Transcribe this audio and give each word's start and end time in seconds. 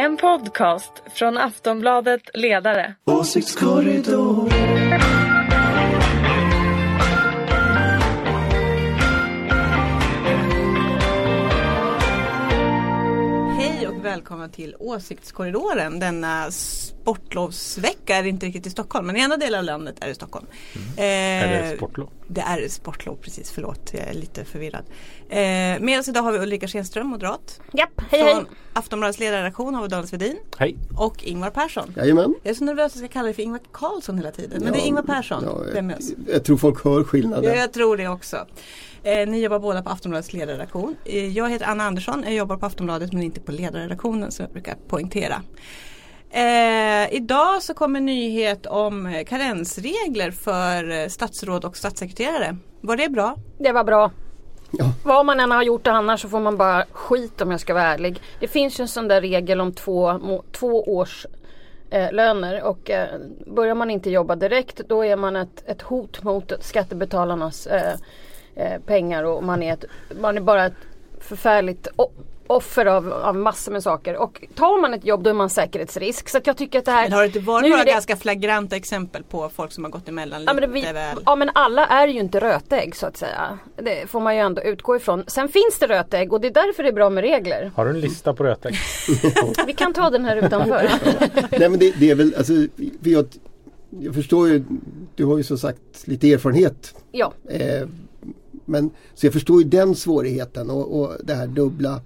En 0.00 0.16
podcast 0.16 0.92
från 1.14 1.38
Aftonbladet 1.38 2.30
Ledare. 2.34 2.94
Åsiktskorridor. 3.04 4.79
Välkomna 14.20 14.48
till 14.48 14.76
Åsiktskorridoren 14.78 16.00
denna 16.00 16.50
sportlovsvecka. 16.50 18.16
Är 18.16 18.24
inte 18.24 18.46
riktigt 18.46 18.66
i 18.66 18.70
Stockholm 18.70 19.06
men 19.06 19.16
i 19.16 19.20
andra 19.20 19.36
delar 19.36 19.58
av 19.58 19.64
landet 19.64 19.96
är 20.00 20.08
det 20.08 20.14
Stockholm. 20.14 20.46
Eh, 20.96 21.04
Är 21.04 21.62
det 21.70 21.76
sportlov? 21.76 22.08
Det 22.28 22.40
är 22.40 22.68
sportlov 22.68 23.16
precis, 23.16 23.50
förlåt 23.50 23.90
jag 23.92 24.02
är 24.02 24.14
lite 24.14 24.44
förvirrad. 24.44 24.84
Eh, 25.28 25.38
med 25.80 25.98
oss 26.00 26.08
idag 26.08 26.22
har 26.22 26.32
vi 26.32 26.38
Ulrika 26.38 26.68
Schenström, 26.68 27.06
moderat. 27.06 27.60
Japp, 27.72 28.00
hej 28.10 28.22
hej. 28.22 28.34
Från 28.34 28.46
Aftonbladets 28.72 29.18
ledarredaktion 29.18 29.74
har 29.74 29.82
vi 29.82 29.88
Daniel 29.88 30.08
Svedin 30.08 30.36
Hej. 30.58 30.76
och 30.96 31.24
Ingvar 31.24 31.50
Persson. 31.50 31.94
Jajamän. 31.96 32.34
Jag 32.42 32.50
är 32.50 32.54
så 32.54 32.64
nervös 32.64 32.92
att 32.92 33.00
jag 33.00 33.10
ska 33.10 33.12
kalla 33.12 33.24
dig 33.24 33.34
för 33.34 33.42
Ingvar 33.42 33.60
Carlsson 33.72 34.16
hela 34.16 34.30
tiden. 34.30 34.62
Men 34.64 34.72
det 34.72 34.78
är 34.78 34.86
Ingvar 34.86 35.02
Persson. 35.02 35.44
Ja, 35.44 35.64
jag, 35.74 35.94
jag 36.26 36.44
tror 36.44 36.56
folk 36.56 36.84
hör 36.84 37.04
skillnaden. 37.04 37.44
Ja, 37.44 37.56
jag 37.56 37.72
tror 37.72 37.96
det 37.96 38.08
också. 38.08 38.46
Eh, 39.02 39.28
ni 39.28 39.40
jobbar 39.40 39.58
båda 39.58 39.82
på 39.82 39.90
Aftonbladets 39.90 40.32
ledarredaktion. 40.32 40.96
Eh, 41.04 41.28
jag 41.28 41.50
heter 41.50 41.66
Anna 41.66 41.84
Andersson, 41.84 42.22
jag 42.24 42.34
jobbar 42.34 42.56
på 42.56 42.66
Aftonbladet 42.66 43.12
men 43.12 43.22
inte 43.22 43.40
på 43.40 43.52
ledarredaktionen 43.52 44.32
som 44.32 44.42
jag 44.42 44.52
brukar 44.52 44.74
poängtera. 44.88 45.42
Eh, 46.30 47.14
idag 47.14 47.62
så 47.62 47.74
kommer 47.74 48.00
nyhet 48.00 48.66
om 48.66 49.24
karensregler 49.28 50.30
för 50.30 50.90
eh, 50.90 51.08
statsråd 51.08 51.64
och 51.64 51.76
statssekreterare. 51.76 52.56
Var 52.80 52.96
det 52.96 53.08
bra? 53.08 53.36
Det 53.58 53.72
var 53.72 53.84
bra. 53.84 54.10
Ja. 54.70 54.84
Vad 55.04 55.26
man 55.26 55.40
än 55.40 55.50
har 55.50 55.62
gjort 55.62 55.86
annars 55.86 56.20
så 56.20 56.28
får 56.28 56.40
man 56.40 56.56
bara 56.56 56.84
skit 56.92 57.40
om 57.40 57.50
jag 57.50 57.60
ska 57.60 57.74
vara 57.74 57.84
ärlig. 57.84 58.20
Det 58.40 58.48
finns 58.48 58.80
ju 58.80 58.82
en 58.82 58.88
sån 58.88 59.08
där 59.08 59.20
regel 59.20 59.60
om 59.60 59.72
två, 59.72 60.20
två 60.52 60.96
års 60.96 61.26
eh, 61.90 62.12
löner 62.12 62.62
och 62.62 62.90
eh, 62.90 63.20
börjar 63.46 63.74
man 63.74 63.90
inte 63.90 64.10
jobba 64.10 64.36
direkt 64.36 64.80
då 64.88 65.04
är 65.04 65.16
man 65.16 65.36
ett, 65.36 65.62
ett 65.66 65.82
hot 65.82 66.22
mot 66.22 66.52
skattebetalarnas 66.60 67.66
eh, 67.66 67.94
eh, 68.54 68.80
pengar 68.86 69.24
och 69.24 69.44
man 69.44 69.62
är, 69.62 69.72
ett, 69.72 69.84
man 70.20 70.36
är 70.36 70.40
bara 70.40 70.66
ett 70.66 70.74
förfärligt 71.20 71.88
offer 72.46 72.86
av, 72.86 73.12
av 73.12 73.36
massor 73.36 73.72
med 73.72 73.82
saker. 73.82 74.16
Och 74.16 74.44
tar 74.54 74.80
man 74.80 74.94
ett 74.94 75.04
jobb 75.04 75.22
då 75.22 75.30
är 75.30 75.34
man 75.34 75.50
säkerhetsrisk. 75.50 76.28
Så 76.28 76.38
att 76.38 76.46
jag 76.46 76.56
tycker 76.56 76.78
att 76.78 76.84
det 76.84 76.90
här... 76.90 77.02
Men 77.02 77.12
har 77.12 77.20
det 77.20 77.26
inte 77.26 77.40
varit 77.40 77.70
några 77.70 77.84
det- 77.84 77.90
ganska 77.92 78.16
flagranta 78.16 78.76
exempel 78.76 79.22
på 79.22 79.48
folk 79.48 79.72
som 79.72 79.84
har 79.84 79.90
gått 79.90 80.08
emellan 80.08 80.42
Ja 80.46 80.52
lite 80.52 80.66
men, 80.66 80.72
vi, 80.74 80.92
väl? 80.92 81.18
ja 81.26 81.36
men 81.36 81.50
alla 81.54 81.86
är 81.86 82.08
ju 82.08 82.20
inte 82.20 82.40
rötägg 82.40 82.96
så 82.96 83.06
att 83.06 83.16
säga. 83.16 83.58
Det 83.76 84.10
får 84.10 84.20
man 84.20 84.34
ju 84.34 84.40
ändå 84.40 84.62
utgå 84.62 84.96
ifrån. 84.96 85.24
Sen 85.26 85.48
finns 85.48 85.78
det 85.80 85.86
rötägg 85.86 86.32
och 86.32 86.40
det 86.40 86.46
är 86.48 86.52
därför 86.52 86.82
det 86.82 86.88
är 86.88 86.92
bra 86.92 87.10
med 87.10 87.22
regler. 87.22 87.70
Har 87.74 87.84
du 87.84 87.90
en 87.90 88.00
lista 88.00 88.34
på 88.34 88.44
rötägg? 88.44 88.74
Vi 89.66 89.72
kan 89.72 89.92
ta 89.92 90.10
den 90.10 90.24
här 90.24 90.36
utanför. 90.36 90.90
Nej 91.58 91.68
men 91.68 91.78
det, 91.78 91.94
det 92.00 92.10
är 92.10 92.14
väl, 92.14 92.34
alltså, 92.38 92.52
för 93.02 93.10
jag, 93.10 93.26
jag 94.00 94.14
förstår 94.14 94.48
ju, 94.48 94.64
du 95.14 95.24
har 95.24 95.36
ju 95.36 95.42
som 95.44 95.58
sagt 95.58 95.80
lite 96.04 96.32
erfarenhet. 96.32 96.94
ja. 97.12 97.32
Eh, 97.50 97.88
men, 98.70 98.90
så 99.14 99.26
jag 99.26 99.32
förstår 99.32 99.62
ju 99.62 99.68
den 99.68 99.94
svårigheten 99.94 100.70
och, 100.70 101.00
och 101.00 101.12
det 101.24 101.34
här 101.34 101.46
dubbla. 101.46 102.00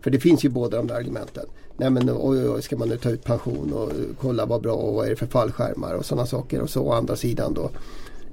För 0.00 0.10
det 0.10 0.20
finns 0.20 0.44
ju 0.44 0.48
båda 0.48 0.76
de 0.76 0.86
där 0.86 0.94
argumenten. 0.94 1.46
Nej 1.76 1.90
men 1.90 2.10
oj, 2.10 2.18
oj, 2.18 2.48
oj, 2.48 2.62
ska 2.62 2.76
man 2.76 2.88
nu 2.88 2.96
ta 2.96 3.10
ut 3.10 3.24
pension 3.24 3.72
och 3.72 3.90
eh, 3.90 3.96
kolla 4.20 4.46
vad 4.46 4.62
bra 4.62 4.74
och 4.74 4.94
vad 4.94 5.06
är 5.06 5.10
det 5.10 5.16
för 5.16 5.26
fallskärmar 5.26 5.94
och 5.94 6.06
sådana 6.06 6.26
saker. 6.26 6.60
Och 6.60 6.70
så 6.70 6.82
å 6.82 6.92
andra 6.92 7.16
sidan 7.16 7.54
då 7.54 7.70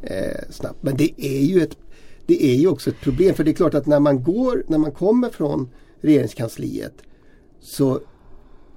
eh, 0.01 0.41
snabbt. 0.49 0.83
Men 0.83 0.97
det 0.97 1.11
är 1.17 1.41
ju 1.41 1.61
ett 1.61 1.77
det 2.25 2.45
är 2.45 2.55
ju 2.55 2.67
också 2.67 2.89
ett 2.89 3.01
problem 3.01 3.35
för 3.35 3.43
det 3.43 3.51
är 3.51 3.55
klart 3.55 3.73
att 3.73 3.85
när 3.85 3.99
man 3.99 4.23
går, 4.23 4.63
när 4.67 4.77
man 4.77 4.91
kommer 4.91 5.29
från 5.29 5.69
regeringskansliet 6.01 6.93
så 7.61 7.99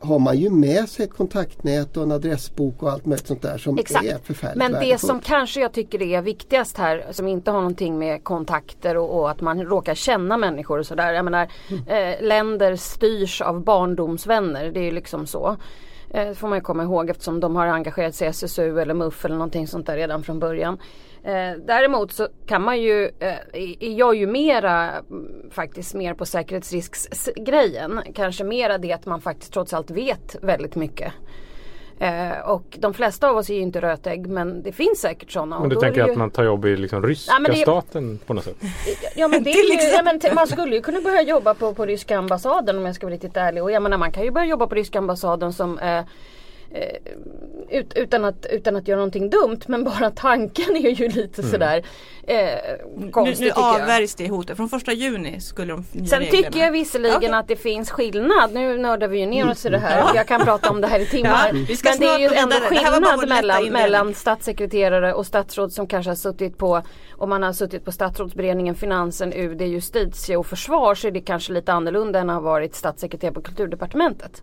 har 0.01 0.19
man 0.19 0.37
ju 0.39 0.51
med 0.51 0.89
sig 0.89 1.05
ett 1.05 1.12
kontaktnät 1.12 1.97
och 1.97 2.03
en 2.03 2.12
adressbok 2.12 2.83
och 2.83 2.91
allt 2.91 3.06
möjligt 3.06 3.27
sånt 3.27 3.43
där 3.43 3.59
som 3.59 3.79
Exakt. 3.79 4.06
är 4.06 4.19
förfärligt 4.19 4.56
Men 4.56 4.73
det 4.73 4.79
värdefullt. 4.79 5.01
som 5.01 5.20
kanske 5.20 5.61
jag 5.61 5.73
tycker 5.73 6.03
är 6.03 6.23
viktigast 6.23 6.79
här 6.79 7.06
som 7.11 7.29
inte 7.29 7.50
har 7.50 7.59
någonting 7.59 7.99
med 7.99 8.25
kontakter 8.25 8.97
och, 8.97 9.19
och 9.21 9.31
att 9.31 9.41
man 9.41 9.62
råkar 9.62 9.94
känna 9.94 10.37
människor 10.37 10.78
och 10.78 10.87
sådär. 10.87 11.12
Jag 11.12 11.25
menar 11.25 11.49
eh, 11.87 12.22
länder 12.27 12.77
styrs 12.77 13.41
av 13.41 13.65
barndomsvänner. 13.65 14.71
Det 14.71 14.81
är 14.81 14.84
ju 14.84 14.91
liksom 14.91 15.27
så. 15.27 15.56
Eh, 16.10 16.28
Det 16.28 16.34
får 16.34 16.48
man 16.48 16.59
ju 16.59 16.62
komma 16.62 16.82
ihåg 16.82 17.10
eftersom 17.10 17.41
de 17.41 17.56
har 17.56 17.66
engagerat 17.66 18.15
sig 18.15 18.26
i 18.26 18.31
SSU 18.31 18.81
eller 18.81 18.94
MUF 18.94 19.25
eller 19.25 19.34
någonting 19.34 19.66
sånt 19.66 19.87
där 19.87 19.97
redan 19.97 20.22
från 20.22 20.38
början. 20.38 20.78
Eh, 21.25 21.53
däremot 21.66 22.12
så 22.12 22.28
kan 22.47 22.62
man 22.62 22.81
ju, 22.81 23.04
eh, 23.19 23.34
är 23.81 23.98
jag 23.98 24.15
ju 24.15 24.26
mera 24.26 24.91
mm, 24.91 25.50
faktiskt 25.50 25.94
mer 25.94 26.15
på 26.15 26.26
säkerhetsrisksgrejen. 26.26 28.00
Kanske 28.15 28.44
mera 28.44 28.78
det 28.78 28.93
att 28.93 29.06
man 29.06 29.20
faktiskt 29.20 29.53
trots 29.53 29.72
allt 29.72 29.91
vet 29.91 30.37
väldigt 30.43 30.76
mycket. 30.76 31.12
Eh, 32.03 32.38
och 32.44 32.62
de 32.78 32.94
flesta 32.94 33.31
av 33.31 33.37
oss 33.37 33.50
är 33.50 33.55
ju 33.55 33.61
inte 33.61 33.81
rötägg 33.81 34.27
men 34.27 34.62
det 34.62 34.72
finns 34.72 35.00
säkert 35.00 35.31
sådana. 35.31 35.61
Men 35.61 35.69
du 35.69 35.77
tänker 35.77 36.06
ju- 36.06 36.12
att 36.12 36.19
man 36.19 36.31
tar 36.31 36.44
jobb 36.44 36.65
i 36.66 36.77
liksom 36.77 37.03
ryska 37.06 37.33
Ja, 37.43 37.53
det- 37.53 37.56
staten 37.56 38.19
på 38.27 38.34
något 38.34 38.44
sätt? 38.44 38.56
Ja 39.16 39.28
men 39.28 39.43
det 39.44 39.50
är 39.50 39.55
ju, 39.55 39.75
ja, 39.75 39.88
exempel. 39.91 40.19
men 40.22 40.34
man 40.34 40.47
skulle 40.47 40.77
ju 40.77 40.83
kunna 40.83 41.00
börja 41.00 41.22
jobba 41.22 41.55
på, 41.55 41.75
på 41.75 41.87
ryska 41.87 42.19
ambassaden 42.19 42.78
om 42.78 42.87
jag 42.87 42.94
ska 42.94 43.06
vara 43.06 43.15
riktigt 43.15 43.37
ärlig. 43.37 43.62
Och 43.62 43.71
jag 43.72 43.83
menar 43.83 43.99
man 43.99 44.12
kan 44.12 44.22
ju 44.25 44.31
börja 44.31 44.47
jobba 44.47 44.66
på 44.66 44.75
ryska 44.75 44.99
ambassaden 44.99 45.53
som 45.53 45.78
eh, 45.78 46.05
ut, 47.70 47.92
utan, 47.97 48.25
att, 48.25 48.47
utan 48.50 48.76
att 48.76 48.88
göra 48.88 48.98
någonting 48.98 49.31
dumt 49.31 49.60
men 49.66 49.84
bara 49.84 50.10
tanken 50.10 50.76
är 50.76 50.91
ju 50.91 51.08
lite 51.08 51.42
sådär 51.42 51.84
eh, 52.26 52.48
konstig 53.10 53.41
nu 53.41 53.47
nu 53.47 53.50
tycker 53.50 53.60
jag. 53.60 53.81
avvärjs 53.81 54.14
det 54.14 54.28
hotet. 54.28 54.56
Från 54.56 54.69
första 54.69 54.92
juni 54.92 55.41
skulle 55.41 55.72
de 55.72 55.84
nya 55.92 56.06
Sen 56.06 56.20
reglerna. 56.20 56.48
tycker 56.48 56.60
jag 56.60 56.72
visserligen 56.72 57.16
Okej. 57.16 57.32
att 57.32 57.48
det 57.48 57.56
finns 57.56 57.91
skillnad. 57.91 58.53
Nu 58.53 58.78
nördar 58.78 59.08
vi 59.08 59.19
ju 59.20 59.26
ner 59.26 59.50
oss 59.50 59.66
i 59.66 59.69
det 59.69 59.78
här. 59.78 60.14
Jag 60.14 60.26
kan 60.26 60.41
prata 60.41 60.70
om 60.70 60.81
det 60.81 60.86
här 60.86 61.00
i 61.00 61.06
timmar. 61.06 61.50
Ja, 61.53 61.60
vi 61.69 61.76
ska 61.76 61.91
Men 61.91 61.98
det 61.98 62.06
är 62.06 62.19
ju 62.19 62.26
ändå 62.26 62.56
skillnad 62.56 63.28
mellan, 63.28 63.69
mellan 63.69 64.14
statssekreterare 64.14 65.14
och 65.14 65.26
statsråd 65.26 65.72
som 65.72 65.87
kanske 65.87 66.10
har 66.10 66.16
suttit 66.16 66.58
på 66.58 66.82
om 67.12 67.28
man 67.31 67.42
har 67.42 67.52
suttit 67.52 67.84
på 67.84 67.92
statsrådsberedningen, 67.92 68.75
finansen, 68.75 69.32
UD, 69.32 69.62
justitie 69.62 70.37
och 70.37 70.47
försvar 70.47 70.94
så 70.94 71.06
är 71.06 71.10
det 71.10 71.20
kanske 71.20 71.52
lite 71.52 71.72
annorlunda 71.72 72.19
än 72.19 72.31
att 72.31 72.37
ha 72.37 72.41
varit 72.41 72.75
statssekreterare 72.75 73.34
på 73.34 73.42
kulturdepartementet. 73.42 74.42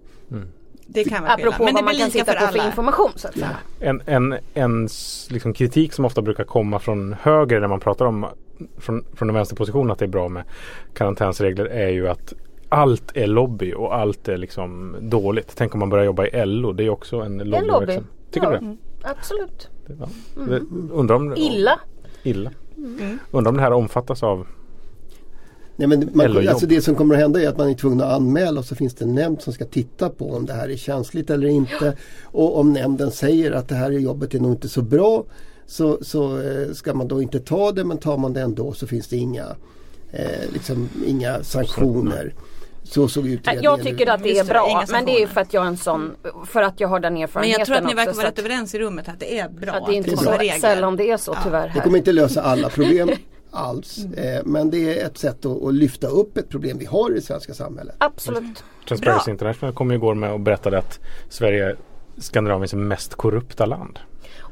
Det 0.88 1.04
kan 1.04 1.24
vara 1.24 1.34
Apropå 1.34 1.52
skillnad. 1.52 1.66
Men 1.66 1.68
det 1.68 1.74
vad 1.74 1.84
man 1.84 1.94
blir 1.94 2.04
kan 2.04 2.12
sitta 2.12 2.26
för 2.26 2.48
på 2.48 2.54
för 2.54 2.66
information 2.66 3.12
så 3.16 3.28
att 3.28 3.34
säga. 3.34 3.58
En, 3.80 4.02
en, 4.06 4.36
en 4.54 4.88
liksom 5.30 5.54
kritik 5.54 5.94
som 5.94 6.06
ofta 6.06 6.22
brukar 6.22 6.44
komma 6.44 6.80
från 6.80 7.16
höger 7.22 7.60
när 7.60 7.68
man 7.68 7.80
pratar 7.80 8.06
om 8.06 8.26
från, 8.78 9.04
från 9.14 9.30
en 9.30 9.36
vänsterposition 9.36 9.92
att 9.92 10.00
det 10.00 10.06
är 10.06 10.10
bra 10.10 10.30
med 10.30 10.44
karantänsregler 10.94 11.66
är 11.66 11.90
ju 11.90 12.08
att 12.08 12.34
allt 12.70 13.18
är 13.18 13.28
lobby 13.28 13.74
och 13.74 13.96
allt 13.96 14.28
är 14.28 14.38
liksom 14.38 14.96
dåligt. 15.02 15.54
Tänk 15.56 15.74
om 15.74 15.80
man 15.80 15.90
börjar 15.90 16.06
jobba 16.06 16.26
i 16.26 16.46
LO. 16.46 16.72
Det 16.72 16.84
är 16.84 16.90
också 16.90 17.18
en 17.18 17.38
Det 17.38 17.58
är 17.58 17.62
en 17.62 17.68
lobby. 17.68 18.00
Tycker 18.32 18.52
ja, 18.52 18.60
du 18.60 18.66
det? 18.66 18.76
Absolut. 19.04 19.70
det? 19.88 19.96
Ja. 20.00 20.08
det? 20.46 20.62
Undrar 20.92 21.16
om, 21.16 21.34
Illa. 21.38 21.80
Illa. 22.24 22.52
Mm. 22.78 23.20
Undrar 23.32 23.50
om 23.50 23.58
det 23.58 23.64
här 23.64 23.72
omfattas 23.72 24.24
av 24.24 24.48
Nej, 25.80 25.88
men 25.88 26.10
man, 26.14 26.48
alltså 26.48 26.66
det 26.66 26.82
som 26.82 26.96
kommer 26.96 27.16
att 27.16 27.22
hända 27.22 27.42
är 27.42 27.48
att 27.48 27.58
man 27.58 27.70
är 27.70 27.74
tvungen 27.74 28.02
att 28.02 28.14
anmäla 28.14 28.60
och 28.60 28.66
så 28.66 28.76
finns 28.76 28.94
det 28.96 29.06
en 29.06 29.16
nämnd 29.16 29.42
som 29.42 29.54
ska 29.54 29.66
titta 29.66 30.10
på 30.10 30.32
om 30.32 30.46
det 30.46 30.54
här 30.54 30.70
är 30.70 30.76
känsligt 30.78 31.30
eller 31.30 31.48
inte. 31.48 31.98
Och 32.24 32.60
om 32.60 32.74
nämnden 32.74 33.12
säger 33.12 33.52
att 33.52 33.68
det 33.70 33.76
här 33.76 33.92
jobbet 33.92 34.34
är 34.34 34.40
nog 34.40 34.52
inte 34.52 34.70
så 34.70 34.82
bra 34.82 35.24
så, 35.66 35.98
så 36.02 36.42
eh, 36.42 36.74
ska 36.74 36.94
man 36.94 37.08
då 37.08 37.22
inte 37.22 37.40
ta 37.40 37.72
det 37.72 37.84
men 37.84 37.98
tar 37.98 38.18
man 38.18 38.34
det 38.34 38.42
ändå 38.42 38.74
så 38.74 38.88
finns 38.88 39.08
det 39.08 39.18
inga, 39.18 39.46
eh, 40.12 40.52
liksom, 40.54 40.90
inga 41.08 41.44
sanktioner. 41.44 42.34
Så 42.84 43.08
såg 43.08 43.28
utredningen 43.28 43.64
Jag 43.64 43.84
tycker 43.84 44.10
att 44.10 44.24
det 44.24 44.38
är 44.40 44.44
det, 44.44 44.50
bra 44.50 44.86
men 44.92 45.06
det 45.06 45.24
är 45.24 45.28
för 45.28 45.42
att 45.42 45.54
jag 45.54 45.64
är 45.64 45.68
en 45.68 45.78
sån, 45.78 46.16
för 46.46 46.62
att 46.62 46.80
jag 46.80 46.88
har 46.88 47.00
den 47.00 47.14
Men 47.14 47.24
erfarenheten 47.24 47.60
jag 47.60 47.68
tror 47.68 47.78
att 47.78 47.86
ni 47.88 47.94
verkar 47.94 48.12
så 48.12 48.18
vara 48.18 48.28
rätt 48.28 48.40
överens 48.40 48.76
i 48.76 48.80
rummet 48.80 49.10
att 49.10 49.20
det 49.20 49.40
är 49.40 49.50
bra 49.50 49.74
Ja, 49.80 49.86
det 49.88 49.94
är 49.94 49.98
inte 49.98 50.12
att 50.12 50.18
det 50.20 50.24
så 50.24 50.32
är 50.32 50.38
regler. 50.38 50.60
sällan 50.60 50.96
det 50.96 51.12
är 51.12 51.18
så 51.18 51.32
Ja. 51.32 51.40
tyvärr. 51.44 51.64
Det 51.64 51.70
Här. 51.70 51.82
kommer 51.82 51.98
inte 51.98 52.12
lösa 52.12 52.42
alla 52.42 52.70
problem 52.70 53.10
alls. 53.52 54.06
Eh, 54.06 54.42
men 54.46 54.70
det 54.70 55.00
är 55.00 55.06
ett 55.06 55.18
sätt 55.18 55.46
att, 55.46 55.64
att 55.64 55.74
lyfta 55.74 56.08
upp 56.08 56.38
ett 56.38 56.50
problem 56.50 56.78
vi 56.78 56.86
har 56.86 57.12
i 57.12 57.14
det 57.14 57.22
svenska 57.22 57.54
samhället. 57.54 57.96
Absolut. 57.98 58.64
Transparency 58.88 59.26
Bra. 59.26 59.32
International 59.32 59.74
kom 59.76 59.92
igår 59.92 60.16
med 60.16 60.32
och 60.32 60.40
berättade 60.40 60.78
att 60.78 61.00
Sverige 61.30 61.66
är 61.66 61.76
Skandinaviens 62.18 62.74
mest 62.74 63.16
korrupta 63.16 63.66
land. 63.66 64.00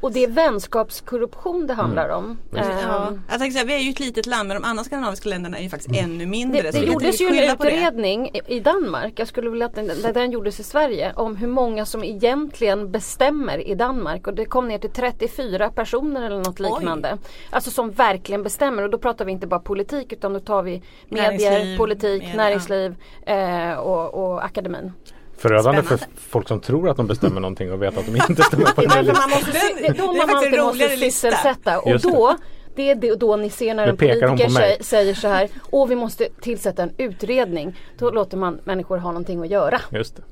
Och 0.06 0.12
det 0.12 0.24
är 0.24 0.28
vänskapskorruption 0.28 1.66
det 1.66 1.74
handlar 1.74 2.08
om. 2.08 2.38
Ja. 2.50 2.58
Ehm, 2.60 3.20
Jag 3.30 3.38
tänkte 3.38 3.52
säga, 3.58 3.64
vi 3.64 3.74
är 3.74 3.78
ju 3.78 3.90
ett 3.90 4.00
litet 4.00 4.26
land 4.26 4.48
men 4.48 4.62
de 4.62 4.68
andra 4.68 4.84
skandinaviska 4.84 5.28
länderna 5.28 5.58
är 5.58 5.62
ju 5.62 5.68
faktiskt 5.70 5.96
ännu 5.96 6.26
mindre. 6.26 6.62
Det, 6.62 6.70
det 6.70 6.78
gjordes 6.86 7.20
ju 7.20 7.26
en 7.26 7.32
det. 7.36 7.52
utredning 7.52 8.30
i- 8.48 8.60
Danmark, 8.60 9.12
jag 9.16 9.28
skulle 9.28 9.50
vilja 9.50 9.66
att 9.66 9.74
den, 9.74 9.90
den 10.14 10.30
gjordes 10.30 10.60
i 10.60 10.62
Sverige, 10.62 11.12
om 11.16 11.36
hur 11.36 11.48
många 11.48 11.86
som 11.86 12.04
egentligen 12.04 12.90
bestämmer 12.92 13.68
i 13.68 13.74
Danmark. 13.74 14.26
Och 14.26 14.34
det 14.34 14.44
kom 14.44 14.68
ner 14.68 14.78
till 14.78 14.90
34 14.90 15.70
personer 15.70 16.22
eller 16.26 16.38
något 16.38 16.60
liknande. 16.60 17.18
Alltså 17.50 17.70
som 17.70 17.90
verkligen 17.90 18.42
bestämmer 18.42 18.82
och 18.82 18.90
då 18.90 18.98
pratar 18.98 19.24
vi 19.24 19.32
inte 19.32 19.46
bara 19.46 19.60
politik 19.60 20.12
utan 20.12 20.32
då 20.32 20.40
tar 20.40 20.62
vi 20.62 20.82
medier, 21.08 21.30
Näringsliv, 21.50 21.76
politik, 21.78 22.22
media. 22.22 22.36
näringsliv 22.36 22.94
eh, 23.26 23.72
och, 23.72 24.14
och 24.14 24.44
akademin. 24.44 24.92
Förödande 25.38 25.82
för 25.82 25.96
Spännande. 25.96 26.20
folk 26.28 26.48
som 26.48 26.60
tror 26.60 26.88
att 26.88 26.96
de 26.96 27.06
bestämmer 27.06 27.40
någonting 27.40 27.72
och 27.72 27.82
vet 27.82 27.98
att 27.98 28.06
de 28.06 28.16
inte 28.16 28.42
stämmer 28.42 28.64
på 28.66 28.80
därför 28.80 29.00
viset. 29.02 29.16
man 29.18 29.30
måste, 29.30 29.52
då 29.52 29.82
det 29.82 29.88
är 29.88 30.26
man 30.26 30.28
faktiskt 30.28 30.30
en 30.30 30.36
alltid 30.36 30.60
måste 30.60 30.72
roligare 30.84 30.96
lista. 30.96 31.28
sysselsätta 31.30 31.80
och 31.80 32.00
då 32.00 32.36
Det 32.76 32.90
är 32.90 33.16
då 33.16 33.36
ni 33.36 33.50
ser 33.50 33.74
när 33.74 33.86
en 33.86 33.96
politiker 33.96 34.82
säger, 34.82 35.14
så 35.14 35.28
här, 35.28 35.48
åh 35.70 35.88
vi 35.88 35.96
måste 35.96 36.28
tillsätta 36.40 36.82
en 36.82 36.92
utredning. 36.98 37.76
Då 37.98 38.10
låter 38.10 38.36
man 38.36 38.60
människor 38.64 38.98
ha 38.98 39.10
någonting 39.10 39.40
att 39.42 39.50
göra. 39.50 39.80
Just 39.90 40.16
det. 40.16 40.22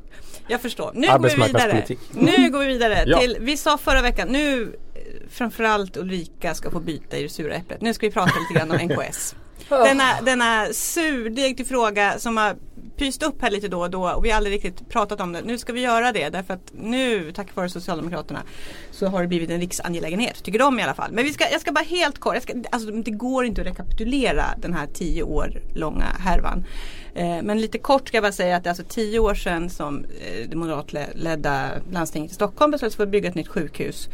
Jag 0.49 0.61
förstår. 0.61 0.91
Nu 0.95 1.07
går 1.07 1.19
vi 1.37 1.43
vidare. 1.47 1.85
Nu 2.13 2.51
går 2.51 2.59
vi 2.61 2.67
vidare 2.67 3.05
Ja. 3.07 3.19
till, 3.19 3.37
vi 3.41 3.57
sa 3.57 3.79
förra 3.79 4.03
veckan, 4.03 4.29
nu 4.29 4.63
eh, 4.63 5.01
framförallt 5.31 5.97
Ulrika 5.97 6.55
ska 6.55 6.71
få 6.71 6.81
byta 6.81 7.17
i 7.17 7.23
det 7.23 7.29
sura 7.29 7.55
äpplet. 7.55 7.81
Nu 7.81 7.95
ska 7.95 8.07
vi 8.07 8.13
prata 8.13 8.33
lite 8.51 8.61
grann 8.61 8.71
om 8.71 8.87
NKS. 9.07 9.35
Denna, 9.69 10.05
denna 10.23 10.67
surdeg 10.73 11.57
till 11.57 11.67
fråga 11.67 12.19
som 12.19 12.37
har 12.37 12.55
pyst 12.97 13.23
upp 13.23 13.43
här 13.43 13.51
lite 13.51 13.69
då 13.69 13.81
och 13.81 13.91
då 13.91 14.11
och 14.11 14.25
vi 14.25 14.31
har 14.31 14.37
aldrig 14.37 14.55
riktigt 14.55 14.89
pratat 14.89 15.21
om 15.21 15.33
det. 15.33 15.43
Nu 15.43 15.59
ska 15.59 15.73
vi 15.73 15.81
göra 15.81 16.13
det 16.13 16.29
därför 16.29 16.55
att 16.55 16.73
nu, 16.73 17.33
tack 17.33 17.57
vare 17.57 17.69
Socialdemokraterna, 17.69 18.43
så 18.91 19.07
har 19.07 19.23
det 19.23 19.29
blivit 19.29 19.51
en 19.51 19.61
riksangelägenhet. 19.61 20.45
Tycker 20.45 20.59
de 20.59 20.81
i 20.81 20.83
alla 20.83 20.95
fall. 20.95 21.13
Men 21.13 21.25
vi 21.25 21.33
ska, 21.33 21.51
jag 21.51 21.61
ska 21.61 21.73
bara 21.73 21.85
helt 21.85 22.19
kort, 22.19 22.35
jag 22.35 22.43
ska, 22.43 22.53
alltså, 22.71 22.91
det 22.91 23.11
går 23.11 23.45
inte 23.45 23.61
att 23.61 23.67
rekapitulera 23.67 24.45
den 24.59 24.75
här 24.75 24.87
tio 24.87 25.23
år 25.23 25.63
långa 25.75 26.05
härvan. 26.05 26.65
Eh, 27.15 27.43
men 27.43 27.61
lite 27.61 27.79
kort 27.79 28.09
ska 28.09 28.17
jag 28.17 28.25
bara 28.25 28.33
säga 28.33 28.57
att 28.57 28.65
det 28.65 28.69
är 28.69 28.71
alltså 28.71 28.85
tio 28.89 29.19
år 29.19 29.35
sedan 29.35 29.71
som 29.71 30.05
eh, 30.05 30.49
det 30.49 30.57
moderatledda 30.57 31.71
landstinget 31.93 32.31
i 32.31 32.35
Stockholm 32.35 32.71
beslöt 32.71 32.93
sig 32.93 32.97
för 32.97 33.05
att 33.05 33.11
bygga 33.11 33.29
ett 33.29 33.35
nytt 33.35 33.49
sjukhus. 33.49 34.09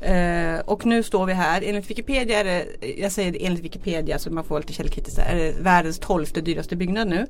Eh, 0.00 0.60
och 0.64 0.86
nu 0.86 1.02
står 1.02 1.26
vi 1.26 1.32
här, 1.32 1.62
enligt 1.64 1.90
Wikipedia 1.90 2.40
är 2.40 2.44
det, 2.44 2.66
jag 2.96 3.12
säger 3.12 3.32
det 3.32 3.46
enligt 3.46 3.64
Wikipedia 3.64 4.18
så 4.18 4.30
man 4.30 4.44
får 4.44 4.50
vara 4.50 4.60
lite 4.60 4.72
källkritisk, 4.72 5.18
är 5.18 5.36
det 5.36 5.54
världens 5.60 5.98
tolfte 5.98 6.40
dyraste 6.40 6.76
byggnad 6.76 7.08
nu. 7.08 7.26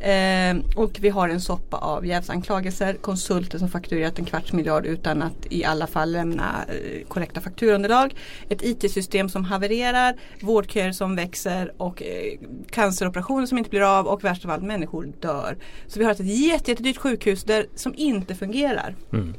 Eh, 0.00 0.56
och 0.76 0.98
vi 1.00 1.08
har 1.08 1.28
en 1.28 1.40
soppa 1.40 1.76
av 1.76 2.06
jävsanklagelser, 2.06 2.94
konsulter 2.94 3.58
som 3.58 3.68
fakturerat 3.68 4.18
en 4.18 4.24
kvarts 4.24 4.52
miljard 4.52 4.86
utan 4.86 5.22
att 5.22 5.46
i 5.50 5.64
alla 5.64 5.86
fall 5.86 6.12
lämna 6.12 6.64
eh, 6.68 7.06
korrekta 7.08 7.40
fakturunderlag. 7.40 8.14
Ett 8.48 8.62
IT-system 8.62 9.28
som 9.28 9.44
havererar, 9.44 10.14
vårdköer 10.40 10.92
som 10.92 11.16
växer 11.16 11.72
och 11.76 12.02
eh, 12.02 12.38
canceroperationer 12.70 13.46
som 13.46 13.58
inte 13.58 13.70
blir 13.70 13.98
av 13.98 14.06
och 14.06 14.24
värst 14.24 14.44
av 14.44 14.50
allt 14.50 14.62
människor 14.62 15.12
dör. 15.20 15.56
Så 15.86 15.98
vi 15.98 16.04
har 16.04 16.12
ett 16.12 16.20
jätte, 16.20 16.70
jättedyrt 16.70 16.96
sjukhus 16.96 17.44
där, 17.44 17.66
som 17.74 17.94
inte 17.96 18.34
fungerar. 18.34 18.94
Mm. 19.12 19.34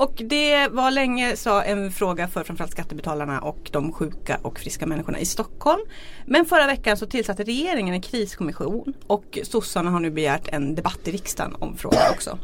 Och 0.00 0.12
det 0.16 0.68
var 0.68 0.90
länge 0.90 1.36
så 1.36 1.60
en 1.60 1.92
fråga 1.92 2.28
för 2.28 2.44
framförallt 2.44 2.72
skattebetalarna 2.72 3.40
och 3.40 3.70
de 3.72 3.92
sjuka 3.92 4.38
och 4.42 4.58
friska 4.58 4.86
människorna 4.86 5.18
i 5.18 5.26
Stockholm. 5.26 5.80
Men 6.26 6.44
förra 6.44 6.66
veckan 6.66 6.96
så 6.96 7.06
tillsatte 7.06 7.44
regeringen 7.44 7.94
en 7.94 8.02
kriskommission 8.02 8.94
och 9.06 9.38
sossarna 9.42 9.90
har 9.90 10.00
nu 10.00 10.10
begärt 10.10 10.48
en 10.48 10.74
debatt 10.74 11.08
i 11.08 11.12
riksdagen 11.12 11.54
om 11.58 11.76
frågan 11.76 12.12
också. 12.12 12.38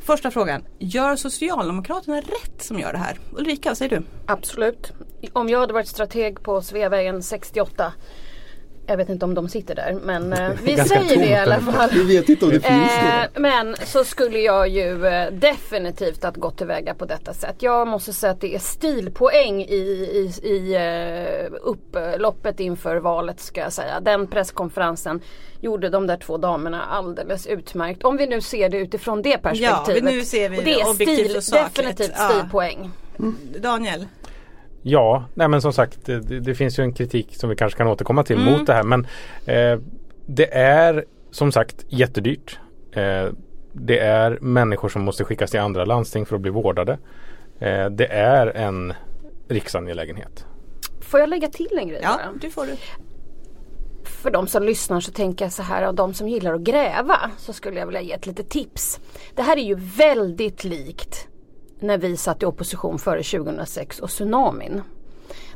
Första 0.00 0.30
frågan, 0.30 0.62
gör 0.78 1.16
Socialdemokraterna 1.16 2.16
rätt 2.16 2.62
som 2.62 2.78
gör 2.78 2.92
det 2.92 2.98
här? 2.98 3.18
Ulrika, 3.32 3.70
vad 3.70 3.78
säger 3.78 3.96
du? 3.96 4.02
Absolut. 4.26 4.92
Om 5.32 5.48
jag 5.48 5.60
hade 5.60 5.72
varit 5.72 5.88
strateg 5.88 6.42
på 6.42 6.62
Sveavägen 6.62 7.22
68 7.22 7.92
jag 8.86 8.96
vet 8.96 9.08
inte 9.08 9.24
om 9.24 9.34
de 9.34 9.48
sitter 9.48 9.74
där 9.74 9.98
men 10.02 10.32
eh, 10.32 10.50
vi 10.64 10.76
säger 10.76 11.18
det 11.18 11.26
i 11.26 11.34
alla 11.34 11.60
fall. 11.60 11.90
Vi 11.92 12.16
vet 12.16 12.28
inte 12.28 12.44
om 12.44 12.50
det 12.50 12.60
finns 12.60 12.90
Eh, 13.04 13.24
men 13.34 13.76
så 13.84 14.04
skulle 14.04 14.38
jag 14.38 14.68
ju 14.68 15.06
eh, 15.06 15.32
definitivt 15.32 16.24
att 16.24 16.36
gå 16.36 16.50
tillväga 16.50 16.94
på 16.94 17.04
detta 17.04 17.34
sätt. 17.34 17.56
Jag 17.58 17.88
måste 17.88 18.12
säga 18.12 18.32
att 18.32 18.40
det 18.40 18.54
är 18.54 18.58
stilpoäng 18.58 19.62
i, 19.62 19.74
i, 19.74 20.32
i 20.48 20.74
eh, 20.74 21.52
upploppet 21.62 22.60
inför 22.60 22.96
valet 22.96 23.40
ska 23.40 23.60
jag 23.60 23.72
säga. 23.72 24.00
Den 24.00 24.26
presskonferensen 24.26 25.20
gjorde 25.60 25.88
de 25.88 26.06
där 26.06 26.16
två 26.16 26.36
damerna 26.38 26.82
alldeles 26.84 27.46
utmärkt. 27.46 28.04
Om 28.04 28.16
vi 28.16 28.26
nu 28.26 28.40
ser 28.40 28.68
det 28.68 28.76
utifrån 28.78 29.22
det 29.22 29.38
perspektivet. 29.38 30.04
nu 30.04 30.24
ser 30.24 30.48
vi 30.48 30.58
och 30.58 30.64
det 30.64 30.80
är 30.80 30.94
stil, 30.94 31.36
och 31.36 31.42
definitivt 31.52 32.12
Ja. 32.16 32.28
stilpoäng. 32.28 32.90
Daniel? 33.58 34.06
Ja, 34.86 35.24
nej 35.34 35.48
men 35.48 35.62
som 35.62 35.72
sagt 35.72 35.98
det, 36.06 36.20
det 36.20 36.40
det 36.40 36.54
finns 36.54 36.78
ju 36.78 36.82
en 36.82 36.92
kritik 36.92 37.36
som 37.36 37.50
vi 37.50 37.56
kanske 37.56 37.76
kan 37.78 37.86
återkomma 37.86 38.22
till 38.24 38.38
mot 38.38 38.66
det 38.66 38.72
här 38.74 38.82
men 38.82 39.06
eh, 39.46 39.78
det 40.26 40.54
är 40.54 41.04
som 41.30 41.52
sagt 41.52 41.84
jättedyrt. 41.88 42.58
Eh, 42.92 43.26
det 43.72 43.98
är 43.98 44.38
människor 44.40 44.88
som 44.88 45.02
måste 45.02 45.24
skickas 45.24 45.50
till 45.50 45.60
andra 45.60 45.84
landsting 45.84 46.26
för 46.26 46.36
att 46.36 46.42
bli 46.42 46.50
vårdade. 46.50 46.98
Eh, 47.58 47.86
det 47.86 48.06
är 48.06 48.46
en 48.46 48.92
riksangelägenhet. 49.48 50.46
Får 51.00 51.20
jag 51.20 51.28
lägga 51.28 51.48
till 51.48 51.78
en 51.78 51.88
grej 51.88 52.00
Ja, 52.02 52.16
bara? 52.16 52.32
du 52.40 52.50
får 52.50 52.66
det. 52.66 52.76
för 54.22 54.30
de 54.30 54.46
som 54.46 54.62
lyssnar 54.62 55.00
så 55.00 55.12
tänker 55.12 55.44
jag 55.44 55.52
så 55.52 55.62
här, 55.62 55.82
av 55.82 55.94
de 55.94 56.14
som 56.14 56.28
gillar 56.28 56.54
att 56.54 56.60
gräva 56.60 57.30
så 57.38 57.52
skulle 57.52 57.78
jag 57.78 57.86
vilja 57.86 58.00
ge 58.00 58.12
ett 58.12 58.26
litet 58.26 58.48
tips. 58.48 59.00
Det 59.34 59.42
här 59.42 59.56
är 59.56 59.62
ju 59.62 59.74
väldigt 59.74 60.64
likt 60.64 61.28
när 61.84 61.98
vi 61.98 62.16
satt 62.16 62.42
i 62.42 62.46
opposition 62.46 62.98
före 62.98 63.22
2006 63.22 64.00
och 64.00 64.08
tsunamin. 64.08 64.82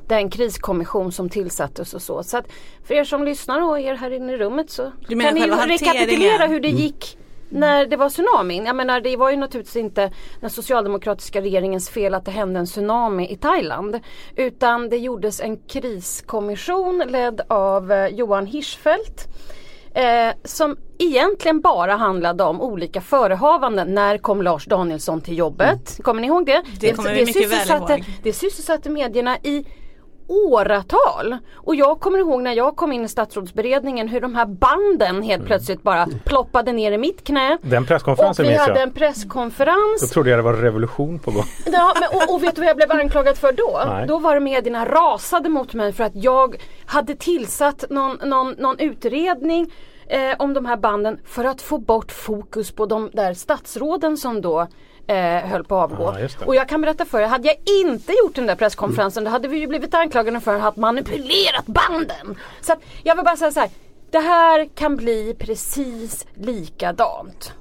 Den 0.07 0.31
kriskommission 0.31 1.13
som 1.13 1.29
tillsattes 1.29 1.95
och 1.95 2.03
så. 2.03 2.23
Så 2.23 2.37
att 2.37 2.47
för 2.85 2.95
er 2.95 3.05
som 3.05 3.25
lyssnar 3.25 3.61
och 3.61 3.81
er 3.81 3.95
här 3.95 4.11
inne 4.11 4.33
i 4.33 4.37
rummet 4.37 4.71
så 4.71 4.93
kan 5.09 5.35
ni 5.35 5.41
ju 5.41 5.55
rekapitulera 5.55 6.47
hur 6.47 6.61
det 6.61 6.69
gick 6.69 7.19
när 7.49 7.87
det 7.87 7.97
var 7.97 8.09
tsunamin. 8.09 8.67
Jag 8.67 8.77
menar 8.77 9.01
det 9.01 9.17
var 9.17 9.31
ju 9.31 9.37
naturligtvis 9.37 9.77
inte 9.77 10.13
den 10.41 10.51
socialdemokratiska 10.51 11.41
regeringens 11.41 11.91
fel 11.91 12.15
att 12.15 12.25
det 12.25 12.31
hände 12.31 12.61
en 12.61 12.67
tsunami 12.67 13.33
i 13.33 13.37
Thailand. 13.37 14.01
Utan 14.37 14.89
det 14.89 14.97
gjordes 14.97 15.41
en 15.41 15.57
kriskommission 15.57 17.03
ledd 17.09 17.41
av 17.49 17.93
eh, 17.93 18.07
Johan 18.07 18.47
Hirschfeldt. 18.47 19.29
Eh, 19.95 20.35
som 20.45 20.77
egentligen 20.99 21.61
bara 21.61 21.97
handlade 21.97 22.45
om 22.45 22.61
olika 22.61 23.01
förehavanden. 23.01 23.95
När 23.95 24.19
kom 24.19 24.43
Lars 24.43 24.67
Danielsson 24.67 25.21
till 25.21 25.39
jobbet? 25.39 26.01
Kommer 26.03 26.21
ni 26.21 26.27
ihåg 26.27 26.47
det? 26.47 26.63
Det 26.81 26.93
kommer 26.93 27.15
vi 27.15 27.25
mycket 27.25 27.51
väl 27.51 27.81
ihåg. 27.81 28.05
Det 28.23 28.33
sysselsatte 28.33 28.91
medierna 28.91 29.37
i 29.43 29.65
åratal. 30.29 31.37
Och 31.55 31.75
jag 31.75 32.01
kommer 32.01 32.19
ihåg 32.19 32.43
när 32.43 32.53
jag 32.53 32.77
kom 32.77 32.93
in 32.93 33.05
i 33.05 33.09
statsrådsberedningen 33.09 34.09
hur 34.09 34.21
de 34.21 34.35
här 34.35 34.47
banden 34.47 35.23
helt 35.23 35.47
plötsligt 35.47 35.83
bara 35.83 36.07
ploppade 36.25 36.73
ner 36.73 36.93
i 36.93 36.99
mitt 36.99 37.25
knä. 37.25 37.59
Den 37.63 37.83
Och 37.83 37.89
presskonferensen 37.89 38.43
vi 38.45 38.49
minns 38.51 38.61
hade 38.61 38.73
jag. 38.81 38.83
en 38.83 38.93
presskonferens. 38.95 40.01
Då 40.01 40.07
trodde 40.07 40.31
jag 40.31 40.39
det 40.39 40.43
var 40.43 40.55
revolution 40.55 41.19
på 41.19 41.31
gång. 41.31 41.45
Ja, 41.73 41.95
men, 42.01 42.09
och, 42.29 42.35
och 42.35 42.43
vet 42.43 42.55
du 42.55 42.61
vad 42.61 42.69
jag 42.69 42.77
blev 42.77 42.93
anklagad 42.93 43.37
för 43.37 43.53
då? 43.53 43.83
Nej. 43.87 44.07
Då 44.07 44.19
var 44.19 44.35
det 44.35 44.41
medierna 44.41 44.85
rasade 44.85 45.49
mot 45.49 45.75
mig 45.75 45.93
för 45.93 46.05
att 46.05 46.15
jag 46.15 46.57
hade 46.87 47.15
tillsatt 47.15 47.85
någon, 47.91 48.19
någon, 48.29 48.53
någon 48.59 48.79
utredning 48.79 49.73
eh, 50.07 50.21
om 50.39 50.55
de 50.55 50.67
här 50.67 50.77
banden 50.77 51.21
för 51.25 51.45
att 51.45 51.63
få 51.63 51.79
bort 51.79 52.13
fokus 52.13 52.71
på 52.73 52.87
de 52.87 53.11
där 53.13 53.35
statsråden 53.35 54.17
som 54.17 54.41
då 54.41 54.67
eh, 55.09 55.49
höll 55.49 55.65
på 55.65 55.77
att 55.77 55.93
avgå. 55.93 56.15
Ja, 56.21 56.47
och 56.47 56.55
jag 56.55 56.69
kan 56.69 56.81
berätta 56.81 57.05
för 57.05 57.21
er, 57.21 57.27
hade 57.27 57.49
jag 57.49 57.57
inte 57.67 58.13
gjort 58.13 58.35
den 58.35 58.47
där 58.47 58.55
presskonferensen 58.55 59.25
då 59.25 59.31
hade 59.31 59.49
vi 59.49 59.59
ju 59.59 59.67
blivit 59.67 59.95
anklagade 59.95 60.41
för 60.41 60.55
att 60.55 60.63
ha 60.63 60.73
manipulerat 60.77 61.67
banden. 61.67 62.39
Så 62.61 62.73
att 62.73 62.79
jag 63.03 63.17
vill 63.17 63.25
bara 63.25 63.37
säga 63.37 63.53
så 63.53 63.61
här. 63.61 63.71
Det 64.11 64.19
här 64.19 64.69
kan 64.75 64.97
bli 64.97 65.37
precis 65.39 66.27
likadant. 66.35 67.53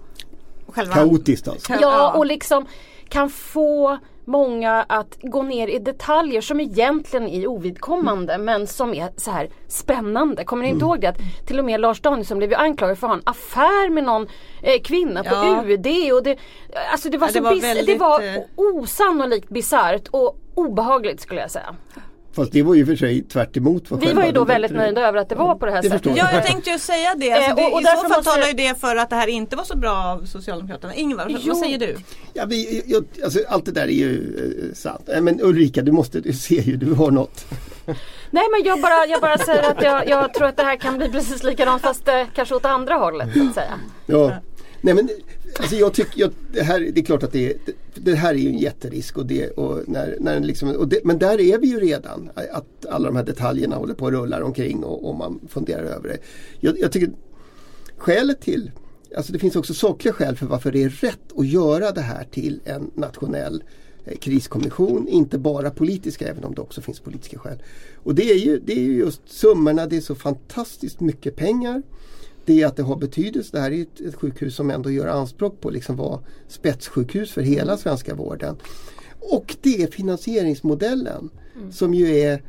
Själva 0.68 0.94
Kaotiskt 0.94 1.48
alltså. 1.48 1.74
Ja, 1.82 2.12
och 2.12 2.26
liksom 2.26 2.66
kan 3.10 3.30
få 3.30 3.98
många 4.28 4.86
att 4.90 5.18
gå 5.22 5.42
ner 5.44 5.68
i 5.68 5.80
detaljer 5.80 6.42
som 6.42 6.60
egentligen 6.60 7.28
är 7.28 7.48
ovidkommande 7.48 8.38
men 8.38 8.68
som 8.68 8.94
är 8.94 9.10
så 9.18 9.32
här 9.32 9.50
spännande. 9.68 10.44
Kommer 10.44 10.64
ni 10.64 10.70
inte 10.70 10.86
ihåg 10.86 11.02
det? 11.02 11.08
Att 11.08 11.18
till 11.48 11.60
och 11.60 11.66
med 11.66 11.80
Lars 11.82 12.02
Danielsson 12.02 12.38
blev 12.38 12.50
ju 12.50 12.56
anklagad 12.56 12.98
för 12.98 13.08
att 13.08 13.12
ha 13.12 13.18
en 13.18 13.24
affär 13.26 13.90
med 13.90 14.04
någon 14.04 14.28
eh, 14.62 14.82
kvinna 14.84 15.24
på 15.24 15.30
Ja. 15.36 15.64
UD. 15.66 15.88
Och 16.14 16.24
det, 16.24 16.38
alltså 16.92 17.10
det 17.10 17.18
var, 17.18 17.28
Ja, 17.28 17.32
så 17.34 17.40
det 17.40 17.44
var 17.44 17.52
bis- 17.52 17.62
det 17.62 17.68
väldigt, 17.74 18.00
var 18.00 18.22
eh, 18.22 18.42
osannolikt 18.56 19.50
bisarrt 19.50 20.08
och 20.12 20.38
obehagligt 20.56 21.22
skulle 21.22 21.42
jag 21.42 21.52
säga. 21.52 21.76
Fast 22.38 22.52
det 22.52 22.62
var 22.64 22.76
ju 22.76 22.86
för 22.86 22.96
sig 22.96 23.22
tvärt 23.24 23.58
emot 23.58 23.92
vad 23.92 24.00
Vi 24.00 24.14
var 24.14 24.26
ju 24.26 24.32
då 24.32 24.46
väldigt 24.46 24.72
nöjda 24.72 25.02
över 25.08 25.20
att 25.20 25.30
det 25.30 25.36
var 25.36 25.56
på 25.56 25.66
det 25.66 25.72
här 25.72 25.82
Det 25.82 25.90
sättet. 25.90 26.12
Ja, 26.18 26.30
jag 26.34 26.46
tänkte 26.46 26.70
ju 26.70 26.80
säga 26.80 27.16
det. 27.18 27.32
Alltså, 27.32 27.50
Eh, 27.50 27.56
det 27.56 27.62
och- 27.66 27.74
och 27.74 27.82
I 27.82 27.84
så 27.86 27.92
fall 27.92 28.08
måste- 28.10 28.24
talar 28.24 28.48
ju 28.48 28.54
det 28.54 28.80
för 28.80 28.96
att 28.96 29.10
det 29.10 29.16
här 29.16 29.28
inte 29.28 29.56
var 29.56 29.64
så 29.64 29.78
bra 29.78 29.92
av 29.98 30.26
Socialdemokraterna. 30.26 30.94
Ingvar, 30.94 31.24
vad- 31.24 31.32
Jo. 31.32 31.54
vad 31.54 31.58
säger 31.58 31.78
du? 31.80 31.96
Ja, 32.34 32.46
vi, 32.48 32.84
jag, 32.86 33.06
alltså, 33.24 33.40
allt 33.50 33.66
det 33.66 33.72
där 33.72 33.84
är 33.88 33.88
ju 33.88 34.14
eh, 34.70 34.76
sant. 34.76 35.10
Eh, 35.10 35.22
Men 35.22 35.42
Ulrika, 35.42 35.82
du 35.82 35.92
måste, 35.92 36.20
du 36.20 36.34
ser 36.34 36.62
ju, 36.62 36.76
du 36.78 36.94
har 36.94 37.12
något. 37.12 37.46
Nej 38.32 38.44
men 38.52 38.64
jag 38.66 38.82
bara, 38.82 39.06
jag 39.06 39.22
bara 39.22 39.38
säger 39.38 39.64
att 39.72 39.84
jag, 39.84 40.08
jag 40.10 40.34
tror 40.34 40.48
att 40.48 40.58
det 40.58 40.64
här 40.64 40.76
kan 40.76 40.98
bli 40.98 41.10
precis 41.10 41.44
likadant 41.44 41.82
fast 41.82 42.08
eh, 42.08 42.24
kanske 42.36 42.56
åt 42.56 42.66
andra 42.66 42.94
hållet 42.96 43.30
så 43.34 43.44
att 43.48 43.54
säga. 43.54 43.74
Ja. 44.06 44.32
Nej 44.82 44.94
men 44.94 45.10
alltså 45.60 45.76
jag 45.76 45.94
tycker, 45.94 46.20
jag, 46.20 46.32
det, 46.54 46.62
här, 46.62 46.80
det 46.80 47.02
är 47.02 47.06
klart 47.06 47.24
att 47.24 47.32
det, 47.32 47.58
det, 47.66 47.74
det 47.96 48.16
här 48.16 48.34
är 48.34 48.38
ju 48.38 48.50
en 48.50 48.58
jätterisk 48.58 49.18
och 49.18 49.26
det, 49.26 49.50
och 49.50 49.90
när, 49.90 50.18
när 50.20 50.40
liksom, 50.40 50.70
och 50.70 50.88
det, 50.88 51.00
men 51.04 51.20
där 51.20 51.40
är 51.40 51.58
vi 51.58 51.68
ju 51.68 51.80
redan. 51.80 52.30
Att 52.52 52.86
alla 52.90 53.08
de 53.08 53.16
här 53.16 53.24
detaljerna 53.24 53.76
håller 53.76 53.94
på 53.94 54.08
att 54.08 54.14
rulla 54.14 54.44
omkring 54.44 54.84
och, 54.84 55.10
och 55.10 55.16
man 55.16 55.40
funderar 55.48 55.84
över 55.84 56.08
det. 56.08 56.18
Jag, 56.60 56.80
jag 56.80 56.92
tycker 56.92 57.10
skälet 57.98 58.42
till, 58.42 58.72
alltså 59.18 59.34
det 59.34 59.40
finns 59.40 59.56
också 59.56 59.74
sakliga 59.74 60.14
skäl 60.14 60.36
för 60.36 60.46
varför 60.46 60.72
det 60.72 60.84
är 60.84 60.90
rätt 60.90 61.38
att 61.38 61.48
göra 61.48 61.92
det 61.92 62.02
här 62.02 62.28
till 62.32 62.60
en 62.66 62.92
nationell 62.94 63.64
eh, 64.06 64.18
kriskommission, 64.18 65.08
inte 65.08 65.38
bara 65.38 65.70
politiska 65.70 66.28
även 66.28 66.44
om 66.44 66.56
det 66.56 66.62
också 66.62 66.82
finns 66.82 67.00
politiska 67.00 67.40
skäl. 67.40 67.64
Och 68.04 68.16
det 68.16 68.32
är 68.32 68.38
ju, 68.38 68.60
det 68.60 68.74
är 68.74 68.84
ju 68.84 68.98
just 68.98 69.22
summorna, 69.26 69.86
det 69.86 69.98
är 69.98 70.02
så 70.02 70.16
fantastiskt 70.16 71.00
mycket 71.00 71.36
pengar 71.36 71.84
det 72.48 72.64
att 72.64 72.76
det 72.76 72.84
har 72.84 72.96
betydelse. 72.96 73.50
Det 73.54 73.60
här 73.60 73.72
är 73.72 73.82
ett, 73.82 74.02
ett 74.02 74.16
sjukhus 74.16 74.56
som 74.56 74.72
ändå 74.72 74.92
gör 74.92 75.08
anspråk 75.08 75.62
på 75.62 75.68
att 75.68 75.74
liksom 75.74 75.96
vara 75.96 76.20
spetssjukhus 76.48 77.32
för 77.32 77.42
hela 77.42 77.78
svenska 77.78 78.16
vården. 78.16 78.56
Och 79.20 79.56
det 79.62 79.84
är 79.84 79.88
finansieringsmodellen 79.88 81.30
som 81.72 81.94
ju 81.94 82.18
är 82.18 82.42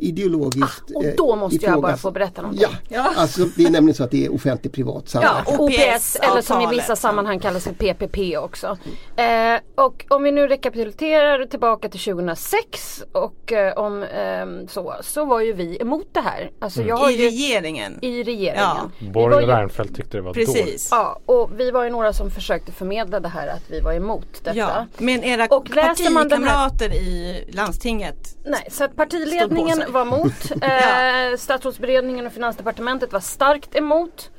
ideologiskt 0.00 0.90
Och 0.94 1.04
eh, 1.04 1.14
då 1.16 1.36
måste 1.36 1.56
jag 1.66 1.80
bara 1.82 1.92
ifrågas- 1.92 2.00
få 2.00 2.10
berätta 2.10 2.42
någonting. 2.42 2.66
Ja, 2.70 2.78
Ja. 2.88 3.12
alltså 3.16 3.44
det 3.56 3.64
är 3.64 3.70
nämligen 3.70 3.94
så 3.94 4.04
att 4.04 4.10
det 4.10 4.24
är 4.26 4.34
offentlig 4.34 4.72
privat 4.72 5.02
Ja, 5.06 5.10
samverkan. 5.20 5.60
OPS 5.60 6.16
eller 6.16 6.42
som 6.42 6.60
i 6.60 6.66
vissa 6.66 6.96
sammanhang 6.96 7.38
kallas 7.40 7.64
för 7.64 7.72
PPP 7.72 8.36
också. 8.38 8.78
Eh, 9.16 9.60
och 9.84 10.04
om 10.08 10.22
vi 10.22 10.32
nu 10.32 10.46
rekapitulerar 10.48 11.46
tillbaka 11.46 11.88
till 11.88 12.00
2006 12.00 13.02
och 13.12 13.52
eh, 13.52 13.72
om 13.78 14.02
ehm, 14.02 14.68
så, 14.68 14.94
så 15.02 15.24
var 15.24 15.40
ju 15.40 15.52
vi 15.52 15.78
emot 15.80 16.06
det 16.12 16.20
här. 16.20 16.50
Alltså 16.58 16.82
jag 16.82 16.96
har 16.96 17.10
I 17.10 17.12
ju 17.14 17.30
regeringen. 17.30 17.98
i 18.02 18.22
regeringen. 18.24 18.56
Ja. 18.62 18.90
Vi 18.98 19.08
Borg 19.10 19.34
och 19.34 19.42
Reinfeldt 19.48 19.96
tyckte 19.96 20.16
det 20.16 20.20
var 20.22 20.34
dåligt. 20.34 20.54
Precis. 20.54 20.88
Ja, 20.90 21.20
och 21.26 21.50
vi 21.56 21.70
var 21.70 21.84
ju 21.84 21.90
några 21.90 22.12
som 22.12 22.30
försökte 22.30 22.72
förmedla 22.72 23.20
det 23.20 23.28
här 23.28 23.48
att 23.48 23.62
vi 23.70 23.80
var 23.80 23.92
emot 23.92 24.26
detta. 24.44 24.56
Ja, 24.56 24.86
men 24.98 25.24
era 25.24 25.46
Och 25.46 25.64
den 25.68 25.78
här- 25.78 25.88
partikamrater 25.88 26.94
i 26.94 27.44
landstinget 27.52 28.36
Nej, 28.44 28.68
så 28.70 28.84
att 28.84 28.96
partiledningen. 28.96 29.82
Var 29.90 30.02
emot. 30.02 30.32
Eh, 30.62 31.36
Statsrådsberedningen 31.36 32.26
och 32.26 32.32
Finansdepartementet 32.32 33.12
var 33.12 33.20
starkt 33.20 33.74
emot. 33.76 34.30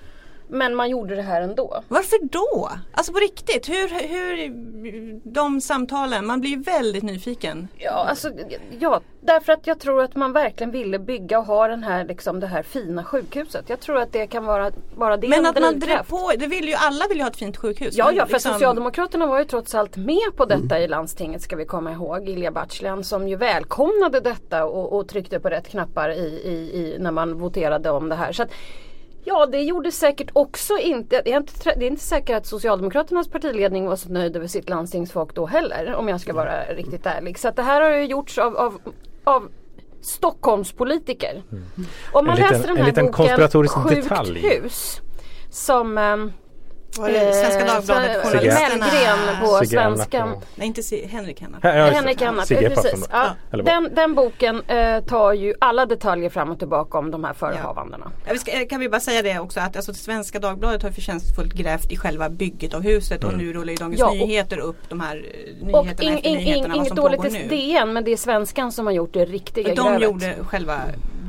Men 0.51 0.75
man 0.75 0.89
gjorde 0.89 1.15
det 1.15 1.21
här 1.21 1.41
ändå. 1.41 1.83
Varför 1.87 2.17
då? 2.21 2.71
Alltså 2.91 3.13
på 3.13 3.19
riktigt, 3.19 3.69
hur, 3.69 3.87
hur 4.07 5.19
de 5.23 5.61
samtalen, 5.61 6.25
man 6.25 6.41
blir 6.41 6.51
ju 6.51 6.61
väldigt 6.61 7.03
nyfiken. 7.03 7.67
Ja, 7.77 8.05
alltså, 8.09 8.31
ja, 8.79 9.01
därför 9.21 9.53
att 9.53 9.67
jag 9.67 9.79
tror 9.79 10.03
att 10.03 10.15
man 10.15 10.33
verkligen 10.33 10.71
ville 10.71 10.99
bygga 10.99 11.39
och 11.39 11.45
ha 11.45 11.67
den 11.67 11.83
här, 11.83 12.05
liksom, 12.05 12.39
det 12.39 12.47
här 12.47 12.63
fina 12.63 13.03
sjukhuset. 13.03 13.69
Jag 13.69 13.79
tror 13.79 13.97
att 13.97 14.11
det 14.13 14.27
kan 14.27 14.45
vara 14.45 14.71
bara 14.97 15.17
det 15.17 15.27
Men 15.27 15.39
en 15.39 15.45
att 15.45 15.59
man 15.61 15.79
drev 15.79 16.03
på, 16.03 16.31
det 16.37 16.47
vill 16.47 16.67
ju 16.67 16.73
alla 16.73 17.07
vill 17.07 17.17
ju 17.17 17.23
ha 17.23 17.29
ett 17.29 17.37
fint 17.37 17.57
sjukhus. 17.57 17.95
Ja, 17.97 18.11
ja, 18.11 18.25
för 18.25 18.33
liksom- 18.33 18.53
Socialdemokraterna 18.53 19.25
var 19.25 19.39
ju 19.39 19.45
trots 19.45 19.75
allt 19.75 19.97
med 19.97 20.35
på 20.35 20.45
detta 20.45 20.79
i 20.79 20.87
landstinget 20.87 21.41
ska 21.41 21.55
vi 21.55 21.65
komma 21.65 21.91
ihåg. 21.91 22.29
Ilja 22.29 22.51
Batljan 22.51 23.03
som 23.03 23.27
ju 23.27 23.35
välkomnade 23.35 24.19
detta 24.19 24.65
och, 24.65 24.97
och 24.97 25.07
tryckte 25.07 25.39
på 25.39 25.49
rätt 25.49 25.67
knappar 25.67 26.09
i, 26.09 26.41
i, 26.43 26.79
i, 26.79 26.95
när 26.99 27.11
man 27.11 27.37
voterade 27.37 27.89
om 27.91 28.09
det 28.09 28.15
här. 28.15 28.31
Så 28.31 28.43
att, 28.43 28.49
Ja 29.25 29.45
det 29.45 29.61
gjorde 29.61 29.91
säkert 29.91 30.29
också 30.33 30.77
inte, 30.77 31.21
det 31.25 31.31
är 31.33 31.37
inte, 31.37 31.75
det 31.77 31.85
är 31.85 31.89
inte 31.89 32.03
säkert 32.03 32.37
att 32.37 32.45
Socialdemokraternas 32.45 33.27
partiledning 33.27 33.85
var 33.87 33.95
så 33.95 34.09
nöjd 34.09 34.35
över 34.35 34.47
sitt 34.47 34.69
landstingsfolk 34.69 35.35
då 35.35 35.45
heller 35.45 35.95
om 35.95 36.09
jag 36.09 36.21
ska 36.21 36.33
vara 36.33 36.63
riktigt 36.65 37.05
ärlig. 37.05 37.39
Så 37.39 37.51
det 37.51 37.61
här 37.61 37.81
har 37.81 37.89
ju 37.97 38.05
gjorts 38.05 38.37
av, 38.37 38.57
av, 38.57 38.81
av 39.23 39.47
Stockholmspolitiker. 40.31 41.43
Om 42.11 42.25
man 42.25 42.29
En 42.29 42.35
liten- 42.35 42.51
läser 42.51 42.67
den 42.67 42.77
en 42.77 42.77
här 42.77 42.85
liten 42.85 43.05
boken 43.05 43.67
Sjukt 43.67 44.03
detalj. 44.03 44.39
hus 44.39 45.01
som 45.49 45.97
ehm, 45.97 46.31
Var 46.97 47.09
det 47.09 47.33
Svenska 47.33 47.61
Eh, 47.61 47.73
Dagbladet, 47.73 48.21
så- 48.23 48.27
journalisterna? 48.29 48.85
Mellgren 48.85 49.39
på 49.41 49.47
Sigge 49.57 49.69
svenskan. 49.81 50.31
Och- 50.31 50.43
Nej 50.55 50.67
inte 50.67 50.81
Henrik. 51.09 51.41
Ja, 51.41 51.47
det. 51.61 51.69
Henrik 51.69 52.21
om 52.21 52.35
precis. 52.37 53.09
Ja, 53.11 53.35
den, 53.49 53.89
den 53.95 54.15
boken 54.15 54.61
eh, 54.67 55.03
tar 55.03 55.33
ju 55.33 55.53
alla 55.61 55.85
detaljer 55.85 56.29
fram 56.29 56.51
och 56.51 56.59
tillbaka 56.59 56.97
om 56.97 57.11
de 57.11 57.23
här 57.23 57.33
förehavandena. 57.33 58.11
Ja, 58.25 58.33
vi 58.33 58.39
ska, 58.39 58.65
kan 58.69 58.79
vi 58.79 58.89
bara 58.89 59.01
säga 59.01 59.21
det 59.21 59.39
också 59.39 59.59
att 59.59 59.75
alltså, 59.75 59.93
Svenska 59.93 60.39
Dagbladet 60.39 60.83
har 60.83 60.91
förtjänstfullt 60.91 61.53
grävt 61.53 61.91
i 61.91 61.97
själva 61.97 62.29
bygget 62.29 62.73
av 62.73 62.81
huset 62.81 63.23
och 63.23 63.33
nu 63.37 63.53
rullar 63.53 63.71
ju 63.71 63.75
Dagens 63.77 63.99
Ja, 63.99 64.07
och- 64.09 64.15
Nyheter 64.15 64.57
upp 64.59 64.89
de 64.89 64.99
här 64.99 65.15
eh, 65.15 65.75
Och 65.75 65.83
nyheterna 65.85 66.09
in, 66.11 66.15
efter 66.17 66.29
in, 66.29 66.37
nyheterna 66.37 66.63
in, 66.63 66.69
vad 66.69 66.77
inget 66.77 66.95
dåligt 66.95 67.21
nu. 67.31 67.47
DN 67.57 67.93
men 67.93 68.03
det 68.03 68.11
är 68.11 68.17
svenskan 68.17 68.71
som 68.71 68.85
har 68.85 68.93
gjort 68.93 69.13
det 69.13 69.25
riktiga 69.25 69.75
De 69.75 69.83
grävet. 69.85 70.01
gjorde 70.01 70.35
själva 70.47 70.79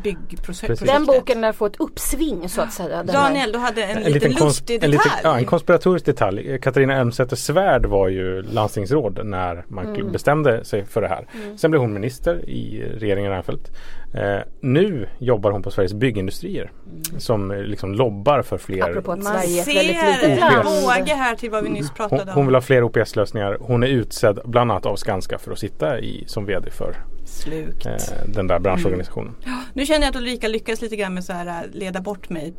byggprojektet. 0.03 0.69
Precis. 0.69 0.89
Den 0.89 1.07
boken 1.07 1.41
lär 1.41 1.53
få 1.53 1.67
ett 1.67 1.77
uppsving 1.81 2.49
så 2.49 2.61
att 2.63 2.73
säga. 2.73 3.03
Daniel, 3.03 3.53
du 3.53 3.59
hade 3.59 3.83
en, 3.85 3.99
En 4.03 4.13
kons- 4.13 4.45
lustig 4.45 4.75
en, 4.75 4.81
detalj. 4.81 4.93
liten, 4.93 5.11
ja, 5.23 5.39
en 5.39 5.45
konspiratorisk 5.45 6.05
detalj. 6.07 6.59
Katarina 6.59 6.95
Elmsäter-Svärd 7.01 7.87
var 7.87 8.09
ju 8.09 8.43
landstingsråd 8.43 9.21
när 9.27 9.65
man 9.69 9.87
Mm. 9.87 10.13
bestämde 10.13 10.65
sig 10.65 10.85
för 10.85 11.01
det 11.03 11.09
här. 11.09 11.27
Sen 11.57 11.71
blev 11.71 11.81
hon 11.81 11.93
minister 11.93 12.49
i 12.51 12.85
regeringen 12.99 13.31
Reinfeldt. 13.33 13.71
Eh, 14.15 14.39
nu 14.61 15.09
jobbar 15.19 15.51
hon 15.51 15.63
på 15.63 15.71
Sveriges 15.71 15.95
Byggindustrier 15.95 16.73
som 17.19 17.51
eh, 17.51 17.59
liksom 17.63 17.95
lobbar 17.95 18.43
för 18.43 18.59
fler 18.59 18.83
Apropå 18.91 19.13
att 19.13 19.23
Man 19.23 19.33
Sverige 19.33 19.57
är 19.57 19.59
ett 19.61 19.65
ser 19.65 19.75
väldigt 19.75 19.97
litet 20.23 20.23
en 20.25 20.39
land. 20.39 20.65
båge 20.65 21.15
här 21.15 21.37
till 21.37 21.51
vad 21.51 21.65
vi 21.65 21.71
nyss 21.71 21.91
pratade 21.91 22.23
hon, 22.23 22.29
om. 22.29 22.35
hon 22.35 22.47
vill 22.47 22.55
ha 22.55 22.63
fler 22.63 22.83
OPS-lösningar. 22.85 23.57
Hon 23.61 23.83
är 23.83 23.87
utsedd 23.87 24.39
bland 24.45 24.71
annat 24.73 24.87
av 24.87 24.97
Skanska 24.97 25.39
för 25.39 25.53
att 25.53 25.59
sitta 25.59 26.01
i, 26.01 26.25
som 26.27 26.47
VD 26.47 26.71
för 26.71 26.97
Slukt. 27.33 27.87
eh, 27.87 27.95
den 28.27 28.47
där 28.47 28.59
branschorganisationen. 28.59 29.35
Nu 29.75 29.87
känner 29.87 30.01
jag 30.01 30.11
att 30.11 30.17
Ulrika 30.17 30.49
lyckas 30.49 30.81
lite 30.81 30.97
grann 30.97 31.15
med 31.15 31.25
här 31.29 31.47
äh, 31.47 31.71
leda 31.73 32.01
bort 32.01 32.29
mig 32.31 32.55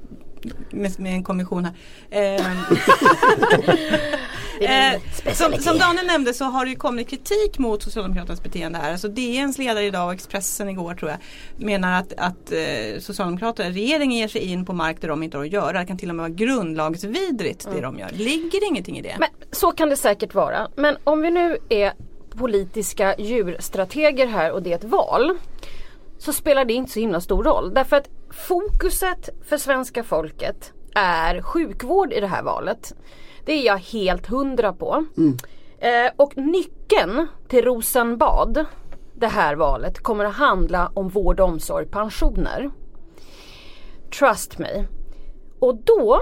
med, 0.72 1.00
med 1.00 1.14
en 1.14 1.24
kommission 1.24 1.66
här. 1.66 1.74
Ehm, 2.12 2.58
Eh, 4.60 5.02
som, 5.34 5.54
som 5.54 5.78
Daniel 5.78 6.06
nämnde 6.08 6.34
så 6.34 6.46
har 6.46 6.66
det 6.66 6.72
ju 6.72 6.78
kommit 6.78 7.10
kritik 7.10 7.60
mot 7.60 7.84
Socialdemokraternas 7.84 8.44
beteende 8.44 8.80
här. 8.80 8.92
Alltså 8.92 9.08
DNs 9.08 9.58
ledare 9.58 9.86
idag 9.86 10.08
och 10.08 10.14
Expressen 10.14 10.70
igår 10.70 10.94
tror 10.94 11.12
jag 11.12 11.20
menar 11.66 12.00
att, 12.00 12.14
att 12.18 12.52
eh, 12.52 13.00
Socialdemokraterna, 13.00 13.70
regeringen 13.70 14.18
ger 14.18 14.28
sig 14.28 14.42
in 14.42 14.66
på 14.66 14.74
mark 14.74 15.02
där 15.02 15.08
de 15.08 15.24
inte 15.24 15.38
har 15.38 15.46
att 15.46 15.52
göra. 15.52 15.80
Det 15.80 15.86
kan 15.86 15.98
till 15.98 16.10
och 16.10 16.16
med 16.16 16.24
vara 16.24 16.34
grundlagsvidrigt 16.34 17.68
det 17.76 17.82
de 17.82 18.00
gör. 18.00 18.10
Ligger 18.10 18.60
det 18.60 18.66
ingenting 18.66 18.98
i 18.98 19.02
det? 19.02 19.16
Men 19.20 19.30
så 19.52 19.72
kan 19.72 19.90
det 19.90 19.96
säkert 19.96 20.34
vara. 20.34 20.68
Men 20.76 20.98
om 21.04 21.22
vi 21.22 21.32
nu 21.32 21.58
är 21.70 21.94
politiska 22.38 23.16
djurstrateger 23.18 24.28
här 24.28 24.52
och 24.52 24.64
det 24.64 24.72
är 24.72 24.76
ett 24.76 24.84
val. 24.84 25.38
Så 26.18 26.34
spelar 26.34 26.66
det 26.66 26.74
inte 26.74 26.92
så 26.92 27.00
himla 27.00 27.22
stor 27.22 27.44
roll. 27.44 27.74
Därför 27.74 27.96
att 27.96 28.10
fokuset 28.30 29.30
för 29.46 29.58
svenska 29.58 30.04
folket 30.04 30.74
är 30.96 31.42
sjukvård 31.42 32.14
i 32.14 32.20
det 32.20 32.28
här 32.28 32.44
valet. 32.44 32.94
Det 33.46 33.54
är 33.54 33.66
jag 33.66 33.78
helt 33.78 34.28
hundra 34.28 34.74
på. 34.74 35.06
Eh, 35.80 36.12
och 36.16 36.38
nyckeln 36.38 37.28
till 37.48 37.66
Rosenbad 37.66 38.66
det 39.14 39.28
här 39.28 39.56
valet 39.56 40.00
kommer 40.00 40.26
att 40.26 40.36
handla 40.36 40.92
om 40.94 41.10
vård, 41.10 41.40
omsorg, 41.40 41.86
pensioner. 41.86 42.70
Trust 44.20 44.58
me. 44.58 44.86
Och 45.60 45.76
då 45.76 46.22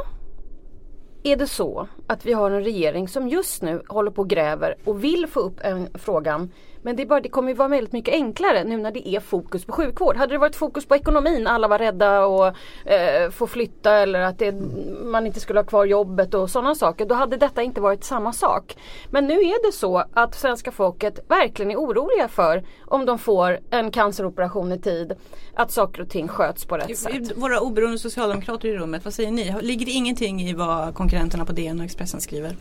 är 1.24 1.36
det 1.36 1.48
så 1.48 1.88
att 2.08 2.26
vi 2.26 2.34
har 2.34 2.52
en 2.52 2.64
regering 2.64 3.08
som 3.08 3.28
just 3.28 3.62
nu 3.62 3.82
håller 3.88 4.12
på 4.12 4.22
och 4.22 4.30
gräver 4.30 4.76
och 4.86 5.04
vill 5.04 5.28
få 5.28 5.40
upp 5.40 5.60
en 5.64 5.88
frågan. 5.94 6.52
Men 6.82 6.96
det, 6.96 7.06
bara, 7.06 7.20
det 7.20 7.30
kommer 7.30 7.50
ju 7.50 7.56
vara 7.56 7.68
väldigt 7.68 7.94
mycket 7.94 8.14
enklare 8.14 8.64
nu 8.64 8.78
när 8.78 8.92
det 8.92 9.08
är 9.08 9.20
fokus 9.20 9.66
på 9.66 9.72
sjukvård. 9.72 10.18
Hade 10.18 10.34
det 10.34 10.38
varit 10.38 10.56
fokus 10.56 10.86
på 10.86 10.96
ekonomin, 10.96 11.48
alla 11.48 11.68
var 11.68 11.78
rädda 11.80 12.26
och 12.26 12.48
eh, 12.92 13.30
få 13.32 13.48
flytta 13.48 13.94
eller 13.94 14.22
att 14.22 14.40
det, 14.40 14.56
man 15.04 15.28
inte 15.28 15.40
skulle 15.40 15.60
ha 15.60 15.66
kvar 15.66 15.86
jobbet 15.86 16.34
och 16.34 16.50
sådana 16.50 16.76
saker. 16.76 17.06
Då 17.06 17.16
hade 17.16 17.38
detta 17.38 17.64
inte 17.64 17.82
varit 17.82 18.04
samma 18.04 18.34
sak. 18.34 18.78
Men 19.10 19.28
nu 19.28 19.34
är 19.34 19.68
det 19.68 19.72
så 19.72 20.04
att 20.14 20.36
svenska 20.36 20.72
folket 20.72 21.20
verkligen 21.28 21.72
är 21.72 21.76
oroliga 21.76 22.28
för 22.28 22.64
om 22.86 23.06
de 23.06 23.20
får 23.20 23.60
en 23.70 23.92
canceroperation 23.92 24.72
i 24.72 24.80
tid. 24.80 25.14
Att 25.54 25.72
saker 25.72 26.02
och 26.02 26.10
ting 26.10 26.28
sköts 26.28 26.66
på 26.66 26.78
rätt 26.78 26.98
sätt. 26.98 27.32
Våra 27.36 27.60
oberoende 27.60 27.98
socialdemokrater 27.98 28.68
i 28.68 28.78
rummet, 28.78 29.06
vad 29.06 29.14
säger 29.14 29.32
ni? 29.32 29.56
Ligger 29.62 29.86
det 29.86 29.92
ingenting 29.92 30.42
i 30.42 30.54
vad 30.54 30.96
konkurrenterna 30.96 31.46
på 31.46 31.52
DN 31.54 31.80
och 31.80 31.86
Expressen 31.86 32.22
skriver? 32.22 32.56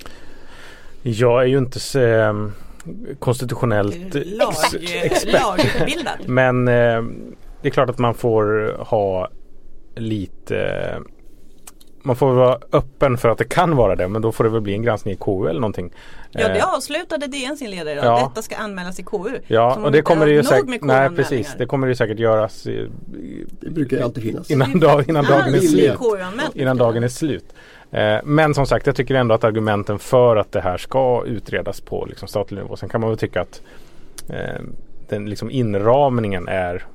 Jag 1.02 1.42
är 1.42 1.46
ju 1.46 1.58
inte 1.58 1.80
så, 1.80 1.98
eh, 1.98 2.32
konstitutionellt 3.18 4.14
Lag, 4.14 4.52
ex- 4.74 4.94
expert. 5.04 5.32
lagutbildad. 5.32 6.18
Men 6.26 6.68
eh, 6.68 7.02
det 7.62 7.68
är 7.68 7.70
klart 7.70 7.90
att 7.90 7.98
man 7.98 8.14
får 8.14 8.74
ha 8.78 9.28
lite 9.96 10.96
man 12.02 12.16
får 12.16 12.32
vara 12.32 12.58
öppen 12.72 13.18
för 13.18 13.28
att 13.28 13.38
det 13.38 13.44
kan 13.44 13.76
vara 13.76 13.96
det 13.96 14.08
men 14.08 14.22
då 14.22 14.32
får 14.32 14.44
det 14.44 14.50
väl 14.50 14.60
bli 14.60 14.72
en 14.72 14.82
granskning 14.82 15.14
i 15.14 15.16
KU 15.16 15.48
eller 15.48 15.60
någonting. 15.60 15.92
Ja 16.30 16.48
det 16.48 16.58
Eh, 16.58 16.74
avslutade 16.74 17.26
DN 17.26 17.56
sin 17.56 17.70
ledare 17.70 17.92
idag. 17.92 18.04
Ja. 18.04 18.28
Detta 18.28 18.42
ska 18.42 18.56
anmälas 18.56 19.00
i 19.00 19.02
KU. 19.02 19.38
Ja 19.46 19.74
Som 19.74 19.84
och 19.84 19.92
det 19.92 20.02
kommer 20.02 20.26
det 20.26 20.32
ju 20.32 20.36
nog 20.36 20.46
säkert 20.46 20.68
med 20.68 20.82
Nej 20.82 21.10
precis 21.10 21.54
Det 21.58 21.66
kommer 21.66 21.86
det 21.86 21.90
ju 21.90 21.94
säkert 21.94 22.18
göras 22.18 22.66
i, 22.66 22.70
i, 22.70 23.46
Det 23.60 23.70
brukar 23.70 23.96
ju 23.96 24.02
alltid 24.02 24.22
finnas. 24.22 24.50
innan, 24.50 24.80
dag, 24.80 25.08
innan 25.08 25.24
dagen 25.24 25.54
är 25.54 25.60
slut. 25.60 25.98
Innan 26.54 26.76
dagen 26.76 27.04
är 27.04 27.08
slut. 27.08 27.54
Eh, 27.90 28.18
men 28.24 28.54
som 28.54 28.66
sagt 28.66 28.86
jag 28.86 28.96
tycker 28.96 29.14
ändå 29.14 29.34
att 29.34 29.44
argumenten 29.44 29.98
för 29.98 30.36
att 30.36 30.52
det 30.52 30.60
här 30.60 30.76
ska 30.76 31.24
utredas 31.26 31.80
på 31.80 32.06
liksom, 32.08 32.28
statlig 32.28 32.62
nivå. 32.62 32.76
Sen 32.76 32.88
kan 32.88 33.00
man 33.00 33.10
väl 33.10 33.18
tycka 33.18 33.40
att 33.40 33.62
eh, 34.28 34.62
den 35.08 35.30
liksom 35.30 35.50
inramningen 35.50 36.48
är 36.48 36.86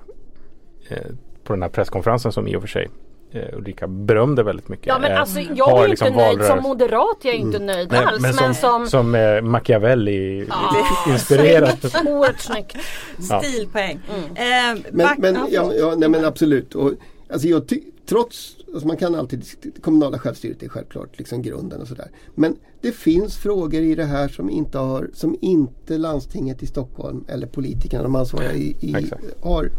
eh, 0.89 0.97
på 1.43 1.53
den 1.53 1.61
här 1.61 1.69
presskonferensen 1.69 2.31
som 2.31 2.47
i 2.47 2.55
och 2.55 2.61
för 2.61 2.67
sig 2.67 2.89
eh, 3.35 3.57
Ulrika 3.57 3.87
berömde 3.87 4.43
väldigt 4.43 4.67
mycket. 4.69 4.87
Ja 4.87 4.99
men 4.99 5.11
eh, 5.11 5.19
alltså 5.21 5.39
jag 5.39 5.83
är 5.83 5.87
liksom 5.87 6.07
inte 6.07 6.19
nöjd 6.19 6.37
som 6.39 6.47
valrörelse- 6.47 6.61
moderat. 6.61 7.17
Jag 7.21 7.33
är 7.35 7.37
inte 7.39 7.59
nöjd 7.59 7.91
Nej, 7.91 8.03
alls. 8.05 8.21
men 8.21 8.33
som, 8.33 8.53
som 8.53 8.87
som 8.87 9.15
eh, 9.15 9.41
Machiavelli 9.41 10.45
Ja, 10.49 10.87
inspirerat. 11.11 11.85
Oerhört 12.05 12.39
snyggt. 12.39 12.77
Stilpoäng. 13.43 13.99
Mm. 14.35 14.75
Eh, 14.77 14.81
Men, 14.91 15.07
men, 15.17 15.35
ja, 15.35 15.47
ja, 15.51 15.73
ja, 15.73 15.95
nej, 15.97 16.09
men 16.09 16.25
absolut. 16.25 16.75
Och, 16.75 16.91
alltså 17.33 17.47
jag 17.47 17.67
ty- 17.67 17.81
trots, 18.09 18.55
alltså 18.75 18.87
man 18.87 18.97
kan 18.97 19.15
alltid, 19.15 19.45
det 19.61 19.81
kommunala 19.81 20.19
självstyret 20.19 20.63
är 20.63 20.67
självklart 20.67 21.17
liksom 21.17 21.41
grunden 21.41 21.81
och 21.81 21.87
sådär. 21.87 22.11
Men 22.35 22.57
det 22.81 22.91
finns 22.91 23.37
frågor 23.37 23.81
i 23.81 23.95
det 23.95 24.05
här 24.05 24.27
som 24.27 24.49
inte, 24.49 24.77
har, 24.77 25.09
som 25.13 25.37
inte 25.41 25.97
landstinget 25.97 26.63
i 26.63 26.67
Stockholm 26.67 27.25
eller 27.27 27.47
politikerna, 27.47 28.03
de 28.03 28.15
ansvariga 28.15 28.53
i, 28.53 28.75
i, 28.81 29.11
har 29.41 29.71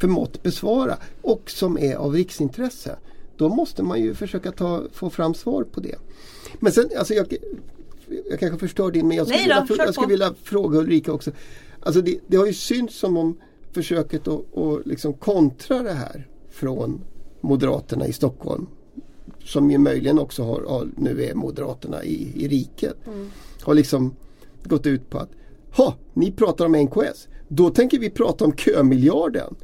förmått 0.00 0.42
besvara 0.42 0.96
och 1.22 1.50
som 1.50 1.78
är 1.78 1.94
av 1.94 2.14
riksintresse. 2.14 2.96
Då 3.36 3.48
måste 3.48 3.82
man 3.82 4.00
ju 4.00 4.14
försöka 4.14 4.52
ta, 4.52 4.82
få 4.92 5.10
fram 5.10 5.34
svar 5.34 5.64
på 5.64 5.80
det. 5.80 5.96
Men 6.60 6.72
sen, 6.72 6.90
alltså 6.98 7.14
jag, 7.14 7.36
jag 8.30 8.40
kanske 8.40 8.58
förstör 8.58 8.90
din 8.90 9.08
men 9.08 9.16
jag 9.16 9.26
skulle, 9.26 9.54
då, 9.54 9.64
vilja, 9.68 9.84
jag 9.84 9.94
skulle 9.94 10.08
vilja 10.08 10.34
fråga 10.42 10.78
Ulrika 10.78 11.12
också. 11.12 11.30
Alltså 11.80 12.00
det, 12.00 12.18
det 12.26 12.36
har 12.36 12.46
ju 12.46 12.54
synts 12.54 12.98
som 12.98 13.16
om 13.16 13.36
försöket 13.72 14.28
att, 14.28 14.58
att 14.58 14.86
liksom 14.86 15.12
kontra 15.12 15.82
det 15.82 15.92
här 15.92 16.28
från 16.50 17.00
Moderaterna 17.42 18.06
i 18.06 18.12
Stockholm 18.12 18.66
som 19.44 19.70
ju 19.70 19.78
möjligen 19.78 20.18
också 20.18 20.42
har, 20.42 20.62
har 20.68 20.88
nu 20.96 21.24
är 21.24 21.34
Moderaterna 21.34 22.04
i, 22.04 22.32
i 22.44 22.48
riket. 22.48 22.96
Har 23.62 23.74
liksom 23.74 24.14
gått 24.64 24.86
ut 24.86 25.10
på 25.10 25.18
att 25.18 25.28
ha, 25.76 25.94
ni 26.14 26.32
pratar 26.32 26.66
om 26.66 26.72
NKS. 26.72 27.28
Då 27.48 27.70
tänker 27.70 27.98
vi 27.98 28.10
prata 28.10 28.44
om 28.44 28.52
kömiljarden. 28.52 29.54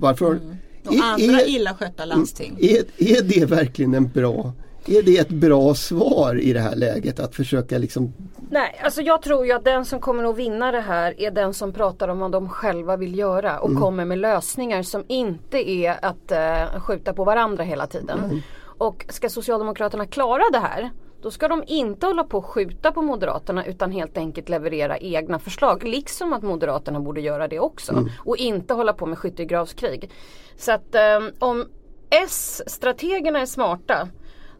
Varför? 0.00 0.40
Och 0.86 0.94
Är- 0.94 1.02
andra 1.02 1.40
är- 1.40 1.48
illa 1.48 1.74
skötta 1.74 2.04
landsting. 2.04 2.56
är, 2.60 2.84
är 2.96 3.22
det 3.22 3.44
verkligen 3.44 3.94
en 3.94 4.08
bra 4.08 4.52
är 4.88 5.02
det 5.02 5.18
ett 5.18 5.28
bra 5.28 5.74
svar 5.74 6.40
i 6.40 6.52
det 6.52 6.60
här 6.60 6.76
läget 6.76 7.20
att 7.20 7.34
försöka 7.34 7.78
liksom 7.78 8.12
Nej, 8.50 8.80
alltså 8.84 9.02
jag 9.02 9.22
tror 9.22 9.46
ju 9.46 9.52
att 9.52 9.64
den 9.64 9.84
som 9.84 10.00
kommer 10.00 10.24
att 10.24 10.36
vinna 10.36 10.72
det 10.72 10.80
här 10.80 11.20
är 11.20 11.30
den 11.30 11.54
som 11.54 11.72
pratar 11.72 12.08
om 12.08 12.18
vad 12.18 12.32
de 12.32 12.48
själva 12.48 12.96
vill 12.96 13.18
göra 13.18 13.58
och 13.58 13.76
kommer 13.76 14.04
med 14.04 14.18
lösningar 14.18 14.82
som 14.82 15.04
inte 15.08 15.70
är 15.70 16.04
att 16.04 16.32
eh, 16.32 16.80
skjuta 16.80 17.12
på 17.12 17.24
varandra 17.24 17.64
hela 17.64 17.86
tiden. 17.86 18.42
Och 18.78 19.06
ska 19.08 19.28
Socialdemokraterna 19.28 20.06
klara 20.06 20.42
det 20.52 20.58
här 20.58 20.90
då 21.22 21.30
ska 21.30 21.48
de 21.48 21.64
inte 21.66 22.06
hålla 22.06 22.24
på 22.24 22.38
och 22.38 22.46
skjuta 22.46 22.92
på 22.92 23.02
Moderaterna 23.02 23.66
utan 23.66 23.92
helt 23.92 24.16
enkelt 24.16 24.48
leverera 24.48 24.98
egna 24.98 25.38
förslag. 25.38 25.84
Liksom 25.84 26.32
att 26.32 26.42
Moderaterna 26.42 27.00
borde 27.00 27.20
göra 27.20 27.48
det 27.48 27.58
också. 27.58 28.08
Och 28.24 28.36
inte 28.36 28.74
hålla 28.74 28.92
på 28.92 29.06
med 29.06 29.18
skyttegravskrig. 29.18 30.10
Så 30.56 30.72
att 30.72 30.94
eh, 30.94 31.20
om 31.38 31.64
S-strategerna 32.10 33.40
är 33.40 33.46
smarta 33.46 34.08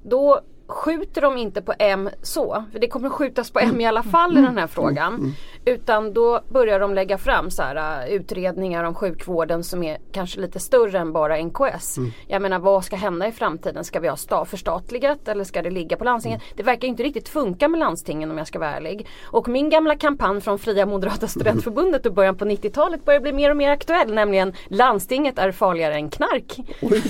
då 0.06 0.40
skjuter 0.68 1.20
de 1.20 1.36
inte 1.36 1.62
på 1.62 1.74
M 1.78 2.10
så, 2.22 2.64
för 2.72 2.78
det 2.78 2.88
kommer 2.88 3.08
skjutas 3.10 3.50
på 3.50 3.58
M 3.60 3.80
i 3.80 3.86
alla 3.86 4.02
fall 4.02 4.38
i 4.38 4.40
den 4.42 4.58
här 4.58 4.66
frågan. 4.66 5.34
Utan 5.64 6.12
då 6.12 6.40
börjar 6.48 6.80
de 6.80 6.94
lägga 6.94 7.18
fram 7.18 7.50
så 7.50 7.62
här, 7.62 8.06
uh, 8.06 8.14
utredningar 8.14 8.84
om 8.84 8.94
sjukvården 8.94 9.64
som 9.64 9.82
är 9.82 9.98
kanske 10.12 10.40
lite 10.40 10.60
större 10.60 10.98
än 10.98 11.12
bara 11.12 11.36
NKS. 11.42 11.96
Jag 12.26 12.42
menar 12.42 12.58
vad 12.58 12.84
ska 12.84 12.96
hända 12.96 13.26
i 13.28 13.32
framtiden? 13.32 13.84
Ska 13.84 14.00
vi 14.00 14.08
ha 14.08 14.14
sta- 14.16 14.44
förstatligat 14.44 15.28
eller 15.28 15.44
ska 15.44 15.62
det 15.62 15.70
ligga 15.70 15.96
på 15.96 16.04
landstingen? 16.04 16.40
Det 16.56 16.62
verkar 16.62 16.88
inte 16.88 17.02
riktigt 17.02 17.28
funka 17.28 17.68
med 17.68 17.80
landstingen 17.80 18.30
om 18.30 18.38
jag 18.38 18.46
ska 18.46 18.58
vara 18.58 18.70
ärlig. 18.76 19.06
Och 19.24 19.48
min 19.48 19.70
gamla 19.70 19.96
kampanj 19.96 20.40
från 20.40 20.58
Fria 20.58 20.86
Moderata 20.86 21.28
Studentförbundet 21.28 22.06
i 22.06 22.10
början 22.10 22.36
på 22.36 22.44
90-talet 22.44 23.04
börjar 23.04 23.20
bli 23.20 23.32
mer 23.32 23.50
och 23.50 23.56
mer 23.56 23.70
aktuell. 23.70 24.14
Nämligen 24.14 24.54
landstinget 24.68 25.38
är 25.38 25.52
farligare 25.52 25.94
än 25.94 26.10
knark. 26.10 26.58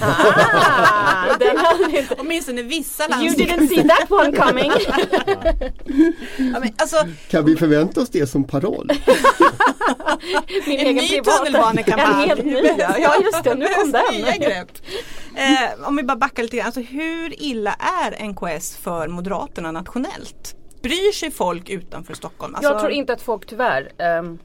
Ah, 0.02 1.36
den 1.38 1.56
hade 1.56 1.98
inte 1.98 2.14
Åtminstone 2.18 2.62
vissa 2.62 3.08
landsting. 3.08 3.45
Didn't 3.46 3.68
see 3.68 3.88
that 3.88 4.10
one 4.10 4.32
coming. 4.32 4.72
Ja, 6.36 6.60
men, 6.60 6.72
alltså, 6.78 6.96
kan 7.30 7.44
vi 7.44 7.56
förvänta 7.56 8.00
oss 8.00 8.10
det 8.10 8.26
som 8.26 8.44
paroll? 8.44 8.90
Min 10.66 10.80
en 10.80 10.86
egen 10.86 10.96
ny 10.96 11.20
tunnelbanekampanj. 11.20 12.22
En 12.22 12.28
helt 12.28 12.44
ny 12.44 12.52
ja. 12.78 13.14
Just 13.22 13.44
det, 13.44 13.54
nu 13.54 13.66
kom 13.66 13.92
den. 13.92 14.40
grepp. 14.40 14.70
Eh, 15.34 15.88
om 15.88 15.96
vi 15.96 16.02
bara 16.02 16.16
backar 16.16 16.42
lite 16.42 16.56
grann. 16.56 16.66
Alltså, 16.66 16.80
hur 16.80 17.42
illa 17.42 17.74
är 18.04 18.26
NKS 18.28 18.76
för 18.76 19.08
Moderaterna 19.08 19.72
nationellt? 19.72 20.56
Bryr 20.82 21.12
sig 21.12 21.30
folk 21.30 21.68
utanför 21.70 22.14
Stockholm? 22.14 22.54
Alltså, 22.54 22.70
Jag 22.72 22.80
tror 22.80 22.92
inte 22.92 23.12
att 23.12 23.22
folk 23.22 23.46
tyvärr 23.46 23.92
ehm, 23.98 24.38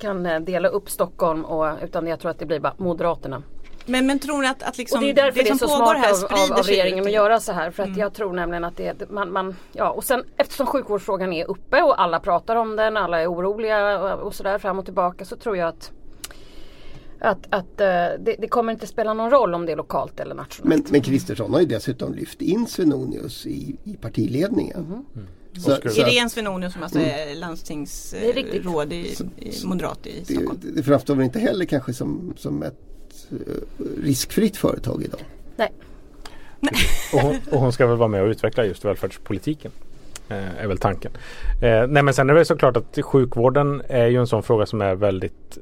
kan 0.00 0.26
eh, 0.26 0.40
dela 0.40 0.68
upp 0.68 0.90
Stockholm 0.90 1.44
och, 1.44 1.76
utan 1.82 2.06
jag 2.06 2.20
tror 2.20 2.30
att 2.30 2.38
det 2.38 2.46
blir 2.46 2.60
bara 2.60 2.74
Moderaterna. 2.78 3.42
Men, 3.86 4.06
men 4.06 4.18
tror 4.18 4.42
ni 4.42 4.46
att, 4.46 4.62
att 4.62 4.78
liksom, 4.78 4.98
och 4.98 5.04
det 5.04 5.10
är 5.10 5.14
därför 5.14 5.42
det, 5.42 5.48
är 5.48 5.54
som 5.54 5.68
så 5.68 5.78
pågår 5.78 5.94
här 5.94 6.10
av, 6.10 6.14
sprider 6.14 6.52
av, 6.52 6.58
av 6.58 6.62
sig 6.62 6.76
regeringen 6.76 7.04
att 7.04 7.12
göra 7.12 7.40
så 7.40 7.52
här. 7.52 7.70
För 7.70 7.82
att 7.82 7.96
jag 7.96 8.14
tror 8.14 8.32
nämligen 8.32 8.64
att 8.64 8.76
det, 8.76 9.10
man, 9.10 9.32
man, 9.32 9.56
ja 9.72 9.90
och 9.90 10.04
sen 10.04 10.24
eftersom 10.36 10.66
sjukvårdsfrågan 10.66 11.32
är 11.32 11.50
uppe 11.50 11.82
och 11.82 12.02
alla 12.02 12.20
pratar 12.20 12.56
om 12.56 12.76
den, 12.76 12.96
alla 12.96 13.20
är 13.22 13.32
oroliga 13.32 14.00
och, 14.00 14.20
och 14.26 14.34
sådär 14.34 14.58
fram 14.58 14.78
och 14.78 14.84
tillbaka 14.84 15.24
så 15.24 15.36
tror 15.36 15.56
jag 15.56 15.68
att 15.68 15.90
att, 17.20 17.46
att 17.50 17.80
eh, 17.80 17.86
det, 18.20 18.36
det 18.38 18.48
kommer 18.48 18.72
inte 18.72 18.86
spela 18.86 19.14
någon 19.14 19.30
roll 19.30 19.54
om 19.54 19.66
det 19.66 19.72
är 19.72 19.76
lokalt 19.76 20.20
eller 20.20 20.34
nationellt. 20.34 20.84
Men, 20.84 20.92
men 20.92 21.02
Kristersson 21.02 21.52
har 21.52 21.60
ju 21.60 21.66
dessutom 21.66 22.14
lyft 22.14 22.42
in 22.42 22.66
Svenonius 22.66 23.46
i, 23.46 23.76
i 23.84 23.96
partiledningen. 23.96 25.04
Och 25.54 25.60
skulle- 25.60 25.90
så 25.90 26.00
Irene 26.00 26.30
Svenonius 26.30 26.72
som 26.72 26.82
alltså 26.82 26.98
är 26.98 27.34
landstingsråd 27.34 28.20
Det 28.22 28.28
är 28.28 28.32
riktigt. 28.32 29.20
i, 29.38 29.48
i 29.48 29.66
Moderat 29.66 30.06
i 30.06 30.24
Stockholm. 30.24 30.60
det, 30.62 30.70
det 30.70 30.82
framstår 30.82 31.14
väl 31.14 31.24
inte 31.24 31.38
heller 31.38 31.64
kanske 31.64 31.92
som, 31.94 32.34
som 32.36 32.62
ett 32.62 32.91
riskfritt 34.02 34.56
företag 34.56 35.02
idag. 35.02 35.20
Nej. 35.56 35.72
Och 37.12 37.20
hon, 37.20 37.36
och 37.50 37.60
hon 37.60 37.72
ska 37.72 37.86
väl 37.86 37.96
vara 37.96 38.08
med 38.08 38.22
och 38.22 38.28
utveckla 38.28 38.64
just 38.64 38.84
välfärdspolitiken. 38.84 39.72
Eh, 40.28 40.62
är 40.62 40.66
väl 40.66 40.78
tanken. 40.78 41.12
Eh, 41.62 41.86
nej 41.86 42.02
men 42.02 42.14
sen 42.14 42.30
är 42.30 42.34
det 42.34 42.44
såklart 42.44 42.76
att 42.76 42.98
sjukvården 43.02 43.82
är 43.88 44.06
ju 44.06 44.16
en 44.16 44.26
sån 44.26 44.42
fråga 44.42 44.66
som 44.66 44.80
är 44.80 44.94
väldigt 44.94 45.58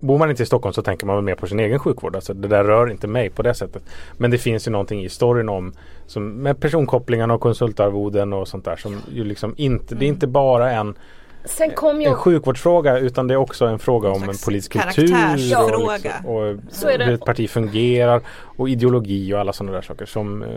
Bor 0.00 0.18
man 0.18 0.30
inte 0.30 0.42
i 0.42 0.46
Stockholm 0.46 0.72
så 0.72 0.82
tänker 0.82 1.06
man 1.06 1.16
väl 1.16 1.24
mer 1.24 1.34
på 1.34 1.46
sin 1.46 1.60
egen 1.60 1.78
sjukvård. 1.78 2.16
Alltså 2.16 2.34
det 2.34 2.48
där 2.48 2.64
rör 2.64 2.90
inte 2.90 3.06
mig 3.06 3.30
på 3.30 3.42
det 3.42 3.54
sättet. 3.54 3.82
Men 4.16 4.30
det 4.30 4.38
finns 4.38 4.66
ju 4.66 4.70
någonting 4.70 5.04
i 5.04 5.08
storyn 5.08 5.48
om 5.48 5.72
som, 6.06 6.28
med 6.28 6.60
personkopplingarna 6.60 7.34
och 7.34 7.40
konsultarvoden 7.40 8.32
och 8.32 8.48
sånt 8.48 8.64
där 8.64 8.76
som 8.76 9.00
ju 9.12 9.24
liksom 9.24 9.54
inte, 9.56 9.94
det 9.94 10.04
är 10.04 10.08
inte 10.08 10.26
bara 10.26 10.72
en, 10.72 10.94
Sen 11.44 11.70
kom 11.70 12.00
ju 12.02 12.06
en 12.08 12.14
sjukvårdsfråga 12.14 12.98
utan 12.98 13.26
det 13.26 13.34
är 13.34 13.38
också 13.38 13.66
en 13.66 13.78
fråga 13.78 14.10
om 14.10 14.22
en 14.22 14.34
politisk 14.44 14.72
kultur 14.72 15.14
och, 15.24 15.36
liksom, 15.36 16.26
och 16.26 16.56
Så 16.70 16.88
är 16.88 16.98
det. 16.98 17.04
hur 17.04 17.14
ett 17.14 17.24
parti 17.24 17.50
fungerar 17.50 18.22
och 18.56 18.68
ideologi 18.68 19.34
och 19.34 19.40
alla 19.40 19.52
sådana 19.52 19.72
där 19.72 19.82
saker 19.82 20.06
som 20.06 20.42
eh, 20.42 20.48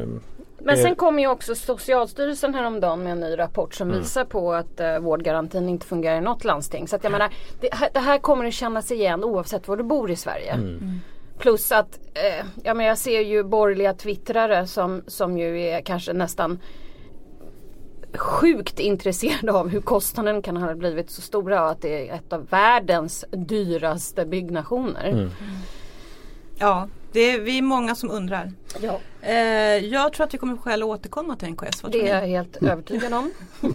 Men 0.60 0.78
sen 0.78 0.96
kom 0.96 1.20
ju 1.20 1.28
också 1.28 1.56
Socialstyrelsen 1.56 2.54
häromdagen 2.56 3.04
med 3.04 3.12
en 3.12 3.20
ny 3.20 3.38
rapport 3.38 3.74
som 3.74 3.92
visar 3.92 4.26
på 4.26 4.54
att 4.54 4.80
eh, 4.80 5.00
vårdgarantin 5.00 5.70
inte 5.70 5.86
fungerar 5.86 6.18
i 6.18 6.22
något 6.22 6.44
landsting. 6.44 6.88
Så 6.88 6.96
att 6.96 7.04
jag 7.04 7.12
menar, 7.12 7.30
det, 7.62 7.70
här- 7.74 7.90
det 7.94 8.00
här 8.00 8.18
kommer 8.18 8.46
att 8.46 8.54
kännas 8.54 8.92
igen 8.92 9.24
oavsett 9.24 9.68
var 9.68 9.78
du 9.78 9.84
bor 9.84 10.12
i 10.12 10.16
Sverige. 10.16 10.60
Plus 11.40 11.72
att 11.72 12.00
eh, 12.14 12.46
ja, 12.64 12.74
men 12.74 12.86
jag 12.86 12.98
ser 12.98 13.20
ju 13.22 13.44
borgerliga 13.44 13.94
twittrare 13.94 14.68
som, 14.68 15.02
som 15.08 15.38
ju 15.38 15.62
är 15.62 15.82
kanske 15.82 16.14
nästan 16.14 16.60
sjukt 18.18 18.80
intresserade 18.80 19.52
av 19.54 19.68
hur 19.68 19.82
kostnaden 19.82 20.42
kan 20.42 20.58
ha 20.58 20.76
blivit 20.76 21.10
så 21.10 21.22
stora 21.22 21.64
och 21.64 21.70
att 21.72 21.82
det 21.82 22.10
är 22.10 22.16
ett 22.16 22.34
av 22.34 22.48
världens 22.50 23.26
dyraste 23.32 24.26
byggnationer. 24.26 25.30
Ja, 26.58 26.88
det 27.12 27.20
är, 27.20 27.40
vi 27.40 27.58
är 27.58 27.62
många 27.62 27.96
som 27.96 28.12
undrar. 28.12 28.52
Ja. 28.82 29.00
Eh, 29.22 29.36
jag 29.78 30.14
tror 30.14 30.26
att 30.26 30.34
vi 30.34 30.38
kommer 30.38 30.58
skäl 30.58 30.82
att 30.82 30.88
återkomma 30.88 31.36
till 31.36 31.50
NKS. 31.50 31.84
Vad 31.84 31.92
Det 31.92 32.10
är 32.10 32.16
jag 32.16 32.28
helt 32.28 32.64
övertygad 32.64 33.14
om. 33.14 33.32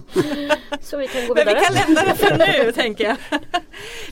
så 0.81 0.97
vi 0.97 1.09
kan 1.09 1.29
gå 1.29 1.35
Men 1.35 1.47
vi 1.47 1.55
vidare. 1.55 1.65
kan 1.65 1.75
lämna 1.75 2.03
det 2.03 2.15
för 2.15 2.65
nu 2.65 2.73
tänker 2.73 3.05
jag. 3.05 3.17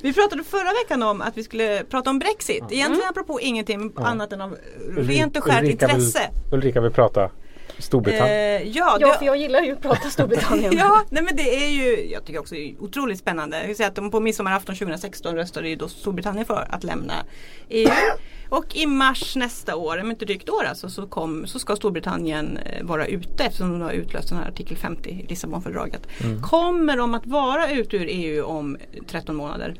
Vi 0.03 0.13
pratade 0.13 0.45
förra 0.45 0.73
veckan 0.83 1.03
om 1.03 1.21
att 1.21 1.37
vi 1.37 1.45
skulle 1.45 1.85
prata 1.85 2.11
om 2.11 2.19
Brexit. 2.19 2.65
Egentligen 2.71 3.09
apropå 3.11 3.41
ingenting 3.41 3.93
annat 3.97 4.33
än 4.33 4.41
av 4.41 4.57
rent 4.97 5.37
och 5.37 5.45
skärt 5.45 5.63
Ulrika 5.63 5.87
intresse. 5.89 6.31
Vill, 6.51 6.59
Ulrika 6.59 6.81
vill 6.81 6.93
prata 6.93 7.31
Storbritannien. 7.79 8.63
Eh, 8.63 8.69
ja, 8.69 8.97
Ja, 9.01 9.07
det- 9.13 9.19
för 9.19 9.27
jag 9.27 9.37
gillar 9.37 9.61
ju 9.63 9.73
att 9.73 9.81
prata 9.83 10.11
Storbritannien. 10.11 10.73
Ja, 10.79 11.03
nej 11.11 11.23
men 11.23 11.37
det 11.37 11.65
är 11.65 11.69
ju, 11.71 12.11
jag 12.13 12.25
tycker 12.25 12.41
också 12.41 12.55
det 12.55 12.61
är 12.71 12.75
otroligt 12.83 13.19
spännande. 13.19 13.61
Jag 13.61 13.67
vill 13.67 13.77
säga 13.77 13.89
att 13.89 13.95
de 13.95 14.11
på 14.11 14.21
midsommarafton 14.21 14.75
2016 14.77 15.35
röstade 15.37 15.69
ju 15.69 15.77
då 15.77 15.89
Storbritannien 15.89 16.47
för 16.47 16.67
att 16.71 16.85
lämna 16.85 17.15
EU. 17.69 17.91
Och 18.49 18.77
i 18.77 18.87
mars 18.87 19.37
nästa 19.37 19.77
år, 19.77 20.01
om 20.01 20.11
inte 20.11 20.25
drygt 20.25 20.49
år 20.49 20.65
alltså, 20.65 20.89
så, 20.91 21.07
kom, 21.07 21.47
så 21.47 21.59
ska 21.59 21.77
Storbritannien 21.77 22.57
eh, 22.57 22.85
vara 22.85 23.07
ute 23.07 23.45
eftersom 23.45 23.73
de 23.73 23.81
har 23.81 23.91
utlöst 23.93 24.29
den 24.29 24.39
här 24.39 24.49
artikel 24.49 24.77
50 24.77 25.11
i 25.11 25.27
Lissabonfördraget. 25.29 26.09
Kommer 26.43 26.97
de 26.97 27.15
att 27.15 27.27
vara 27.27 27.71
ute 27.71 27.97
ur 27.97 28.07
EU 28.11 28.45
om 28.45 28.77
13 29.07 29.37
månader? 29.37 29.75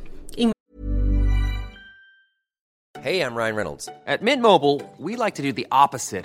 Hey, 3.03 3.21
I'm 3.21 3.37
Ryan 3.37 3.55
Reynolds. 3.57 3.89
At 4.07 4.23
Mint 4.23 4.43
Mobile, 4.43 4.81
we 4.99 5.17
like 5.17 5.37
to 5.37 5.43
do 5.43 5.53
the 5.53 5.67
opposite 5.71 6.25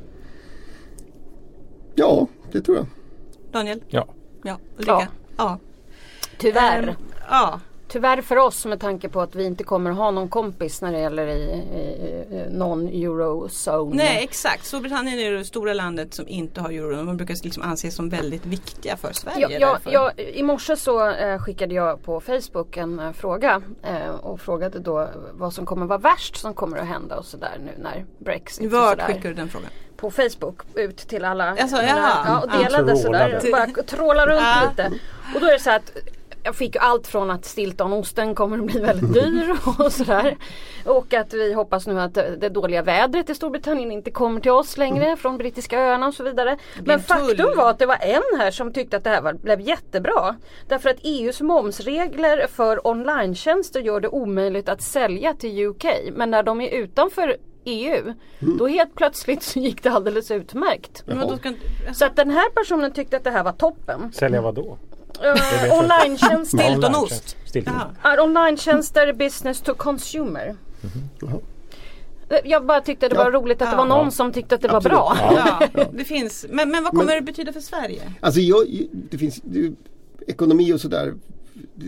Ja, 2.01 2.27
det 2.51 2.61
tror 2.61 2.77
jag. 2.77 2.85
Daniel? 3.51 3.83
Ja. 3.87 4.07
Ja, 4.43 4.57
Ulrika? 4.77 5.07
Ja. 5.37 5.59
Tyvärr. 6.37 6.87
Ehm, 6.87 6.95
ja. 7.29 7.59
Tyvärr 7.87 8.21
för 8.21 8.37
oss 8.37 8.65
med 8.65 8.79
tanke 8.79 9.09
på 9.09 9.21
att 9.21 9.35
vi 9.35 9.43
inte 9.43 9.63
kommer 9.63 9.91
ha 9.91 10.11
någon 10.11 10.29
kompis 10.29 10.81
när 10.81 10.91
det 10.91 10.99
gäller 10.99 11.27
i, 11.27 11.41
i, 11.41 12.35
i 12.35 12.45
non-eurozone. 12.51 13.95
Nej 13.95 14.23
exakt, 14.23 14.65
Storbritannien 14.65 15.19
är 15.19 15.31
det 15.31 15.45
stora 15.45 15.73
landet 15.73 16.13
som 16.13 16.27
inte 16.27 16.61
har 16.61 16.69
euro. 16.69 16.95
De 17.05 17.17
brukar 17.17 17.43
liksom 17.43 17.63
anses 17.63 17.95
som 17.95 18.09
väldigt 18.09 18.45
viktiga 18.45 18.97
för 18.97 19.13
Sverige. 19.13 19.59
Ja, 19.59 19.77
ja, 19.85 20.11
ja, 20.17 20.23
I 20.23 20.43
morse 20.43 20.75
så 20.75 21.09
eh, 21.09 21.39
skickade 21.39 21.75
jag 21.75 22.03
på 22.03 22.19
Facebook 22.19 22.77
en 22.77 22.99
eh, 22.99 23.11
fråga 23.11 23.61
eh, 23.83 24.09
och 24.09 24.41
frågade 24.41 24.79
då 24.79 25.09
vad 25.31 25.53
som 25.53 25.65
kommer 25.65 25.85
vara 25.85 25.99
värst 25.99 26.35
som 26.37 26.53
kommer 26.53 26.77
att 26.77 26.87
hända 26.87 27.17
och 27.17 27.25
sådär 27.25 27.57
nu 27.65 27.83
när 27.83 28.05
Brexit 28.19 28.65
och 28.65 28.71
Vart 28.71 29.01
skickar 29.01 29.29
du 29.29 29.33
den 29.33 29.49
frågan? 29.49 29.69
På 30.01 30.11
Facebook 30.11 30.61
ut 30.75 30.97
till 30.97 31.25
alla. 31.25 31.49
Alltså, 31.49 31.77
jaha. 31.77 32.11
ja, 32.25 32.39
och 32.43 32.49
Ja. 32.53 32.57
delade 32.63 32.97
sådär. 32.97 33.39
Trålade. 33.39 33.51
Bara 33.75 33.83
tråla 33.83 34.25
runt 34.27 34.41
Ja. 34.41 34.69
lite. 34.69 34.91
Och 35.35 35.41
då 35.41 35.47
är 35.47 35.53
det 35.53 35.59
så 35.59 35.71
att 35.71 35.91
jag 36.43 36.55
fick 36.55 36.75
ju 36.75 36.81
allt 36.81 37.07
från 37.07 37.31
att 37.31 37.45
Stiltonosten 37.45 38.35
kommer 38.35 38.57
att 38.57 38.63
bli 38.65 38.79
väldigt 38.79 39.13
dyr 39.23 39.55
och 39.79 39.93
sådär. 39.93 40.37
Och 40.85 41.13
att 41.13 41.33
vi 41.33 41.53
hoppas 41.53 41.87
nu 41.87 41.99
att 42.01 42.13
det 42.13 42.49
dåliga 42.49 42.81
vädret 42.81 43.29
i 43.29 43.35
Storbritannien 43.35 43.91
inte 43.91 44.11
kommer 44.11 44.41
till 44.41 44.51
oss 44.51 44.77
längre 44.77 45.17
från 45.17 45.37
brittiska 45.37 45.79
öarna 45.79 46.07
och 46.07 46.13
så 46.13 46.23
vidare. 46.23 46.57
Men 46.85 46.99
faktum 46.99 47.57
var 47.57 47.69
att 47.69 47.79
det 47.79 47.85
var 47.85 47.97
en 48.01 48.39
här 48.39 48.51
som 48.51 48.73
tyckte 48.73 48.97
att 48.97 49.03
det 49.03 49.09
här 49.09 49.21
var, 49.21 49.33
blev 49.33 49.61
jättebra. 49.61 50.35
Därför 50.67 50.89
att 50.89 50.97
EUs 51.03 51.41
momsregler 51.41 52.47
för 52.47 52.87
online-tjänster 52.87 53.81
gör 53.81 53.99
det 53.99 54.07
omöjligt 54.07 54.69
att 54.69 54.81
sälja 54.81 55.33
till 55.33 55.65
UK. 55.67 55.85
Men 56.11 56.31
när 56.31 56.43
de 56.43 56.61
är 56.61 56.69
utanför 56.69 57.37
EU, 57.65 58.13
då 58.39 58.67
helt 58.67 58.95
plötsligt 58.95 59.43
så 59.43 59.59
gick 59.59 59.83
det 59.83 59.89
alldeles 59.91 60.31
utmärkt. 60.31 61.03
Men 61.05 61.29
inte- 61.33 61.53
Så 61.93 62.05
att 62.05 62.15
den 62.15 62.29
här 62.29 62.49
personen 62.49 62.93
tyckte 62.93 63.17
att 63.17 63.23
det 63.23 63.31
här 63.31 63.43
var 63.43 63.51
toppen. 63.51 64.11
Sälja 64.13 64.41
vad 64.41 64.55
då? 64.55 64.77
Uh, 65.25 65.79
online-tjänster. 65.79 66.57
Stiltonost. 66.57 67.35
Online-tjänster 68.19 69.13
business 69.13 69.61
to 69.61 69.73
consumer. 69.73 70.55
Jaha. 71.21 71.39
Jag 72.43 72.65
bara 72.65 72.81
tyckte 72.81 73.07
det 73.09 73.15
var 73.15 73.23
Ja. 73.25 73.31
roligt 73.31 73.61
att 73.61 73.67
det 73.69 73.75
Ja. 73.75 73.77
var 73.77 73.85
någon 73.85 74.11
som 74.11 74.33
tyckte 74.33 74.55
att 74.55 74.61
det 74.61 74.67
var 74.67 74.77
Absolut. 74.77 74.97
bra. 74.97 75.17
Ja, 75.75 75.85
det 75.93 76.03
finns. 76.03 76.45
Men, 76.49 76.71
men 76.71 76.83
vad 76.83 76.93
kommer 76.93 77.15
det 77.15 77.21
betyda 77.21 77.53
för 77.53 77.59
Sverige? 77.59 78.01
Alltså 78.19 78.39
jag, 78.39 78.87
det 78.91 79.17
finns, 79.17 79.41
det, 79.43 79.71
ekonomi 80.27 80.73
och 80.73 80.81
sådär 80.81 81.13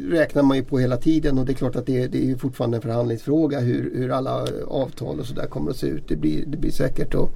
räknar 0.10 0.44
man 0.44 0.58
ju 0.58 0.64
på 0.64 0.80
hela 0.80 0.98
tiden 0.98 1.38
och 1.38 1.46
det 1.46 1.52
är 1.52 1.56
klart 1.56 1.76
att 1.76 1.86
det, 1.86 2.08
det 2.08 2.32
är 2.32 2.36
fortfarande 2.36 2.78
en 2.78 2.82
förhandlingsfråga 2.82 3.60
hur, 3.60 3.92
hur 3.96 4.10
alla 4.12 4.48
avtal 4.68 5.20
och 5.20 5.26
sådär 5.26 5.48
kommer 5.48 5.72
att 5.72 5.78
se 5.78 5.88
ut. 5.88 6.08
Det 6.08 6.16
blir, 6.16 6.46
det 6.46 6.58
blir 6.58 6.72
säkert 6.72 7.16
och, 7.16 7.30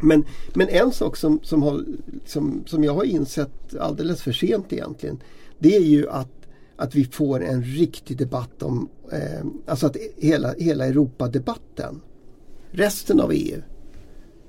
men, 0.00 0.24
men 0.54 0.68
en 0.68 0.92
sak 0.92 1.16
som, 1.16 1.40
som, 1.42 1.62
har, 1.62 1.84
som, 2.26 2.62
som 2.66 2.84
jag 2.84 2.94
har 2.94 3.04
insett 3.04 3.76
alldeles 3.80 4.22
för 4.22 4.32
sent 4.32 4.72
egentligen 4.72 5.18
det 5.58 5.76
är 5.76 5.80
ju 5.80 6.08
att, 6.08 6.48
att 6.76 6.94
vi 6.94 7.04
får 7.04 7.44
en 7.44 7.62
riktig 7.62 8.16
debatt 8.16 8.62
om 8.62 8.88
eh, 9.12 9.46
alltså 9.66 9.86
att 9.86 9.96
hela, 10.16 10.54
hela 10.58 10.86
Europadebatten 10.86 12.00
resten 12.70 13.20
av 13.20 13.32
EU 13.32 13.62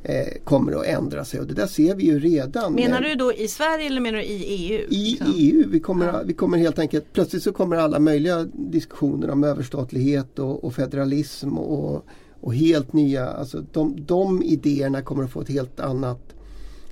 eh, 0.03 0.27
kommer 0.43 0.71
att 0.79 0.85
ändra 0.85 1.25
sig 1.25 1.39
och 1.39 1.47
det 1.47 1.53
där 1.53 1.67
ser 1.67 1.95
vi 1.95 2.03
ju 2.03 2.19
redan. 2.19 2.73
Menar 2.73 3.01
du 3.01 3.15
då 3.15 3.33
i 3.33 3.47
Sverige 3.47 3.85
eller 3.85 4.01
menar 4.01 4.17
du 4.17 4.23
i 4.23 4.43
EU? 4.43 4.87
i 4.89 5.09
liksom? 5.11 5.33
EU. 5.37 5.69
Vi 5.69 5.79
kommer, 5.79 6.23
vi 6.23 6.33
kommer 6.33 6.57
helt 6.57 6.79
enkelt, 6.79 7.13
plötsligt 7.13 7.43
så 7.43 7.51
kommer 7.53 7.75
alla 7.75 7.99
möjliga 7.99 8.43
diskussioner 8.53 9.29
om 9.29 9.43
överstatlighet 9.43 10.39
och, 10.39 10.63
och 10.63 10.73
federalism 10.73 11.57
och, 11.57 12.05
och 12.41 12.55
helt 12.55 12.93
nya, 12.93 13.27
alltså 13.27 13.63
de, 13.73 14.05
de 14.05 14.43
idéerna 14.43 15.01
kommer 15.01 15.23
att 15.23 15.31
få 15.31 15.41
ett 15.41 15.49
helt 15.49 15.79
annat 15.79 16.35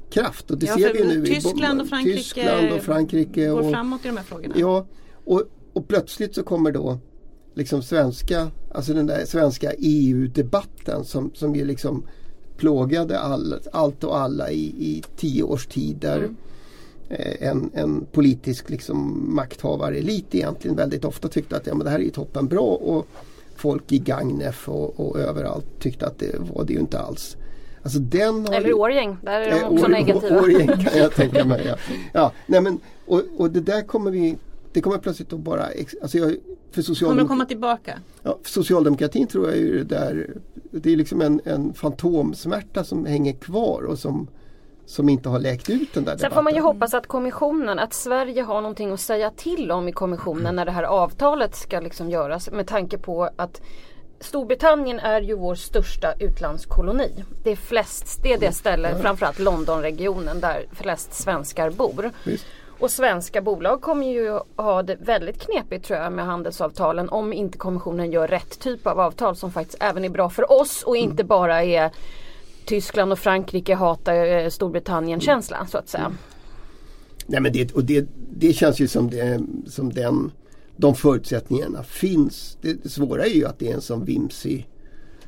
kraft. 0.09 0.51
Och 0.51 0.57
det 0.57 0.65
Ja, 0.65 0.77
ser 0.77 0.93
vi 0.93 1.03
nu 1.03 1.23
i 1.23 1.35
Tyskland 1.35 1.81
och 1.81 1.87
Frankrike 1.87 2.17
Tyskland 2.17 2.71
och 2.71 2.81
Frankrike. 2.81 3.47
Går 3.47 3.59
Och, 3.59 3.71
framåt 3.71 4.05
i 4.05 4.07
de 4.07 4.17
här 4.17 4.23
frågorna? 4.23 4.53
ja, 4.57 4.87
och, 5.25 5.43
och 5.73 5.87
plötsligt 5.87 6.35
så 6.35 6.43
kommer 6.43 6.71
då 6.71 6.99
liksom 7.53 7.83
svenska, 7.83 8.47
alltså 8.73 8.93
den 8.93 9.07
där 9.07 9.25
svenska 9.25 9.71
EU-debatten 9.77 11.05
som, 11.05 11.31
som 11.33 11.55
ju 11.55 11.65
liksom 11.65 12.05
plågade 12.57 13.19
all, 13.19 13.55
allt 13.71 14.03
och 14.03 14.17
alla 14.17 14.51
i, 14.51 14.63
i 14.65 15.03
tio 15.15 15.43
års 15.43 15.67
tid 15.67 15.95
där 15.97 16.17
Mm. 16.17 16.35
eh, 17.09 17.49
en, 17.49 17.69
en 17.73 18.05
politisk 18.11 18.69
liksom 18.69 19.25
makthavare-elit 19.35 20.35
egentligen 20.35 20.77
väldigt 20.77 21.05
ofta 21.05 21.27
tyckte 21.27 21.57
att 21.57 21.67
ja, 21.67 21.75
men 21.75 21.85
det 21.85 21.89
här 21.91 21.99
är 21.99 22.03
ju 22.03 22.09
toppen 22.09 22.47
bra 22.47 22.61
och 22.75 23.07
folk 23.55 23.91
i 23.91 23.99
Gagnef 23.99 24.69
och, 24.69 24.99
och 24.99 25.19
överallt 25.19 25.65
tyckte 25.79 26.07
att 26.07 26.19
det 26.19 26.35
var 26.55 26.63
det 26.63 26.73
ju 26.73 26.79
inte 26.79 26.99
alls. 26.99 27.37
Alltså 27.83 27.99
den 27.99 28.47
har 28.47 28.53
Eller 28.53 28.73
Årgäng, 28.73 29.17
där 29.21 29.41
är 29.41 29.51
de 29.51 29.57
Eh, 29.57 29.69
också 29.71 29.87
negativa. 29.87 30.41
Årgäng 30.41 30.67
kan 30.67 30.97
jag 30.97 31.13
tänka 31.15 31.45
mig. 31.45 31.65
Ja. 31.67 31.75
Ja, 32.13 32.31
nej 32.45 32.61
men, 32.61 32.79
och, 33.05 33.21
och 33.37 33.51
det 33.51 33.61
där 33.61 33.81
kommer 33.81 34.11
vi 34.11 34.37
det 34.77 34.81
kommer 34.81 34.97
plötsligt 34.97 35.33
att 35.33 35.39
bara, 35.39 35.63
alltså 36.01 36.17
jag, 36.17 36.29
för, 36.71 36.81
Kommer 36.81 36.83
socialdemok- 36.83 37.27
komma 37.27 37.45
tillbaka? 37.45 37.99
ja, 38.23 38.37
för 38.43 38.49
socialdemokratin 38.51 39.27
tror 39.27 39.47
jag 39.47 39.57
ju 39.57 39.83
det 39.83 39.95
där, 39.95 40.33
det 40.71 40.93
är 40.93 40.95
liksom 40.97 41.21
en, 41.21 41.41
en 41.45 41.73
fantomsmärta 41.73 42.83
som 42.83 43.05
hänger 43.05 43.33
kvar 43.33 43.81
och 43.83 43.99
som, 43.99 44.27
som 44.85 45.09
inte 45.09 45.29
har 45.29 45.39
läkt 45.39 45.69
ut 45.69 45.93
den 45.93 46.03
där 46.05 46.17
Sen 46.17 46.31
får 46.31 46.41
man 46.41 46.53
ju 46.53 46.57
debatten. 46.59 46.75
hoppas 46.75 46.93
att 46.93 47.07
kommissionen, 47.07 47.79
att 47.79 47.93
Sverige 47.93 48.41
har 48.41 48.61
någonting 48.61 48.91
att 48.91 48.99
säga 48.99 49.31
till 49.31 49.71
om 49.71 49.87
i 49.87 49.91
kommissionen 49.91 50.55
när 50.55 50.65
det 50.65 50.71
här 50.71 50.83
avtalet 50.83 51.55
ska 51.55 51.79
liksom 51.79 52.09
göras 52.09 52.51
med 52.51 52.67
tanke 52.67 52.97
på 52.97 53.29
att 53.35 53.61
Storbritannien 54.19 54.99
är 54.99 55.21
ju 55.21 55.35
vår 55.35 55.55
största 55.55 56.13
utlandskoloni. 56.19 57.23
Det 57.43 57.51
är 57.51 57.55
flest, 57.55 58.19
det 58.23 58.33
är 58.33 58.37
det 58.39 58.51
ställe, 58.51 58.95
framförallt 59.01 59.39
Londonregionen 59.39 60.39
där 60.39 60.65
flest 60.71 61.13
svenskar 61.13 61.69
bor. 61.71 62.11
Visst. 62.23 62.45
Och 62.79 62.91
svenska 62.91 63.41
bolag 63.41 63.81
kommer 63.81 64.07
ju 64.07 64.39
ha 64.55 64.83
det 64.83 64.95
väldigt 64.99 65.41
knepigt 65.41 65.85
tror 65.85 65.99
jag 65.99 66.13
med 66.13 66.25
handelsavtalen 66.25 67.09
om 67.09 67.33
inte 67.33 67.57
kommissionen 67.57 68.11
gör 68.11 68.27
rätt 68.27 68.59
typ 68.59 68.87
av 68.87 68.99
avtal 68.99 69.35
som 69.35 69.51
faktiskt 69.51 69.77
även 69.79 70.05
är 70.05 70.09
bra 70.09 70.29
för 70.29 70.51
oss 70.61 70.83
och 70.83 70.97
inte 70.97 71.23
bara 71.23 71.63
är 71.63 71.91
Tyskland 72.65 73.11
och 73.11 73.19
Frankrike 73.19 73.75
hatar 73.75 74.25
eh, 74.25 74.49
Storbritannien 74.49 75.19
känsla 75.19 75.67
så 75.71 75.77
att 75.77 75.89
säga. 75.89 76.11
Nej 77.25 77.41
men 77.41 77.53
det, 77.53 77.75
och 77.75 77.83
det, 77.83 78.07
det 78.33 78.53
känns 78.53 78.79
ju 78.79 78.87
som, 78.87 79.09
det, 79.09 79.41
som 79.67 79.93
den, 79.93 80.31
de 80.75 80.95
förutsättningarna 80.95 81.83
finns. 81.83 82.57
Det, 82.61 82.83
det 82.83 82.89
svåra 82.89 83.25
är 83.25 83.35
ju 83.35 83.45
att 83.45 83.59
det 83.59 83.69
är 83.69 83.73
en 83.73 83.81
sån 83.81 84.05
vimsig 84.05 84.69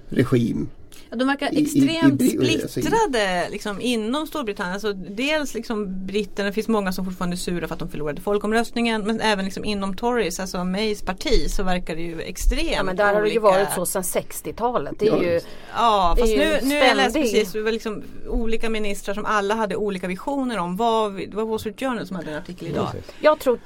regim. 0.10 0.68
Ja, 1.10 1.16
de 1.18 1.28
verkar 1.28 1.54
I- 1.54 1.56
i- 1.56 1.62
extremt 1.64 2.22
i- 2.22 2.26
i- 2.26 2.30
splittrade 2.30 3.48
liksom, 3.52 3.82
inom 3.82 4.28
Storbritannien. 4.28 4.74
Alltså, 4.74 4.94
dels 4.94 5.54
liksom 5.54 6.06
britterna, 6.06 6.48
det 6.50 6.54
finns 6.54 6.68
många 6.68 6.92
som 6.92 7.06
fortfarande 7.06 7.34
är 7.36 7.38
sura 7.38 7.68
för 7.68 7.74
att 7.74 7.80
de 7.80 7.90
förlorade 7.90 8.22
folkomröstningen. 8.22 9.02
Men 9.02 9.22
även 9.22 9.46
liksom 9.46 9.66
inom 9.66 9.96
Tories, 9.96 10.40
alltså 10.40 10.64
Mays 10.64 11.02
parti, 11.02 11.52
så 11.52 11.64
verkar 11.64 11.96
det 11.96 12.02
ju 12.02 12.22
extremt 12.22 12.72
Ja 12.72 12.84
men 12.84 12.96
där 12.96 13.06
har 13.06 13.14
det 13.14 13.18
ju 13.18 13.24
olika. 13.24 13.40
varit 13.40 13.74
så 13.76 13.86
sedan 13.86 14.04
60-talet. 14.04 14.94
Det 15.00 15.08
är 15.08 15.12
Ja, 15.12 15.24
ju. 15.24 15.42
Ja 15.76 16.16
fast 16.20 16.32
ju 16.32 16.38
nu, 16.38 16.60
nu 16.64 16.76
jag 16.76 16.98
läst 16.98 17.10
ständig- 17.10 17.32
precis, 17.34 17.52
det 17.54 17.62
var 17.62 17.72
liksom 17.72 18.04
olika 18.30 18.70
ministrar 18.70 19.14
som 19.14 19.26
alla 19.26 19.56
hade 19.56 19.76
olika 19.76 20.08
visioner 20.08 20.58
om 20.58 20.76
vad, 20.78 21.14
det 21.16 21.34
var 21.34 21.46
Wall 21.46 21.60
Street 21.60 21.80
Journal 21.80 22.08
som 22.08 22.16
hade 22.16 22.32
en 22.32 22.38
artikel 22.38 22.68
idag. 22.68 22.88
Jag 23.22 23.40
tror 23.40 23.60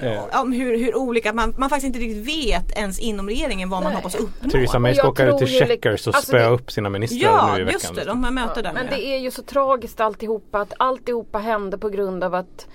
Eh, 0.00 0.40
Om 0.40 0.52
hur, 0.52 0.78
hur 0.78 0.96
olika, 0.96 1.32
man, 1.32 1.54
man 1.58 1.68
faktiskt 1.70 1.86
inte 1.86 1.98
riktigt 1.98 2.26
vet 2.26 2.78
ens 2.78 2.98
inom 2.98 3.28
regeringen 3.28 3.68
vad 3.70 3.82
man 3.82 3.92
hoppas 3.92 4.14
uppnå. 4.14 4.50
Theresa 4.50 4.78
May 4.78 4.94
ska 4.94 5.02
jag 5.04 5.10
åka 5.10 5.26
ut 5.26 5.38
till 5.38 5.46
Checkers 5.46 6.06
och 6.06 6.14
alltså 6.14 6.28
spöa 6.30 6.42
det- 6.48 6.54
upp 6.54 6.70
sina 6.72 6.88
ministrar 6.88 7.30
Ja, 7.30 7.52
nu 7.54 7.60
i 7.60 7.64
veckan. 7.64 7.72
just 7.82 7.94
det, 7.94 8.04
de 8.04 8.24
har 8.24 8.30
möte 8.30 8.62
där 8.62 8.72
Men 8.72 8.86
det 8.90 9.06
är 9.06 9.18
ju 9.18 9.30
så 9.30 9.42
tragiskt 9.42 10.00
alltihopa 10.00 10.60
att 10.60 10.72
alltihopa 10.78 11.38
hände 11.38 11.78
på 11.78 11.88
grund 11.88 12.24
av 12.24 12.34
att 12.34 12.66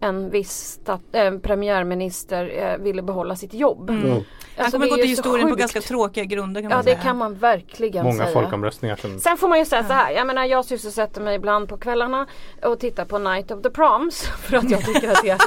en 0.00 0.30
viss 0.30 0.50
stat, 0.82 1.00
äh, 1.12 1.38
premiärminister 1.38 2.72
äh, 2.72 2.78
ville 2.78 3.02
behålla 3.02 3.36
sitt 3.36 3.54
jobb. 3.54 3.90
Han 3.90 4.24
Alltså, 4.64 4.72
kommer 4.72 4.86
det 4.86 4.90
gå 4.90 4.96
är 4.96 5.00
till 5.02 5.10
historien 5.10 5.48
på 5.48 5.54
ganska 5.54 5.80
tråkiga 5.80 6.24
grunder 6.24 6.60
kan 6.60 6.68
man 6.68 6.76
Ja 6.78 6.82
det 6.82 6.90
säga. 6.90 7.02
kan 7.02 7.16
man 7.16 7.34
verkligen 7.34 8.04
Många 8.04 8.16
säga. 8.24 8.32
folkomröstningar 8.32 8.96
som 8.96 9.20
Sen 9.20 9.36
får 9.36 9.48
man 9.48 9.58
ju 9.58 9.64
säga 9.64 9.84
så 9.84 9.92
här, 9.92 10.10
jag 10.10 10.26
menar 10.26 10.44
jag 10.44 10.64
sysselsätter 10.64 11.20
mig 11.20 11.36
ibland 11.36 11.68
på 11.68 11.76
kvällarna 11.76 12.26
och 12.62 12.80
tittar 12.80 13.04
på 13.04 13.18
Night 13.18 13.50
of 13.50 13.62
the 13.62 13.70
Proms 13.70 14.22
för 14.42 14.56
att 14.56 14.70
jag 14.70 14.84
tycker 14.84 15.10
att 15.12 15.24
jag, 15.24 15.38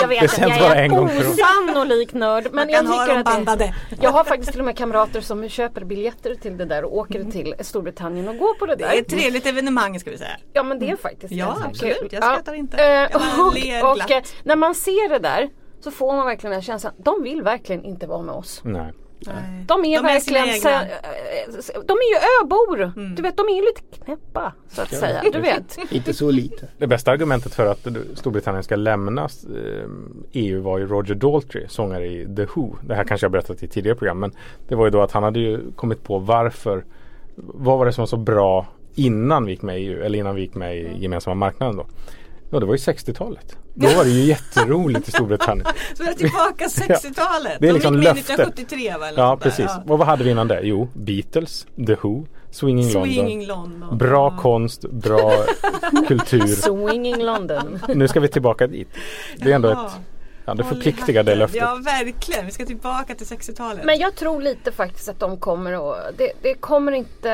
jag 0.00 0.08
vet 0.08 0.36
Det 0.36 0.42
att 0.44 0.58
jag 0.60 0.76
är 0.76 0.82
en 0.84 0.92
osannolik 0.92 2.12
nörd. 2.12 2.48
Men 2.52 2.68
jag 2.68 2.80
tycker 2.80 3.00
att 3.10 3.16
det, 3.16 3.24
bandade. 3.24 3.74
jag 4.00 4.10
har 4.10 4.24
faktiskt 4.24 4.50
till 4.52 4.60
och 4.60 4.66
med 4.66 4.76
kamrater 4.76 5.20
som 5.20 5.48
köper 5.48 5.84
biljetter 5.84 6.34
till 6.34 6.56
det 6.56 6.64
där 6.64 6.84
och 6.84 6.96
åker 6.96 7.24
till 7.24 7.54
Storbritannien 7.60 8.28
och 8.28 8.36
går 8.38 8.54
på 8.54 8.66
det 8.66 8.74
Det 8.74 8.84
där. 8.84 8.92
är 8.92 8.98
ett 9.00 9.08
trevligt 9.08 9.46
evenemang 9.46 10.00
ska 10.00 10.10
vi 10.10 10.18
säga. 10.18 10.36
Ja 10.52 10.62
men 10.62 10.78
det 10.78 10.90
är 10.90 10.96
faktiskt 10.96 11.32
Ja, 11.32 11.46
ganska 11.46 11.68
absolut. 11.68 11.98
kul. 12.00 12.08
Jag 12.12 12.22
skrattar 12.24 12.54
inte. 12.54 12.76
Eh, 12.76 12.86
Jag 13.12 13.46
och 13.46 13.54
ler 13.54 13.82
och 13.90 13.96
glatt. 13.96 14.10
eh, 14.10 14.22
när 14.42 14.56
man 14.56 14.74
ser 14.74 15.08
det 15.08 15.18
där 15.18 15.48
så 15.80 15.90
får 15.90 16.12
man 16.16 16.26
verkligen 16.26 16.52
den 16.52 16.62
känslan, 16.62 16.92
de 16.98 17.22
vill 17.22 17.42
verkligen 17.42 17.84
inte 17.84 18.06
vara 18.06 18.22
med 18.22 18.34
oss. 18.34 18.60
Nej. 18.64 18.92
De 19.20 19.30
är 19.30 19.66
De 19.66 19.84
är 19.84 20.02
verkligen, 20.02 20.44
egna. 20.48 20.60
så, 20.60 20.68
eh, 20.68 21.80
de 21.86 21.92
är 21.92 22.12
ju 22.14 22.44
öbor. 22.44 22.92
Du 23.16 23.22
vet, 23.22 23.36
de 23.36 23.46
är 23.48 23.56
ju 23.56 23.60
lite 23.60 24.04
knäppa 24.04 24.52
så 24.68 24.82
att 24.82 24.94
säga. 24.94 25.22
Du 25.32 25.40
vet. 25.40 25.78
Inte 25.92 26.14
så 26.14 26.30
lite. 26.30 26.68
Det 26.78 26.86
bästa 26.86 27.10
argumentet 27.10 27.54
för 27.54 27.66
att 27.66 27.86
Storbritannien 28.14 28.62
ska 28.64 28.76
lämna 28.76 29.22
eh, 29.24 29.88
EU 30.32 30.62
var 30.62 30.78
ju 30.78 30.86
Roger 30.86 31.14
Daltrey, 31.14 31.68
sångare 31.68 32.06
i 32.06 32.26
The 32.36 32.44
Who. 32.54 32.76
Det 32.82 32.94
här 32.94 33.04
kanske 33.04 33.24
jag 33.24 33.32
berättat 33.32 33.62
i 33.62 33.68
tidigare 33.68 33.96
program 33.96 34.18
men 34.18 34.32
det 34.68 34.74
var 34.74 34.84
ju 34.84 34.90
då 34.90 35.02
att 35.02 35.12
han 35.12 35.22
hade 35.22 35.40
ju 35.40 35.72
kommit 35.76 36.02
på 36.04 36.18
varför 36.18 36.84
Vad 37.36 37.78
var 37.78 37.86
det 37.86 37.92
som 37.92 38.02
var 38.02 38.06
så 38.06 38.16
bra 38.16 38.66
innan 38.94 39.44
vi 39.46 39.52
gick 39.52 39.62
med 39.62 39.80
i 39.80 39.84
EU 39.86 40.02
eller 40.02 40.18
innan 40.18 40.34
vi 40.34 40.40
gick 40.40 40.54
med 40.54 40.76
i 40.76 40.96
gemensamma 40.98 41.34
marknaden 41.34 41.76
då? 41.76 41.86
Ja 42.50 42.60
det 42.60 42.66
var 42.66 42.74
ju 42.74 42.78
60-talet. 42.78 43.56
Då 43.74 43.86
var 43.88 44.04
det 44.04 44.10
ju 44.10 44.22
jätteroligt 44.24 45.08
i 45.08 45.10
Storbritannien. 45.10 45.66
Så 45.94 46.02
det 46.02 46.08
är 46.10 46.14
tillbaka 46.14 46.66
60-talet. 46.66 47.56
Det 47.60 47.68
är 47.68 47.72
liksom 47.72 47.92
De 47.92 47.98
gick 48.02 48.06
med 48.08 48.16
löfte. 48.16 48.32
1973 48.32 48.94
va? 49.00 49.06
Ja 49.16 49.36
precis. 49.42 49.66
Ja. 49.68 49.82
Och 49.92 49.98
vad 49.98 50.06
hade 50.08 50.24
vi 50.24 50.30
innan 50.30 50.48
det? 50.48 50.60
Jo, 50.62 50.88
Beatles, 50.94 51.66
The 51.86 51.94
Who, 52.02 52.26
Swinging, 52.50 52.90
Swinging 52.90 53.46
London. 53.46 53.70
London. 53.80 53.98
Bra 53.98 54.32
Ja. 54.36 54.42
konst, 54.42 54.84
bra 54.90 55.32
kultur. 56.08 56.46
Swinging 56.46 57.24
London. 57.24 57.78
Nu 57.94 58.08
ska 58.08 58.20
vi 58.20 58.28
tillbaka 58.28 58.66
dit. 58.66 58.88
Det 59.36 59.50
är 59.50 59.54
ändå 59.54 59.68
ett, 59.68 59.92
ja 60.48 60.54
det 60.54 60.64
förpliktigar 60.64 61.22
det 61.22 61.34
löftet. 61.34 61.60
Ja 61.60 61.74
verkligen, 61.84 62.46
vi 62.46 62.52
ska 62.52 62.64
tillbaka 62.66 63.14
till 63.14 63.26
60-talet. 63.26 63.84
Men 63.84 63.98
jag 63.98 64.14
tror 64.14 64.42
lite 64.42 64.72
faktiskt 64.72 65.08
att 65.08 65.20
de 65.20 65.36
kommer 65.36 65.72
att, 65.92 66.18
det, 66.18 66.32
det 66.42 66.54
kommer 66.54 66.92
inte, 66.92 67.28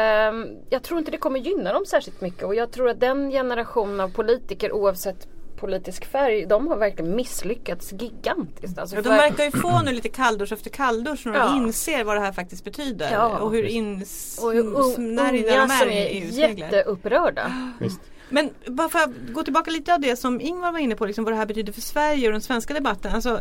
jag 0.70 0.82
tror 0.82 0.98
inte 0.98 1.10
det 1.10 1.18
kommer 1.18 1.38
gynna 1.38 1.72
dem 1.72 1.84
särskilt 1.86 2.20
mycket 2.20 2.42
och 2.42 2.54
jag 2.54 2.72
tror 2.72 2.88
att 2.88 3.00
den 3.00 3.30
generationen 3.30 4.00
av 4.00 4.08
politiker 4.08 4.72
oavsett 4.72 5.28
politisk 5.56 6.04
färg, 6.04 6.46
de 6.46 6.68
har 6.68 6.76
verkligen 6.76 7.16
misslyckats 7.16 7.92
gigantiskt. 7.92 8.78
Alltså 8.78 8.96
Ja, 8.96 9.02
de 9.02 9.08
för- 9.08 9.16
verkar 9.16 9.44
ju 9.44 9.50
få 9.50 9.82
nu 9.82 9.92
lite 9.92 10.08
kalldusch 10.08 10.52
efter 10.52 10.70
kalldusch 10.70 11.26
när 11.26 11.32
de 11.32 11.38
Ja. 11.38 11.56
inser 11.56 12.04
vad 12.04 12.16
det 12.16 12.20
här 12.20 12.32
faktiskt 12.32 12.64
betyder. 12.64 13.08
Ja. 13.12 13.38
och 13.38 13.52
hur 13.52 13.64
ins... 13.64 14.38
och 14.42 14.52
hur 14.52 14.62
un- 14.62 14.98
när 15.14 15.32
det 15.32 15.38
där 15.42 15.48
unga 15.56 15.66
de 15.66 15.68
som 15.72 15.88
är 15.88 15.92
i 15.92 16.18
är 16.18 16.22
EUs 16.24 16.36
regler. 16.38 16.66
jätteupprörda. 16.72 17.52
Visst. 17.80 18.00
Men 18.28 18.50
bara 18.66 18.88
för 18.88 18.98
att 18.98 19.10
gå 19.32 19.42
tillbaka 19.42 19.70
lite 19.70 19.94
av 19.94 20.00
det 20.00 20.16
som 20.16 20.40
Ingvar 20.40 20.72
var 20.72 20.78
inne 20.78 20.96
på, 20.96 21.06
liksom 21.06 21.24
vad 21.24 21.32
det 21.32 21.36
här 21.36 21.46
betyder 21.46 21.72
för 21.72 21.80
Sverige 21.80 22.26
och 22.26 22.32
den 22.32 22.40
svenska 22.40 22.74
debatten. 22.74 23.14
Alltså, 23.14 23.40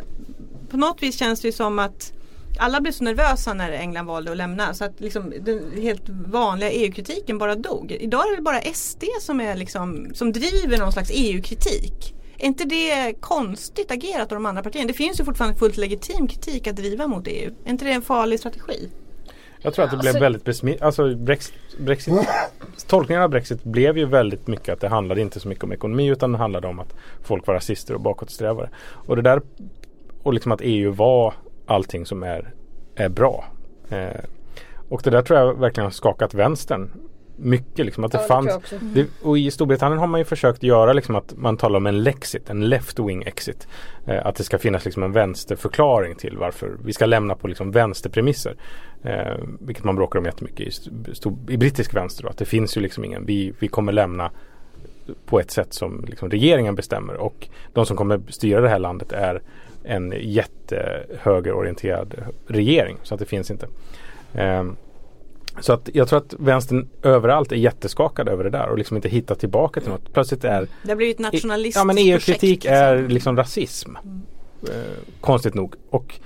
på 0.69 0.77
något 0.77 1.03
vis 1.03 1.19
känns 1.19 1.41
det 1.41 1.47
ju 1.47 1.51
som 1.51 1.79
att 1.79 2.13
alla 2.59 2.81
blev 2.81 2.91
så 2.91 3.03
nervösa 3.03 3.53
när 3.53 3.71
England 3.71 4.05
valde 4.05 4.31
att 4.31 4.37
lämna 4.37 4.73
så 4.73 4.85
att 4.85 4.99
liksom 4.99 5.33
den 5.41 5.71
helt 5.81 6.09
vanliga 6.09 6.71
EU-kritiken 6.71 7.37
bara 7.37 7.55
dog. 7.55 7.91
Idag 7.91 8.31
är 8.31 8.35
det 8.35 8.41
bara 8.41 8.61
SD 8.61 9.03
som, 9.21 9.41
är 9.41 9.55
liksom, 9.55 10.11
som 10.13 10.31
driver 10.31 10.77
någon 10.77 10.91
slags 10.91 11.11
EU-kritik. 11.13 12.15
Är 12.37 12.45
inte 12.45 12.65
det 12.65 13.13
konstigt 13.19 13.91
agerat 13.91 14.31
av 14.31 14.35
de 14.35 14.45
andra 14.45 14.63
partierna? 14.63 14.87
Det 14.87 14.93
finns 14.93 15.19
ju 15.19 15.25
fortfarande 15.25 15.59
fullt 15.59 15.77
legitim 15.77 16.27
kritik 16.27 16.67
att 16.67 16.75
driva 16.75 17.07
mot 17.07 17.27
EU. 17.27 17.51
Är 17.65 17.69
inte 17.69 17.85
det 17.85 17.91
en 17.91 18.01
farlig 18.01 18.39
strategi? 18.39 18.89
Jag 19.63 19.73
tror 19.73 19.85
att 19.85 19.91
det 19.91 19.97
blev 19.97 20.09
Alltså- 20.09 20.19
väldigt 20.23 20.43
besmitt. 20.43 20.81
Alltså 20.81 21.15
Brexit, 21.15 21.53
Brexit, 21.77 22.13
tolkningen 22.87 23.23
av 23.23 23.29
Brexit 23.29 23.63
blev 23.63 23.97
ju 23.97 24.05
väldigt 24.05 24.47
mycket 24.47 24.73
att 24.73 24.79
det 24.81 24.87
handlade 24.87 25.21
inte 25.21 25.39
så 25.39 25.47
mycket 25.47 25.63
om 25.63 25.71
ekonomi 25.73 26.07
utan 26.07 26.31
det 26.31 26.37
handlade 26.37 26.67
om 26.67 26.79
att 26.79 26.95
folk 27.23 27.47
var 27.47 27.53
rasister 27.53 27.93
och 27.93 28.01
bakåtsträvare. 28.01 28.69
Och 28.91 29.15
det 29.15 29.21
där 29.21 29.41
och 30.23 30.33
liksom 30.33 30.51
att 30.51 30.61
EU 30.63 30.91
var 30.91 31.33
allting 31.65 32.05
som 32.05 32.23
är, 32.23 32.53
är 32.95 33.09
bra. 33.09 33.45
Eh, 33.89 34.07
och 34.89 35.01
det 35.03 35.09
där 35.09 35.21
tror 35.21 35.39
jag 35.39 35.59
verkligen 35.59 35.85
har 35.85 35.91
skakat 35.91 36.33
vänstern 36.33 36.91
mycket. 37.35 37.85
Liksom, 37.85 38.03
att 38.03 38.11
det 38.11 38.17
Ja, 38.21 38.27
fanns, 38.27 38.73
det, 38.81 39.07
och 39.23 39.37
i 39.37 39.51
Storbritannien 39.51 39.99
har 39.99 40.07
man 40.07 40.19
ju 40.19 40.25
försökt 40.25 40.63
göra 40.63 40.93
liksom 40.93 41.15
att 41.15 41.33
man 41.37 41.57
talar 41.57 41.77
om 41.77 41.87
en 41.87 42.03
lexit, 42.03 42.49
en 42.49 42.63
left-wing 42.73 43.27
exit. 43.27 43.67
Eh, 44.05 44.25
att 44.25 44.35
det 44.35 44.43
ska 44.43 44.57
finnas 44.57 44.85
liksom 44.85 45.03
en 45.03 45.11
vänsterförklaring 45.11 46.15
till 46.15 46.37
varför 46.37 46.71
vi 46.85 46.93
ska 46.93 47.05
lämna 47.05 47.35
på 47.35 47.47
liksom 47.47 47.71
vänsterpremisser. 47.71 48.55
Eh, 49.03 49.37
vilket 49.59 49.83
man 49.83 49.95
bråkar 49.95 50.19
om 50.19 50.25
jättemycket 50.25 50.59
i, 50.59 50.69
st- 51.11 51.29
i 51.49 51.57
brittisk 51.57 51.93
vänster. 51.95 52.23
Då, 52.23 52.29
att 52.29 52.37
det 52.37 52.45
finns 52.45 52.77
ju 52.77 52.81
liksom 52.81 53.05
ingen, 53.05 53.25
vi, 53.25 53.53
vi 53.59 53.67
kommer 53.67 53.91
lämna 53.91 54.31
på 55.25 55.39
ett 55.39 55.51
sätt 55.51 55.73
som 55.73 56.05
liksom 56.07 56.29
regeringen 56.29 56.75
bestämmer 56.75 57.13
och 57.13 57.47
de 57.73 57.85
som 57.85 57.97
kommer 57.97 58.21
styra 58.29 58.61
det 58.61 58.69
här 58.69 58.79
landet 58.79 59.11
är 59.11 59.41
en 59.83 60.13
jättehögerorienterad 60.21 62.15
regering. 62.47 62.97
Så 63.03 63.13
att 63.13 63.19
det 63.19 63.25
finns 63.25 63.51
inte. 63.51 63.67
Ehm, 64.33 64.75
så 65.59 65.73
att 65.73 65.89
jag 65.93 66.07
tror 66.07 66.17
att 66.19 66.33
vänstern 66.39 66.89
överallt 67.03 67.51
är 67.51 67.55
jätteskakad 67.55 68.29
över 68.29 68.43
det 68.43 68.49
där 68.49 68.69
och 68.69 68.77
liksom 68.77 68.97
inte 68.97 69.09
hittar 69.09 69.35
tillbaka 69.35 69.79
till 69.81 69.89
något. 69.89 70.13
Plötsligt 70.13 70.43
är 70.43 70.67
Det 70.83 70.89
har 70.89 70.95
blivit 70.95 71.19
nationalistiskt 71.19 71.77
Ja 71.77 71.83
men 71.83 71.97
EU-kritik 71.97 72.39
projekt, 72.61 72.65
är 72.65 72.95
liksom. 72.95 73.13
liksom 73.13 73.37
rasism. 73.37 73.95
Eh, 74.69 74.75
konstigt 75.21 75.53
nog. 75.53 75.75
Och 75.89 76.19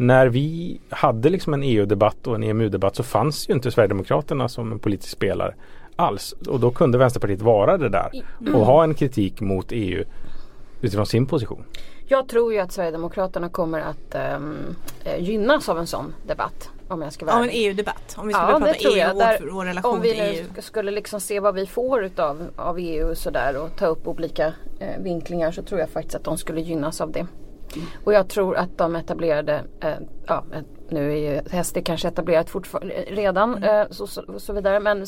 när 0.00 0.26
vi 0.26 0.80
hade 0.90 1.30
liksom 1.30 1.54
en 1.54 1.62
EU-debatt 1.62 2.26
och 2.26 2.34
en 2.34 2.42
EMU-debatt 2.42 2.96
så 2.96 3.02
fanns 3.02 3.48
ju 3.48 3.52
inte 3.54 3.70
Sverigedemokraterna 3.70 4.48
som 4.48 4.72
en 4.72 4.78
politisk 4.78 5.12
spelare 5.12 5.54
alls. 5.96 6.32
Och 6.48 6.60
då 6.60 6.70
kunde 6.70 6.98
Vänsterpartiet 6.98 7.42
vara 7.42 7.76
det 7.78 7.88
där 7.88 8.10
och 8.54 8.66
ha 8.66 8.84
en 8.84 8.94
kritik 8.94 9.40
mot 9.40 9.66
EU 9.70 10.04
utifrån 10.80 11.06
sin 11.06 11.26
position. 11.26 11.64
Jag 12.06 12.28
tror 12.28 12.52
ju 12.52 12.58
att 12.58 12.72
Sverigedemokraterna 12.72 13.48
kommer 13.48 13.80
att 13.80 14.14
eh, 14.14 15.18
gynnas 15.18 15.68
av 15.68 15.78
en 15.78 15.86
sån 15.86 16.14
debatt. 16.26 16.70
Om 16.88 17.02
jag 17.02 17.12
ska 17.12 17.26
vara 17.26 17.36
Av 17.36 17.42
en. 17.42 17.50
EU-debatt. 17.52 18.14
Om 18.18 18.26
vi 18.26 18.32
ska 18.34 18.42
Ja, 18.42 18.58
prata 18.58 18.72
tror 18.74 18.92
EU 18.92 18.98
jag. 18.98 19.12
och 19.12 19.18
Där- 19.18 19.38
vår, 19.40 19.50
vår 19.50 19.64
relation 19.64 19.94
Om 19.96 20.00
vi 20.02 20.10
till 20.12 20.20
EU. 20.22 20.44
nu 20.56 20.62
skulle 20.62 20.90
liksom 20.90 21.20
se 21.20 21.40
vad 21.40 21.54
vi 21.54 21.66
får 21.66 22.04
utav, 22.04 22.42
av 22.56 22.78
EU 22.78 23.10
och 23.10 23.16
sådär 23.18 23.62
och 23.62 23.76
ta 23.76 23.86
upp 23.86 24.08
olika 24.08 24.52
eh, 24.78 25.02
vinklingar 25.02 25.50
så 25.52 25.62
tror 25.62 25.80
jag 25.80 25.88
faktiskt 25.90 26.14
att 26.14 26.24
de 26.24 26.38
skulle 26.38 26.60
gynnas 26.60 27.00
av 27.00 27.12
det. 27.12 27.26
Och 28.04 28.12
jag 28.12 28.28
tror 28.28 28.56
att 28.56 28.78
de 28.78 28.96
etablerade, 28.96 29.64
eh, 29.80 29.90
ja 30.26 30.44
eh, 30.52 30.60
nu 30.90 31.12
är 31.12 31.16
ju 31.16 31.64
SD 31.64 31.78
kanske 31.84 32.08
etablerat 32.08 32.50
fortfarande 32.50 32.94
redan 32.94 33.54
Mm. 33.54 33.80
eh, 33.80 33.86
så, 33.90 34.06
så, 34.06 34.24
så 34.38 34.52
vidare 34.52 34.80
men 34.80 35.06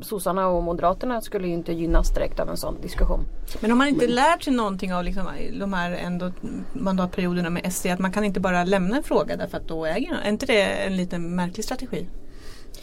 sossarna 0.00 0.48
och 0.48 0.62
moderaterna 0.62 1.20
skulle 1.20 1.46
ju 1.46 1.52
inte 1.54 1.72
gynnas 1.72 2.14
direkt 2.14 2.40
av 2.40 2.48
en 2.48 2.56
sån 2.56 2.80
diskussion. 2.80 3.20
Men 3.60 3.70
har 3.70 3.78
man 3.78 3.88
inte 3.88 4.06
lärt 4.06 4.42
sig 4.42 4.52
någonting 4.52 4.94
av 4.94 5.04
liksom 5.04 5.26
de 5.60 5.72
här 5.72 5.92
ändå 5.92 6.30
mandatperioderna 6.72 7.50
med 7.50 7.72
SD 7.72 7.86
att 7.86 7.98
man 7.98 8.12
kan 8.12 8.24
inte 8.24 8.40
bara 8.40 8.64
lämna 8.64 8.96
en 8.96 9.02
fråga 9.02 9.36
därför 9.36 9.56
att 9.56 9.68
då 9.68 9.86
äger. 9.86 10.14
Är 10.24 10.28
inte 10.28 10.46
det 10.46 10.62
en 10.62 10.96
liten 10.96 11.34
märklig 11.34 11.64
strategi? 11.64 12.08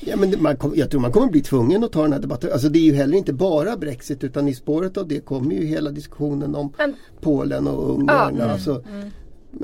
Ja, 0.06 0.16
men 0.16 0.32
det- 0.32 0.38
man 0.38 0.58
kom, 0.58 0.74
jag 0.76 0.92
tror 0.92 1.02
man 1.02 1.12
kommer 1.12 1.28
bli 1.28 1.42
tvungen 1.42 1.84
att 1.84 1.92
ta 1.92 2.02
den 2.02 2.14
här 2.14 2.20
debatten. 2.20 2.50
Alltså 2.54 2.70
det 2.70 2.80
är 2.80 2.84
ju 2.84 2.94
heller 2.94 3.18
inte 3.18 3.34
bara 3.34 3.78
Brexit 3.78 4.24
utan 4.24 4.48
i 4.48 4.56
spåret 4.56 4.98
av 4.98 5.08
det 5.08 5.20
kommer 5.20 5.56
ju 5.56 5.66
hela 5.66 5.90
diskussionen 5.92 6.56
om 6.56 6.74
Men- 6.78 6.96
Polen 7.22 7.68
och 7.68 7.90
Ungern. 7.90 8.08
Ja, 8.18 8.30
mm, 8.30 8.50
alltså, 8.50 8.84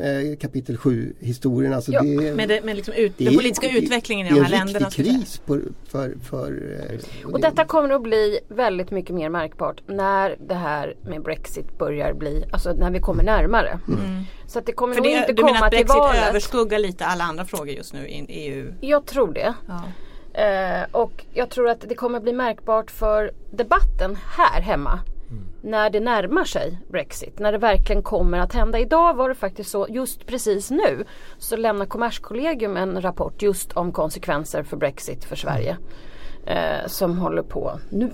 eh, 0.01 0.37
kapitel 0.39 0.77
7 0.77 1.13
historien. 1.19 1.73
Alltså 1.73 1.91
Ja, 1.91 2.01
det, 2.01 2.35
Med, 2.35 2.49
det, 2.49 2.61
med 2.65 2.75
liksom 2.75 2.93
ut, 2.93 3.13
det 3.17 3.23
den 3.23 3.33
är- 3.33 3.37
politiska 3.37 3.67
det- 3.67 3.77
utvecklingen 3.77 4.27
i 4.27 4.29
det 4.29 4.35
de 4.35 4.39
är 4.41 4.45
här 4.45 4.53
en 4.53 4.67
länderna. 4.67 4.87
riktig 4.87 5.05
så 5.05 5.11
att 5.11 5.15
säga. 5.15 5.19
kris 5.19 5.37
på, 5.45 5.59
för, 5.87 6.15
för 6.23 6.79
eh, 7.23 7.29
Och 7.31 7.41
detta 7.41 7.65
kommer 7.65 7.89
att 7.89 8.03
bli 8.03 8.39
väldigt 8.47 8.91
mycket 8.91 9.15
mer 9.15 9.29
märkbart 9.29 9.81
när 9.87 10.35
det 10.47 10.55
här 10.55 10.95
med 11.09 11.21
Brexit 11.23 11.77
börjar 11.77 12.13
bli, 12.13 12.43
alltså 12.51 12.73
när 12.73 12.91
vi 12.91 12.99
kommer 12.99 13.23
närmare. 13.23 13.79
Så 14.47 14.59
att 14.59 14.65
det 14.65 14.71
kommer 14.71 14.93
För 14.93 15.01
nog 15.01 15.11
det, 15.11 15.17
inte 15.17 15.33
du 15.33 15.43
menar 15.43 15.53
komma 15.55 15.65
att 15.65 15.71
Brexit 15.71 16.27
överskuggar 16.29 16.79
lite 16.79 17.05
alla 17.05 17.23
andra 17.23 17.45
frågor 17.45 17.69
just 17.69 17.93
nu 17.93 18.07
i 18.07 18.25
EU? 18.29 18.73
Jag 18.81 19.05
tror 19.05 19.33
det. 19.33 19.53
Ja. 19.67 19.83
Eh, 20.33 20.81
och 20.91 21.25
jag 21.33 21.49
tror 21.49 21.69
att 21.69 21.81
det 21.89 21.95
kommer 21.95 22.19
bli 22.19 22.33
märkbart 22.33 22.91
för 22.91 23.31
debatten 23.51 24.17
här 24.37 24.61
hemma. 24.61 24.99
När 25.61 25.89
det 25.89 25.99
närmar 25.99 26.43
sig 26.43 26.79
Brexit. 26.91 27.39
När 27.39 27.51
det 27.51 27.57
verkligen 27.57 28.03
kommer 28.03 28.39
att 28.39 28.53
hända. 28.53 28.79
Idag 28.79 29.13
var 29.13 29.29
det 29.29 29.35
faktiskt 29.35 29.69
så, 29.69 29.87
just 29.89 30.25
precis 30.25 30.71
nu 30.71 31.05
så 31.37 31.55
lämnar 31.57 31.85
Kommerskollegium 31.85 32.77
en 32.77 33.01
rapport 33.01 33.41
just 33.41 33.71
om 33.73 33.91
konsekvenser 33.91 34.63
för 34.63 34.77
Brexit 34.77 35.23
för 35.25 35.35
Sverige. 35.35 35.77
Eh, 36.45 36.87
som 36.87 37.17
håller 37.17 37.41
på 37.41 37.79
nu. 37.89 38.11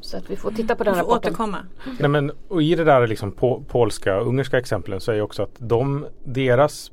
Så 0.00 0.16
att 0.16 0.30
vi 0.30 0.36
får 0.36 0.50
titta 0.50 0.74
på 0.76 0.84
den 0.84 0.94
Vi 0.94 1.00
får 1.00 1.06
rapporten. 1.06 1.30
återkomma. 1.30 1.58
Nej, 1.98 2.08
men, 2.10 2.32
och 2.48 2.62
i 2.62 2.74
det 2.74 2.84
där 2.84 3.06
liksom 3.06 3.32
po 3.32 3.62
polska 3.68 4.20
ungerska 4.20 4.58
exemplen 4.58 5.00
så 5.00 5.10
är 5.10 5.14
ju 5.16 5.22
också 5.22 5.42
att 5.42 5.54
de, 5.58 6.06
deras, 6.24 6.90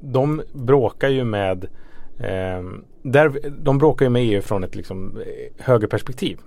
de 0.00 0.42
bråkar 0.52 1.08
ju 1.08 1.24
med 1.24 1.66
ehm, 2.20 2.84
där, 3.02 3.50
de 3.50 3.78
bråkar 3.78 4.06
ju 4.06 4.10
med 4.10 4.22
EU 4.22 4.42
från 4.42 4.64
ett 4.64 4.74
liksom, 4.74 5.16
eh, 5.16 5.64
högerperspektiv. 5.64 6.38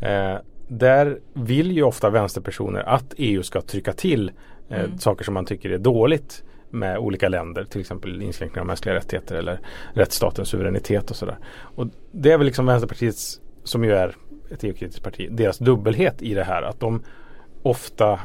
Eh, 0.00 0.36
där 0.68 1.18
vill 1.32 1.72
ju 1.72 1.82
ofta 1.82 2.10
vänsterpersoner 2.10 2.80
att 2.80 3.14
EU 3.16 3.42
ska 3.42 3.60
trycka 3.60 3.92
till 3.92 4.32
eh, 4.68 4.96
saker 4.98 5.24
som 5.24 5.34
man 5.34 5.44
tycker 5.44 5.70
är 5.70 5.78
dåligt 5.78 6.44
med 6.70 6.98
olika 6.98 7.28
länder, 7.28 7.64
till 7.64 7.80
exempel 7.80 8.22
inskränkningar 8.22 8.60
av 8.60 8.66
mänskliga 8.66 8.94
rättigheter 8.94 9.36
eller 9.36 9.60
rättsstatens 9.92 10.48
suveränitet 10.48 11.10
och 11.10 11.16
sådär. 11.16 11.38
Och 11.60 11.86
det 12.12 12.32
är 12.32 12.38
väl 12.38 12.46
liksom 12.46 12.66
Vänsterpartiets, 12.66 13.40
som 13.64 13.84
ju 13.84 13.92
är 13.92 14.16
ett 14.50 14.64
EU-kritiskt 14.64 15.02
parti, 15.02 15.28
deras 15.30 15.58
dubbelhet 15.58 16.22
i 16.22 16.34
det 16.34 16.44
här 16.44 16.62
att 16.62 16.80
de 16.80 17.02
ofta 17.62 18.20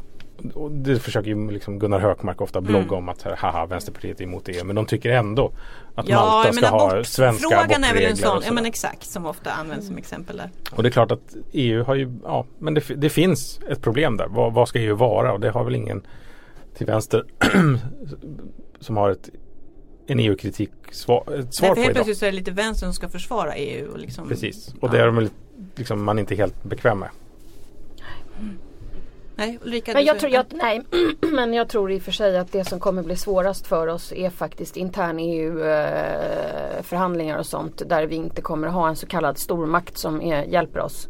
och 0.53 0.71
det 0.71 0.99
försöker 0.99 1.29
ju 1.29 1.51
liksom 1.51 1.79
Gunnar 1.79 1.99
Hökmark 1.99 2.41
ofta 2.41 2.61
blogga 2.61 2.95
om 2.95 3.09
att 3.09 3.21
här, 3.21 3.35
haha 3.35 3.65
Vänsterpartiet 3.65 4.19
är 4.19 4.23
emot 4.23 4.49
EU 4.49 4.63
men 4.63 4.75
de 4.75 4.85
tycker 4.85 5.09
ändå 5.09 5.51
att 5.95 6.07
Malta 6.07 6.53
ska 6.53 6.67
ha 6.67 7.03
svenska 7.03 7.49
frågan 7.49 7.83
är 7.83 7.93
väl 7.93 8.03
en 8.03 8.09
abortregler 8.09 8.15
sån, 8.15 8.41
ja 8.45 8.53
men 8.53 8.65
exakt, 8.65 9.05
som 9.05 9.25
ofta 9.25 9.51
används 9.51 9.87
som 9.87 9.97
exempel 9.97 10.37
där. 10.37 10.49
Och 10.71 10.83
det 10.83 10.89
är 10.89 10.91
klart 10.91 11.11
att 11.11 11.35
EU 11.51 11.83
har 11.83 11.95
ju, 11.95 12.13
ja 12.23 12.45
men 12.59 12.73
det, 12.73 12.83
det 12.95 13.09
finns 13.09 13.59
ett 13.69 13.81
problem 13.81 14.17
där. 14.17 14.27
Vad, 14.27 14.53
vad 14.53 14.67
ska 14.67 14.79
EU 14.79 14.95
vara? 14.95 15.33
Och 15.33 15.39
det 15.39 15.49
har 15.49 15.63
väl 15.63 15.75
ingen 15.75 16.01
till 16.77 16.87
vänster 16.87 17.25
som 18.79 18.97
har 18.97 19.09
ett, 19.09 19.29
en 20.07 20.19
EU-kritik 20.19 20.71
svar, 20.91 21.23
ett 21.39 21.53
svar 21.53 21.67
Därför 21.67 21.75
på 21.75 21.81
helt 21.81 21.93
plötsligt 21.93 22.17
så 22.17 22.25
är 22.25 22.31
det 22.31 22.37
lite 22.37 22.51
vänstern 22.51 22.87
som 22.87 22.93
ska 22.93 23.09
försvara 23.09 23.55
EU. 23.55 23.91
Och 23.91 23.99
liksom, 23.99 24.27
Precis. 24.27 24.67
Och 24.67 24.75
ja. 24.81 24.87
det 24.87 24.99
är 24.99 25.05
de 25.05 25.29
liksom, 25.75 26.03
man 26.03 26.19
inte 26.19 26.35
helt 26.35 26.63
bekväm 26.63 26.99
med. 26.99 27.09
Nej, 29.39 29.59
Ulrika, 29.63 29.93
Men 29.93 30.05
jag, 30.05 30.19
tror, 30.19 30.31
jag, 30.31 30.45
nej, 30.49 30.81
men 31.31 31.53
jag 31.53 31.69
tror 31.69 31.91
i 31.91 31.97
och 31.97 32.01
för 32.01 32.11
sig 32.11 32.37
att 32.37 32.51
det 32.51 32.65
som 32.65 32.79
kommer 32.79 33.03
bli 33.03 33.15
svårast 33.15 33.67
för 33.67 33.87
oss 33.87 34.11
är 34.11 34.29
faktiskt 34.29 34.77
intern 34.77 35.19
EU-förhandlingar 35.19 37.37
och 37.37 37.45
sånt 37.45 37.89
där 37.89 38.05
vi 38.05 38.15
inte 38.15 38.41
kommer 38.41 38.67
ha 38.67 38.89
en 38.89 38.95
så 38.95 39.07
kallad 39.07 39.37
stormakt 39.37 39.97
som 39.97 40.21
är, 40.21 40.43
hjälper 40.43 40.79
oss. 40.79 41.07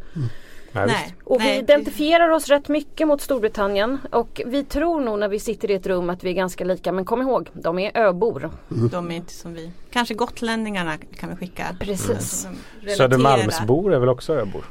Nej, 0.71 0.85
visst. 0.85 0.97
Nej. 0.97 1.15
Och 1.23 1.41
vi 1.41 1.45
Nej, 1.45 1.59
identifierar 1.59 2.29
oss 2.29 2.47
rätt 2.47 2.67
mycket 2.67 3.07
mot 3.07 3.21
Storbritannien 3.21 3.97
och 4.11 4.41
vi 4.45 4.63
tror 4.63 5.01
nog 5.01 5.19
när 5.19 5.27
vi 5.27 5.39
sitter 5.39 5.71
i 5.71 5.73
ett 5.73 5.87
rum 5.87 6.09
att 6.09 6.23
vi 6.23 6.29
är 6.29 6.33
ganska 6.33 6.65
lika 6.65 6.91
men 6.91 7.05
kom 7.05 7.21
ihåg, 7.21 7.49
de 7.53 7.79
är 7.79 7.97
öbor. 7.97 8.51
De 8.91 9.11
är 9.11 9.15
inte 9.15 9.33
som 9.33 9.53
vi. 9.53 9.71
Kanske 9.91 10.13
gotlänningarna 10.13 10.97
kan 11.19 11.29
vi 11.29 11.35
skicka. 11.35 11.65
Precis. 11.79 12.41
Som 12.41 12.55
relaterar. 12.79 12.95
Södermalmsbor 12.95 13.93
är 13.93 13.99
väl 13.99 14.09
också 14.09 14.33
öbor? 14.33 14.63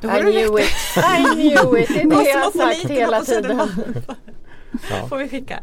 Då 0.00 0.08
I 0.08 0.20
knew 0.20 0.60
it, 0.60 0.70
I 0.96 1.34
knew 1.34 1.78
it, 1.82 1.88
det 1.88 2.00
är 2.00 2.08
det 2.10 2.30
jag 2.30 2.38
har 2.38 2.50
sagt 2.50 2.90
hela 2.90 3.20
tiden. 3.24 3.60
Ja. 4.90 5.06
Får 5.08 5.16
vi 5.16 5.28
skicka. 5.28 5.60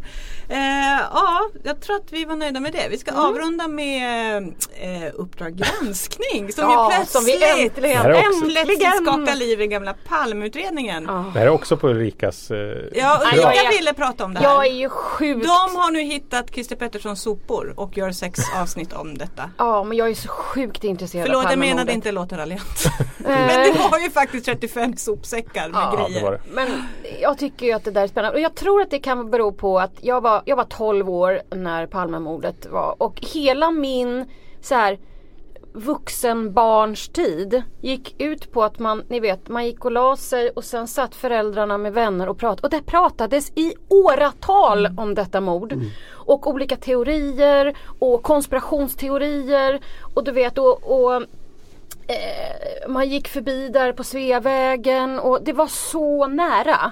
Eh, 0.50 1.00
ja, 1.13 1.41
jag 1.63 1.82
tror 1.82 1.96
att 1.96 2.12
vi 2.13 2.26
var 2.26 2.36
nöjda 2.36 2.60
med 2.60 2.74
det. 2.74 2.88
Vi 2.89 2.98
ska 2.98 3.12
avrunda 3.12 3.67
med 3.67 4.38
eh, 4.82 5.10
Uppdrag 5.13 5.56
granskning 5.56 6.52
som 6.54 6.63
Ja, 6.63 6.88
plötsligt, 6.96 7.10
som 7.10 7.26
vi 7.26 7.63
äntligen, 7.63 8.04
Det 8.04 8.96
skakar 9.04 9.36
liv 9.36 9.62
i 9.62 9.67
gamla 9.67 9.93
Palmeutredningen. 10.08 11.04
Ja. 11.08 11.26
Det 11.34 11.39
här 11.39 11.46
är 11.46 11.50
också 11.52 11.78
på 11.78 11.89
Ulrikas 11.89 12.52
eh, 12.52 12.58
Ulrika 12.58 12.89
Ja, 13.00 13.20
jag 13.36 13.56
är- 13.65 13.70
ville 13.78 13.93
prata 13.93 14.26
om 14.26 14.34
det 14.34 14.39
här. 14.39 14.46
Jag 14.48 14.65
är 14.65 14.72
ju 14.74 14.89
sjukt 14.89 15.43
De 15.43 15.76
har 15.76 15.91
nu 15.91 16.02
hittat 16.02 16.54
Christer 16.54 16.76
Petterssons 16.76 17.22
sopor 17.22 17.74
och 17.78 17.98
gör 17.98 18.12
sex 18.12 18.39
avsnitt 18.56 18.93
om 18.93 19.17
detta. 19.17 19.50
Ja 19.58 19.84
men 19.84 19.98
jag 19.98 20.10
är 20.10 20.13
så 20.15 20.28
sjukt 20.28 20.84
intresserad 20.84 21.26
Förlåt 21.26 21.46
av 21.46 21.52
jag 21.52 21.60
menade 21.60 21.91
inte 21.93 22.12
låta 22.12 22.38
raljant. 22.38 22.86
Eh, 23.28 23.34
Men 23.48 23.74
det 23.74 23.80
var 23.91 24.00
ju 24.00 24.10
faktiskt 24.10 24.46
35 24.46 24.98
sopsäckar 24.98 25.70
med 25.70 25.78
Ja, 25.82 25.93
Ja, 26.00 26.04
det 26.08 26.12
grejer. 26.13 26.24
var 26.26 26.32
det. 26.32 26.41
Men 26.52 26.67
jag 27.22 27.38
tycker 27.38 27.65
ju 27.65 27.72
att 27.72 27.84
det 27.84 27.91
där 27.91 28.02
är 28.04 28.08
spännande 28.08 28.38
och 28.38 28.41
jag 28.43 28.56
tror 28.56 28.82
att 28.82 28.89
det 28.91 28.96
kan 28.99 29.29
bero 29.29 29.51
på 29.51 29.79
att 29.79 29.93
jag 30.01 30.21
var, 30.21 30.41
jag 30.45 30.55
var 30.55 30.63
12 30.63 31.10
år 31.10 31.41
när 31.49 31.86
Palmemordet 31.86 32.65
var 32.65 32.95
och 32.97 33.19
hela 33.21 33.71
min 33.71 34.25
så 34.62 34.75
här 34.75 34.99
vuxenbarns 35.77 37.10
tid 37.10 37.63
gick 37.81 38.21
ut 38.21 38.51
på 38.51 38.63
att 38.63 38.79
man, 38.79 39.03
ni 39.07 39.19
vet, 39.19 39.47
man 39.47 39.65
gick 39.65 39.86
och 39.86 39.91
la 39.91 40.15
sig 40.15 40.49
och 40.49 40.63
sen 40.63 40.88
satt 40.88 41.15
föräldrarna 41.15 41.77
med 41.77 41.93
vänner 41.93 42.29
och 42.29 42.38
pratade. 42.38 42.62
Och 42.62 42.69
det 42.69 42.91
pratades 42.91 43.51
i 43.55 43.73
åratal 43.89 44.88
om 44.97 45.15
detta 45.15 45.41
mord. 45.41 45.73
Och 46.12 46.47
olika 46.47 46.75
teorier 46.75 47.77
och 47.99 48.23
konspirationsteorier 48.23 49.79
och 50.13 50.23
du 50.23 50.31
vet 50.31 50.57
och, 50.57 50.91
och 50.91 51.13
eh, 52.07 52.89
man 52.89 53.10
gick 53.10 53.27
förbi 53.27 53.69
där 53.69 53.93
på 53.93 54.03
Sveavägen 54.03 55.19
och 55.19 55.43
det 55.43 55.53
var 55.53 55.67
så 55.67 56.27
nära. 56.27 56.91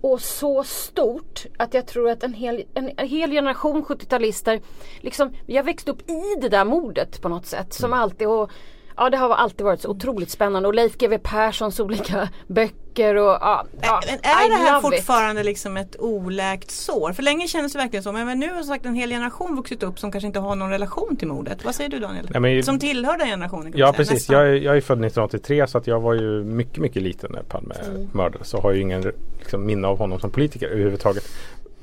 Och 0.00 0.20
så 0.20 0.64
stort 0.64 1.46
att 1.56 1.74
jag 1.74 1.86
tror 1.86 2.10
att 2.10 2.22
en 2.22 2.34
hel, 2.34 2.64
en, 2.74 2.90
en 2.96 3.08
hel 3.08 3.30
generation 3.30 3.84
70-talister 3.84 4.60
liksom, 5.00 5.32
vi 5.46 5.56
har 5.56 5.64
växt 5.64 5.88
upp 5.88 6.10
i 6.10 6.22
det 6.40 6.48
där 6.48 6.64
mordet 6.64 7.22
på 7.22 7.28
något 7.28 7.46
sätt 7.46 7.72
som 7.72 7.92
alltid 7.92 8.28
och 8.28 8.50
Ja 8.98 9.10
det 9.10 9.16
har 9.16 9.34
alltid 9.34 9.64
varit 9.66 9.80
så 9.80 9.88
otroligt 9.88 10.30
spännande 10.30 10.68
och 10.68 10.74
Leif 10.74 10.96
GW 10.98 11.18
Perssons 11.18 11.80
olika 11.80 12.28
böcker 12.46 13.14
och 13.14 13.28
ja, 13.40 13.64
ja 13.82 14.00
Men 14.06 14.14
är 14.14 14.46
I 14.46 14.48
det 14.48 14.54
här 14.54 14.82
love 14.82 14.96
it. 14.96 15.02
fortfarande 15.02 15.42
liksom 15.42 15.76
ett 15.76 15.96
oläkt 16.00 16.70
sår? 16.70 17.12
För 17.12 17.22
länge 17.22 17.48
kändes 17.48 17.72
det 17.72 17.78
verkligen 17.78 18.02
så. 18.02 18.12
Men, 18.12 18.38
nu 18.38 18.52
har 18.54 18.62
sagt 18.62 18.86
en 18.86 18.94
hel 18.94 19.10
generation 19.10 19.56
vuxit 19.56 19.82
upp 19.82 19.98
som 19.98 20.12
kanske 20.12 20.26
inte 20.26 20.38
har 20.38 20.56
någon 20.56 20.70
relation 20.70 21.16
till 21.16 21.28
mordet. 21.28 21.64
Vad 21.64 21.74
säger 21.74 21.90
du 21.90 21.98
Daniel? 21.98 22.26
Nej, 22.30 22.40
men- 22.40 22.62
som 22.62 22.78
tillhör 22.78 23.18
den 23.18 23.26
generationen? 23.28 23.72
Ja 23.76 23.86
säga, 23.86 23.92
precis, 23.96 24.28
jag 24.30 24.42
är, 24.42 24.52
jag 24.54 24.76
är 24.76 24.80
född 24.80 24.98
1983 24.98 25.66
så 25.66 25.78
att 25.78 25.86
jag 25.86 26.00
var 26.00 26.14
ju 26.14 26.44
mycket 26.44 26.78
mycket 26.78 27.02
liten 27.02 27.30
när 27.32 27.42
Palme 27.42 27.74
mördades. 28.12 28.48
Så 28.48 28.60
har 28.60 28.72
ju 28.72 28.80
ingen 28.80 29.12
liksom, 29.38 29.66
minne 29.66 29.88
av 29.88 29.98
honom 29.98 30.20
som 30.20 30.30
politiker 30.30 30.68
överhuvudtaget. 30.68 31.24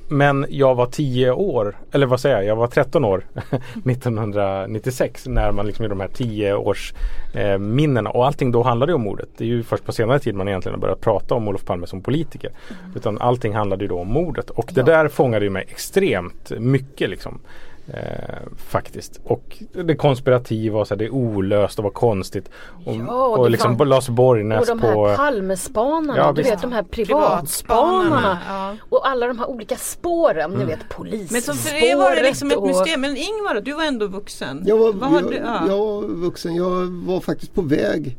Men 0.08 0.46
jag 0.50 0.76
var 0.76 0.86
10 0.86 1.32
år, 1.32 1.78
eller 1.92 2.06
vad 2.06 2.20
säger 2.20 2.36
jag, 2.36 2.46
jag 2.46 2.56
var 2.56 2.68
13 2.68 3.06
år 3.06 3.24
1996 3.86 5.28
när 5.28 5.52
man 5.52 5.68
liksom 5.68 5.84
gjorde 5.84 5.96
de 5.96 6.02
här 6.02 6.08
10 6.08 6.54
års 6.54 6.94
eh, 7.34 7.58
minnena 7.58 8.10
och 8.10 8.26
allting 8.26 8.52
då 8.52 8.64
handlade 8.64 8.94
om 8.94 9.02
mordet. 9.02 9.30
Det 9.38 9.44
är 9.44 9.48
ju 9.48 9.64
först 9.64 9.86
på 9.86 9.92
senare 9.92 10.20
tid 10.20 10.36
man 10.36 10.48
egentligen 10.48 10.74
har 10.74 10.82
börjat 10.82 11.02
prata 11.02 11.36
om 11.36 11.48
Olof 11.48 11.66
Palme 11.66 11.88
som 11.88 12.02
politiker. 12.02 12.52
Utan 12.96 13.18
allting 13.18 13.56
handlade 13.56 13.84
ju 13.84 13.88
då 13.88 14.00
om 14.00 14.08
mordet 14.08 14.50
och 14.50 14.70
det 14.74 14.84
där 14.84 15.08
fångade 15.08 15.46
ju 15.46 15.52
mig 15.52 15.66
extremt 15.70 16.52
mycket 16.60 17.10
liksom. 17.10 17.40
Eh, 17.88 18.40
faktiskt. 18.58 19.20
Och 19.24 19.64
det 19.86 19.96
konspirativa 19.96 20.80
och 20.80 20.88
så 20.88 20.94
här, 20.94 21.00
det 21.00 21.06
är 21.06 21.10
olöst 21.14 21.78
och 21.80 21.84
vad 21.84 21.94
konstigt. 21.94 22.50
Och, 22.86 22.96
Ja, 22.96 23.26
och 23.28 23.44
det 23.44 23.50
liksom 23.52 23.78
var- 23.78 23.86
Lars 23.86 24.10
Och 24.10 24.16
Borgnäs 24.16 24.68
de 24.68 24.80
här 24.80 24.94
på 24.94 25.16
Palmespanarna, 25.16 26.18
Ja, 26.18 26.32
du 26.32 26.42
visst. 26.42 26.54
vet 26.54 26.62
de 26.62 26.72
här 26.72 26.84
Privatspanarna, 26.84 28.38
ja. 28.48 28.76
Och 28.90 29.08
alla 29.10 29.28
de 29.28 29.40
här 29.40 29.50
olika 29.50 29.76
spåren, 29.76 30.52
ni 30.52 30.66
vet 30.66 30.90
polisspåret. 30.90 31.32
Men 31.32 31.42
så 31.42 31.54
för 31.54 31.76
er 31.76 31.96
var 31.96 32.16
det 32.16 32.24
liksom 32.24 32.52
ett 32.52 32.58
och- 32.58 32.68
mysterium. 32.68 33.02
Men 33.02 33.18
Ingvar 33.18 33.62
du 33.62 33.74
var 33.74 33.84
ändå 33.84 34.08
vuxen. 34.08 34.64
Jag 34.66 34.78
var, 34.78 34.94
Vad 34.94 35.10
har 35.10 35.22
jag, 35.22 35.32
du, 35.32 35.36
ja. 35.38 35.68
jag 35.68 35.78
var 35.78 36.02
vuxen. 36.02 36.56
Jag 36.56 36.86
var 36.86 37.20
faktiskt 37.20 37.54
på 37.54 37.62
väg 37.62 38.18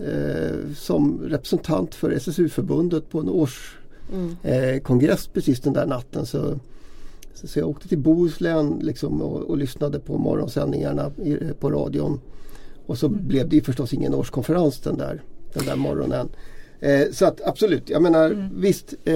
eh, 0.00 0.74
som 0.76 1.20
representant 1.24 1.94
för 1.94 2.10
SSU-förbundet 2.10 3.10
på 3.10 3.18
en 3.20 3.28
årskongress 3.28 4.44
eh, 4.76 4.80
kongress 4.82 5.26
precis 5.26 5.60
den 5.60 5.72
där 5.72 5.86
natten. 5.86 6.26
Så, 6.26 6.58
så, 7.44 7.58
jag 7.58 7.68
åkte 7.68 7.88
till 7.88 7.98
Bohuslän 7.98 8.78
liksom, 8.82 9.22
och, 9.22 9.40
och 9.42 9.56
lyssnade 9.56 9.98
på 10.00 10.18
morgonsändningarna 10.18 11.10
i, 11.24 11.36
på 11.60 11.70
radion. 11.70 12.20
Och 12.86 12.98
så 12.98 13.08
blev 13.08 13.48
det 13.48 13.56
ju 13.56 13.62
förstås 13.62 13.92
ingen 13.92 14.14
årskonferens 14.14 14.80
den 14.80 14.96
där, 14.98 15.22
den 15.54 15.66
där 15.66 15.76
morgonen. 15.76 16.28
Eh, 16.80 17.10
så 17.12 17.24
att 17.26 17.40
absolut, 17.46 17.90
jag 17.90 18.02
menar 18.02 18.50
visst. 18.54 18.94
Eh, 19.04 19.14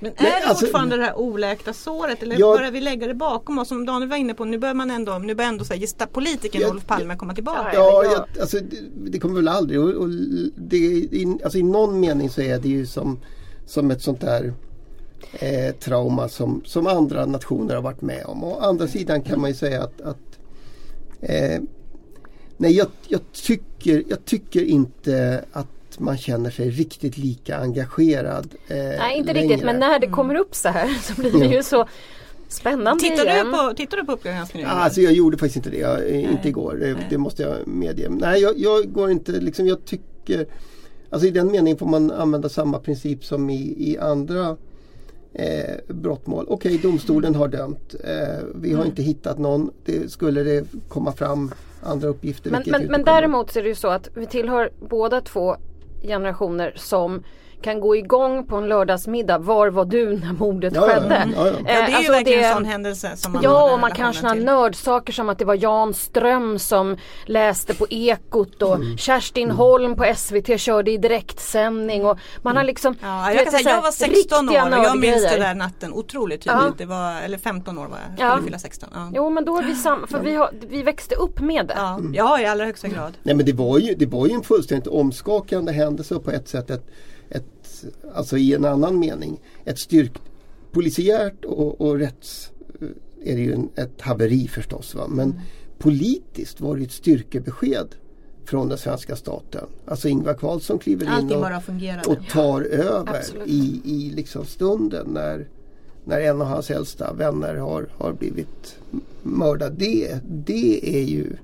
Men 0.00 0.10
är 0.12 0.14
det 0.16 0.46
alltså- 0.46 0.64
fortfarande 0.66 0.96
det 0.96 1.02
här 1.02 1.18
oläkta 1.18 1.72
såret 1.72 2.22
eller 2.22 2.38
Jag- 2.40 2.58
börjar 2.58 2.70
vi 2.70 2.80
lägga 2.80 3.06
det 3.06 3.14
bakom 3.14 3.58
oss? 3.58 3.68
Som 3.68 3.86
Daniel 3.86 4.10
var 4.10 4.16
inne 4.16 4.34
på, 4.34 4.44
nu 4.44 4.58
börjar 4.58 4.74
man 4.74 4.90
ändå, 4.90 5.18
nu 5.18 5.34
börjar 5.34 5.48
ändå 5.48 5.64
så 5.64 5.72
här, 5.72 5.80
gesta 5.80 6.06
politikern 6.06 6.60
Jag- 6.62 6.70
Olof 6.70 6.86
Palme 6.86 7.16
komma 7.16 7.34
tillbaka. 7.34 7.70
Ja, 7.74 8.02
Ja. 8.04 8.12
jag, 8.12 8.40
alltså, 8.42 8.56
det, 8.56 9.10
det 9.10 9.18
kommer 9.18 9.34
väl 9.34 9.48
aldrig. 9.48 9.80
Och, 9.80 9.88
och 9.94 10.08
det, 10.56 10.76
i, 10.76 11.38
alltså, 11.44 11.58
I 11.58 11.62
någon 11.62 12.00
mening 12.00 12.30
så 12.30 12.40
är 12.40 12.58
det 12.58 12.68
ju 12.68 12.86
som, 12.86 13.18
som 13.66 13.90
ett 13.90 14.02
sånt 14.02 14.20
där 14.20 14.52
eh, 15.32 15.74
trauma 15.74 16.28
som, 16.28 16.62
som 16.64 16.86
andra 16.86 17.26
nationer 17.26 17.74
har 17.74 17.82
varit 17.82 18.02
med 18.02 18.24
om. 18.24 18.44
Å 18.44 18.58
andra 18.58 18.88
sidan 18.88 19.22
kan 19.22 19.40
man 19.40 19.50
ju 19.50 19.56
säga 19.56 19.82
att, 19.82 20.00
att 20.00 20.38
eh, 21.20 21.60
Nej, 22.56 22.72
jag, 22.72 22.86
jag, 23.08 23.20
tycker, 23.32 24.04
jag 24.08 24.24
tycker 24.24 24.64
inte 24.64 25.44
att 25.52 25.98
man 25.98 26.16
känner 26.16 26.50
sig 26.50 26.70
riktigt 26.70 27.18
lika 27.18 27.56
engagerad. 27.56 28.54
Eh, 28.68 28.76
Nej 28.76 29.16
inte 29.18 29.32
längre. 29.32 29.48
riktigt 29.48 29.64
men 29.66 29.78
när 29.78 29.98
det 29.98 30.06
kommer 30.06 30.34
upp 30.34 30.54
så 30.54 30.68
här 30.68 30.88
så 31.02 31.20
blir 31.20 31.32
det 31.32 31.54
ju 31.54 31.62
så 31.62 31.86
spännande 32.48 33.00
Tittar 33.04 33.24
igen. 33.24 33.46
du 33.46 33.52
på, 33.52 33.74
tittar 33.76 33.96
du 33.96 34.04
på? 34.04 34.18
Ja, 34.22 34.66
Alltså 34.66 35.00
jag 35.00 35.12
gjorde 35.12 35.38
faktiskt 35.38 35.56
inte 35.56 35.70
det, 35.70 35.76
jag, 35.76 36.10
eh, 36.10 36.32
inte 36.32 36.48
igår. 36.48 36.76
Det, 36.80 36.96
det 37.10 37.18
måste 37.18 37.42
jag 37.42 37.66
medge. 37.66 38.08
Nej, 38.08 38.40
jag, 38.40 38.58
jag 38.58 38.92
går 38.92 39.10
inte, 39.10 39.32
liksom 39.32 39.66
jag 39.66 39.84
tycker 39.84 40.46
Alltså 41.10 41.28
i 41.28 41.30
den 41.30 41.52
meningen 41.52 41.78
får 41.78 41.86
man 41.86 42.10
använda 42.10 42.48
samma 42.48 42.78
princip 42.78 43.24
som 43.24 43.50
i, 43.50 43.90
i 43.90 43.98
andra 43.98 44.56
eh, 45.34 45.94
brottmål. 45.94 46.46
Okej, 46.48 46.78
domstolen 46.78 47.34
har 47.34 47.48
dömt. 47.48 47.94
Eh, 48.04 48.10
vi 48.54 48.68
Mm. 48.68 48.78
har 48.78 48.86
inte 48.86 49.02
hittat 49.02 49.38
någon. 49.38 49.70
Det, 49.84 50.12
skulle 50.12 50.42
det 50.42 50.64
komma 50.88 51.12
fram 51.12 51.50
andra 51.82 52.08
uppgifter. 52.08 52.50
Men, 52.50 52.62
men, 52.66 52.86
men 52.86 53.04
däremot 53.04 53.50
så 53.50 53.58
är 53.58 53.62
det 53.62 53.68
ju 53.68 53.74
så 53.74 53.88
att 53.88 54.08
vi 54.14 54.26
tillhör 54.26 54.70
båda 54.88 55.20
två 55.20 55.56
generationer 56.02 56.72
som 56.76 57.22
kan 57.62 57.80
gå 57.80 57.96
igång 57.96 58.46
på 58.46 58.56
en 58.56 58.68
lördagsmiddag. 58.68 59.38
Var 59.38 59.68
var 59.68 59.84
du 59.84 60.18
när 60.18 60.32
mordet 60.32 60.72
Ja, 60.76 60.88
ja, 60.88 60.94
skedde? 60.94 61.28
ja, 61.36 61.46
ja. 61.46 61.52
Ja, 61.58 61.62
det 61.64 61.70
är 61.72 61.88
ju 61.88 61.94
alltså 61.94 62.12
verkligen 62.12 62.40
det- 62.40 62.46
en 62.46 62.54
sån 62.54 62.64
händelse 62.64 63.16
som 63.16 63.32
man 63.32 63.42
Ja, 63.42 63.72
och 63.72 63.78
man 63.80 63.92
har 63.92 64.34
till. 64.34 64.44
nördsaker 64.44 65.12
som 65.12 65.28
att 65.28 65.38
det 65.38 65.44
var 65.44 65.54
Jan 65.54 65.94
Ström 65.94 66.58
som 66.58 66.96
läste 67.26 67.74
på 67.74 67.86
Ekot 67.90 68.62
och 68.62 68.74
Mm. 68.74 68.98
Kerstin 68.98 69.50
Holm 69.50 69.96
på 69.96 70.04
SVT 70.16 70.58
körde 70.60 70.90
i 70.90 70.96
direktsändning 70.96 72.04
och 72.06 72.18
man 72.42 72.56
har 72.56 72.64
liksom 72.64 72.94
Ja, 73.02 73.28
jag, 73.28 73.34
vet, 73.34 73.44
kan 73.44 73.52
säga, 73.52 73.74
jag 73.74 73.82
var 73.82 73.90
16 73.90 74.48
år 74.48 74.78
och 74.78 74.84
jag 74.84 74.98
minns 74.98 75.22
det 75.30 75.38
där 75.38 75.54
natten 75.54 75.92
otroligt 75.92 76.40
tydligt. 76.42 76.62
Ja. 76.62 76.72
Det 76.78 76.84
var, 76.86 77.20
eller 77.20 77.38
15 77.38 77.78
år 77.78 77.86
var 77.86 77.98
jag, 77.98 78.18
jag 78.18 78.26
Ja. 78.28 78.32
skulle 78.32 78.44
fylla 78.46 78.58
16. 78.58 78.88
Ja. 78.94 79.10
Jo 79.14 79.30
men 79.30 79.44
då 79.44 79.58
är 79.58 79.62
vi 79.62 79.74
samma, 79.74 80.06
för 80.06 80.18
vi, 80.20 80.34
har, 80.34 80.50
vi 80.68 80.82
växte 80.82 81.14
upp 81.14 81.40
med 81.40 81.66
det. 81.66 81.74
Ja. 81.76 82.00
ja, 82.12 82.40
i 82.40 82.46
allra 82.46 82.64
högsta 82.64 82.88
grad. 82.88 83.12
Nej 83.22 83.34
men 83.34 83.46
det 83.46 83.52
var 83.52 83.78
ju, 83.78 83.94
det 83.94 84.06
var 84.06 84.26
ju 84.26 84.32
en 84.32 84.42
fullständigt 84.42 84.86
omskakande 84.86 85.72
händelse 85.72 86.18
på 86.18 86.30
ett 86.30 86.48
sätt 86.48 86.70
ett, 86.70 86.86
ett 87.30 87.44
alltså 88.14 88.38
i 88.38 88.54
en 88.54 88.64
annan 88.64 88.98
mening, 88.98 89.40
ett 89.64 89.78
styrk 89.78 90.12
polisiärt 90.72 91.44
och, 91.44 91.80
och 91.80 91.98
rätts 91.98 92.52
är 93.24 93.36
det 93.36 93.42
ju 93.42 93.52
en, 93.52 93.68
ett 93.74 94.00
haveri 94.00 94.48
förstås. 94.48 94.94
Va? 94.94 95.08
Men 95.08 95.40
politiskt 95.78 96.60
var 96.60 96.76
det 96.76 96.82
ett 96.82 96.92
styrkebesked 96.92 97.88
från 98.44 98.68
den 98.68 98.78
svenska 98.78 99.16
staten. 99.16 99.66
Alltså 99.86 100.08
Ingvar 100.08 100.34
Carlsson 100.34 100.78
kliver 100.78 101.06
in 101.06 101.12
Allting 101.12 101.36
och, 101.36 101.42
bara 101.42 101.60
fungerade. 101.60 102.08
och 102.08 102.28
tar 102.30 102.60
över 102.62 103.16
Absolut. 103.16 103.48
i, 103.48 103.80
i 103.84 104.10
liksom 104.10 104.44
stunden 104.44 105.06
när, 105.06 105.48
när 106.04 106.20
en 106.20 106.40
av 106.40 106.46
hans 106.46 106.70
äldsta 106.70 107.12
vänner 107.12 107.54
har, 107.54 107.88
har 107.92 108.12
blivit 108.12 108.78
mördad. 109.22 109.72
Det, 109.72 110.20
det 110.24 110.98
är 110.98 111.04
ju 111.04 111.36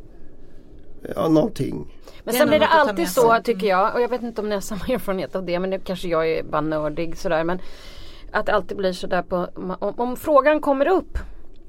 ja, 1.16 1.28
någonting 1.28 1.97
Men 2.28 2.34
sen 2.34 2.48
blir 2.48 2.58
det 2.58 2.66
alltid 2.66 3.08
så 3.08 3.38
tycker 3.44 3.66
jag. 3.66 3.94
Och 3.94 4.00
jag 4.00 4.08
vet 4.08 4.22
inte 4.22 4.40
om 4.40 4.48
ni 4.48 4.54
har 4.54 4.60
samma 4.70 4.86
erfarenhet 4.88 5.36
av 5.36 5.44
det 5.44 5.58
men 5.58 5.70
nu 5.70 5.80
kanske 5.84 6.08
jag 6.08 6.28
är 6.28 6.42
bara 6.42 6.60
nördig 6.60 7.18
sådär. 7.18 7.44
Men 7.44 7.60
att 8.32 8.46
det 8.46 8.52
alltid 8.52 8.76
blir 8.76 8.92
sådär 8.92 9.22
på 9.22 9.48
om, 9.54 9.76
om 9.96 10.16
frågan 10.16 10.60
kommer 10.60 10.88
upp 10.88 11.18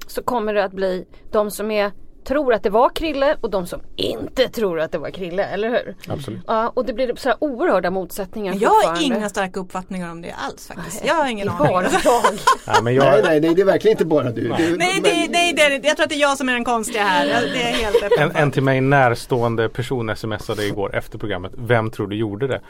så 0.06 0.22
kommer 0.22 0.54
det 0.54 0.64
att 0.64 0.72
bli 0.72 1.06
de 1.30 1.50
som 1.50 1.70
är 1.70 1.92
tror 2.24 2.54
att 2.54 2.62
det 2.62 2.70
var 2.70 2.88
Krille 2.94 3.36
och 3.40 3.50
de 3.50 3.66
som 3.66 3.80
inte 3.96 4.48
tror 4.48 4.80
att 4.80 4.92
det 4.92 4.98
var 4.98 5.10
Krille, 5.10 5.44
eller 5.44 5.68
hur? 5.68 5.96
Absolut. 6.08 6.40
Ja, 6.46 6.72
och 6.74 6.84
det 6.84 6.92
blir 6.92 7.12
så 7.16 7.28
här 7.28 7.36
oerhörda 7.40 7.90
motsättningar 7.90 8.54
Jag 8.60 8.70
har 8.70 9.02
inga 9.02 9.28
starka 9.28 9.60
uppfattningar 9.60 10.10
om 10.10 10.22
det 10.22 10.34
alls 10.46 10.66
faktiskt. 10.66 11.04
Jag 11.06 11.14
har 11.14 11.26
ingen 11.28 11.48
är 11.48 11.52
bara 11.52 11.78
aning. 11.78 11.90
jag. 12.04 12.22
Ja, 12.66 12.72
men 12.74 12.84
Nej, 12.84 12.94
jag, 12.94 13.24
nej, 13.24 13.40
nej, 13.40 13.54
det 13.54 13.62
är 13.62 13.64
verkligen 13.66 13.92
inte 13.94 14.04
bara 14.04 14.30
du. 14.30 14.40
du 14.42 14.76
Nej, 14.76 15.00
det, 15.04 15.26
nej 15.30 15.52
det, 15.56 15.62
är- 15.62 15.86
jag 15.86 15.96
tror 15.96 16.04
att 16.04 16.10
det 16.10 16.16
är 16.16 16.20
jag 16.20 16.36
som 16.38 16.48
är 16.48 16.52
den 16.52 16.64
konstiga 16.64 17.02
här. 17.04 17.26
Det 17.26 17.62
är 17.62 17.72
helt 17.72 17.96
öppet. 17.96 18.18
en, 18.18 18.36
en 18.36 18.50
till 18.50 18.62
mig 18.62 18.80
närstående 18.80 19.68
person 19.68 20.16
smsade 20.16 20.66
igår 20.66 20.96
efter 20.96 21.18
programmet. 21.18 21.52
Vem 21.56 21.90
tror 21.90 22.06
du 22.06 22.16
gjorde 22.16 22.46
det? 22.46 22.60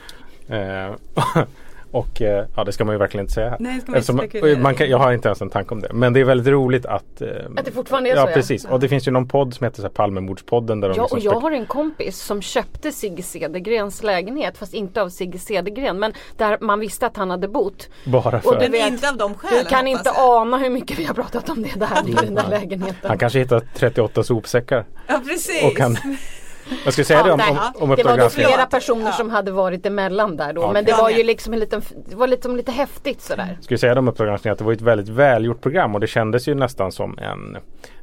Och 1.93 2.23
eh, 2.23 2.45
ja, 2.57 2.65
det 2.65 2.73
ska 2.73 2.85
man 2.85 2.95
ju 2.95 2.99
verkligen 2.99 3.25
inte 3.25 3.33
säga 3.35 3.51
här. 3.51 3.57
Nej, 3.61 3.81
ska 3.81 3.91
man 3.91 3.99
inte 4.01 4.39
Eftersom- 4.39 4.63
man 4.63 4.75
kan, 4.75 4.89
jag 4.91 4.99
har 4.99 5.13
inte 5.13 5.29
ens 5.29 5.41
en 5.43 5.51
tanke 5.51 5.75
om 5.75 5.81
det. 5.81 5.93
Men 5.93 6.13
det 6.13 6.21
är 6.21 6.25
väldigt 6.25 6.47
roligt 6.47 6.87
att... 6.87 7.21
eh, 7.23 7.29
Att 7.57 7.65
det 7.65 7.71
fortfarande 7.73 8.11
är 8.11 8.17
ja, 8.17 8.23
så, 8.23 8.29
ja. 8.31 8.35
precis. 8.35 8.65
Och 8.65 8.81
det 8.81 8.89
finns 8.89 9.09
ju 9.09 9.13
någon 9.13 9.29
podd 9.29 9.55
som 9.55 9.65
heter 9.65 9.77
så 9.77 9.83
här 9.83 9.89
Palmemordspodden. 9.89 10.81
Där 10.81 10.89
de 10.89 10.95
Ja, 10.97 11.03
liksom 11.03 11.19
och 11.19 11.25
jag 11.25 11.41
har 11.41 11.51
en 11.51 11.67
kompis 11.67 12.17
som 12.19 12.43
köpte 12.43 12.93
Sigge 12.93 13.23
Cedergrens 13.23 14.03
lägenhet 14.03 14.59
fast 14.59 14.75
inte 14.75 15.03
av 15.03 15.09
Sigge 15.09 15.39
Cedergren 15.39 15.99
men 15.99 16.13
där 16.37 16.59
man 16.61 16.81
visste 16.81 17.07
att 17.07 17.17
han 17.17 17.31
hade 17.31 17.49
bott. 17.49 17.89
Bara 18.05 18.41
för 18.41 18.55
och 18.55 18.61
du 18.63 18.69
vet- 18.69 18.89
inte 18.93 19.09
av 19.09 19.17
de 19.17 19.35
skälen 19.35 19.59
Du 19.65 19.71
kan 19.71 19.87
inte 19.87 20.03
jag. 20.15 20.41
ana 20.41 20.59
hur 20.59 20.71
mycket 20.71 20.99
vi 20.99 21.05
har 21.05 21.15
pratat 21.15 21.49
om 21.51 21.63
det 21.63 21.79
där 21.81 22.09
i 22.09 22.13
den 22.13 22.35
där 22.35 22.49
lägenheten. 22.51 23.09
Han 23.11 23.19
kanske 23.19 23.39
hittat 23.39 23.65
38 23.75 24.23
sopsäckar. 24.23 24.85
Ja 25.07 25.21
precis. 25.29 25.65
Och 25.65 25.77
kan, 25.77 25.97
jag 26.85 26.93
skulle 26.93 27.05
säga 27.05 27.23
det 27.23 27.33
om, 27.33 27.41
om, 27.41 27.91
om 27.91 27.97
Det 27.97 28.03
var 28.05 28.29
flera 28.29 28.67
personer 28.67 29.13
som 29.13 29.31
hade 29.31 29.51
varit 29.51 29.87
emellan 29.87 30.37
där 30.37 30.53
då. 30.53 30.73
Men 30.73 30.85
det 30.85 30.93
var 30.93 31.11
Jag 31.11 31.19
ju 31.19 31.25
liksom 31.25 31.53
en 31.53 31.61
liten, 31.61 31.83
det 32.09 32.17
var 32.17 32.27
liksom 32.27 32.57
lite 32.57 32.73
häftigt 32.73 33.23
sådär. 33.23 33.59
skulle 33.61 33.79
säga 33.79 33.95
det 33.95 33.99
om 34.01 34.09
Uppdrag 34.09 34.29
att 34.35 34.59
det 34.59 34.65
var 34.65 34.73
ett 34.73 34.81
väldigt 34.81 35.09
välgjort 35.09 35.61
program 35.61 35.95
och 35.95 36.01
det 36.01 36.07
kändes 36.07 36.49
ju 36.49 36.55
nästan 36.55 36.93
som 36.93 37.19
en 37.19 37.57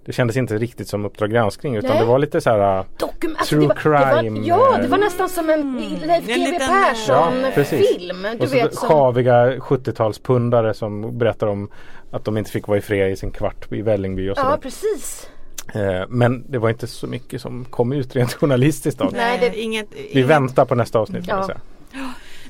Det 0.06 0.14
kändes 0.14 0.38
inte 0.38 0.58
riktigt 0.58 0.88
som 0.88 1.06
Uppdrag 1.06 1.32
granskning 1.32 1.76
utan 1.76 1.90
Nej. 1.92 2.00
det 2.00 2.06
var 2.06 2.20
lite 2.20 2.42
så 2.42 2.50
här 2.50 2.84
Dokum, 3.00 3.36
alltså 3.38 3.56
True 3.56 3.62
det 3.62 3.68
var, 3.90 4.00
det 4.00 4.22
crime, 4.22 4.40
var, 4.40 4.48
Ja, 4.48 4.76
eh. 4.76 4.82
det 4.82 4.88
var 4.88 4.98
nästan 4.98 5.30
som 5.30 5.50
en 5.50 5.78
Leif 6.06 6.30
en 6.30 6.36
GW 6.36 6.52
liten- 6.52 6.68
Persson 6.68 7.34
Ja. 7.42 7.52
Du 7.56 8.44
och 8.44 8.50
så 8.50 8.56
vet 8.56 8.76
som, 8.76 8.90
sjaviga 8.90 9.56
70-talspundare 9.58 10.74
som 10.74 11.18
berättar 11.18 11.48
om 11.48 11.70
att 12.12 12.26
de 12.26 12.38
inte 12.38 12.52
fick 12.52 12.68
vara 12.68 12.78
i 12.78 12.82
fred 12.82 13.12
i 13.12 13.16
sin 13.16 13.32
kvart 13.32 13.72
i 13.72 13.82
Vällingby 13.82 14.30
och 14.30 14.38
så. 14.38 14.44
Ja, 14.44 14.58
precis. 14.62 15.30
Eh, 15.74 16.06
Men 16.10 16.52
det 16.52 16.58
var 16.58 16.70
inte 16.70 16.88
så 16.88 17.08
mycket 17.08 17.42
som 17.42 17.66
kom 17.66 17.94
ut 17.94 18.16
rent 18.16 18.34
journalistiskt 18.40 19.02
av. 19.02 19.14
Nej, 19.14 19.38
det- 19.40 19.60
inget, 19.60 19.88
Vi 19.94 20.10
inget, 20.12 20.26
väntar 20.30 20.66
på 20.66 20.76
nästa 20.76 21.00
avsnitt. 21.00 21.24
Ja. 21.28 21.50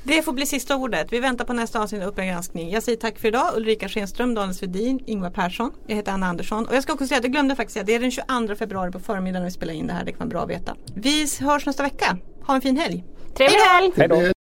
Det 0.04 0.22
får 0.22 0.34
bli 0.34 0.46
sista 0.46 0.76
ordet. 0.76 1.08
Vi 1.14 1.20
väntar 1.20 1.46
på 1.46 1.54
nästa 1.54 1.80
avsnitt 1.84 2.02
av 2.02 2.08
Uppdrag 2.08 2.28
granskning. 2.28 2.72
Jag 2.72 2.84
säger 2.84 2.98
tack 2.98 3.20
för 3.20 3.28
idag. 3.28 3.52
Ulrika 3.56 3.90
Schenström, 3.90 4.34
Daniel 4.34 4.56
Svedin, 4.56 5.00
Ingvar 5.06 5.30
Persson. 5.30 5.72
Jag 5.88 5.96
heter 5.96 6.12
Anna 6.12 6.28
Andersson. 6.28 6.66
Och 6.66 6.76
jag 6.76 6.84
ska 6.84 6.94
också 6.94 7.08
säga, 7.08 7.22
det 7.22 7.28
glömde 7.28 7.52
jag 7.52 7.58
faktiskt 7.58 7.74
säga, 7.74 7.84
det 7.84 7.96
är 7.96 8.00
den 8.00 8.12
22 8.12 8.56
februari 8.56 8.92
på 8.92 9.00
förmiddagen 9.00 9.46
vi 9.46 9.52
spelar 9.52 9.74
in 9.74 9.88
det 9.88 9.94
här. 9.94 10.06
Det 10.06 10.12
kan 10.12 10.20
vara 10.20 10.30
bra 10.30 10.42
att 10.44 10.50
veta. 10.50 10.76
Vi 10.96 11.28
hörs 11.42 11.66
nästa 11.66 11.84
vecka. 11.84 12.18
Ha 12.46 12.56
en 12.56 12.62
fin 12.62 12.78
helg. 12.78 13.04
Trevlig 13.38 13.58
helg! 13.60 13.92
Hej 13.96 14.08
då! 14.08 14.37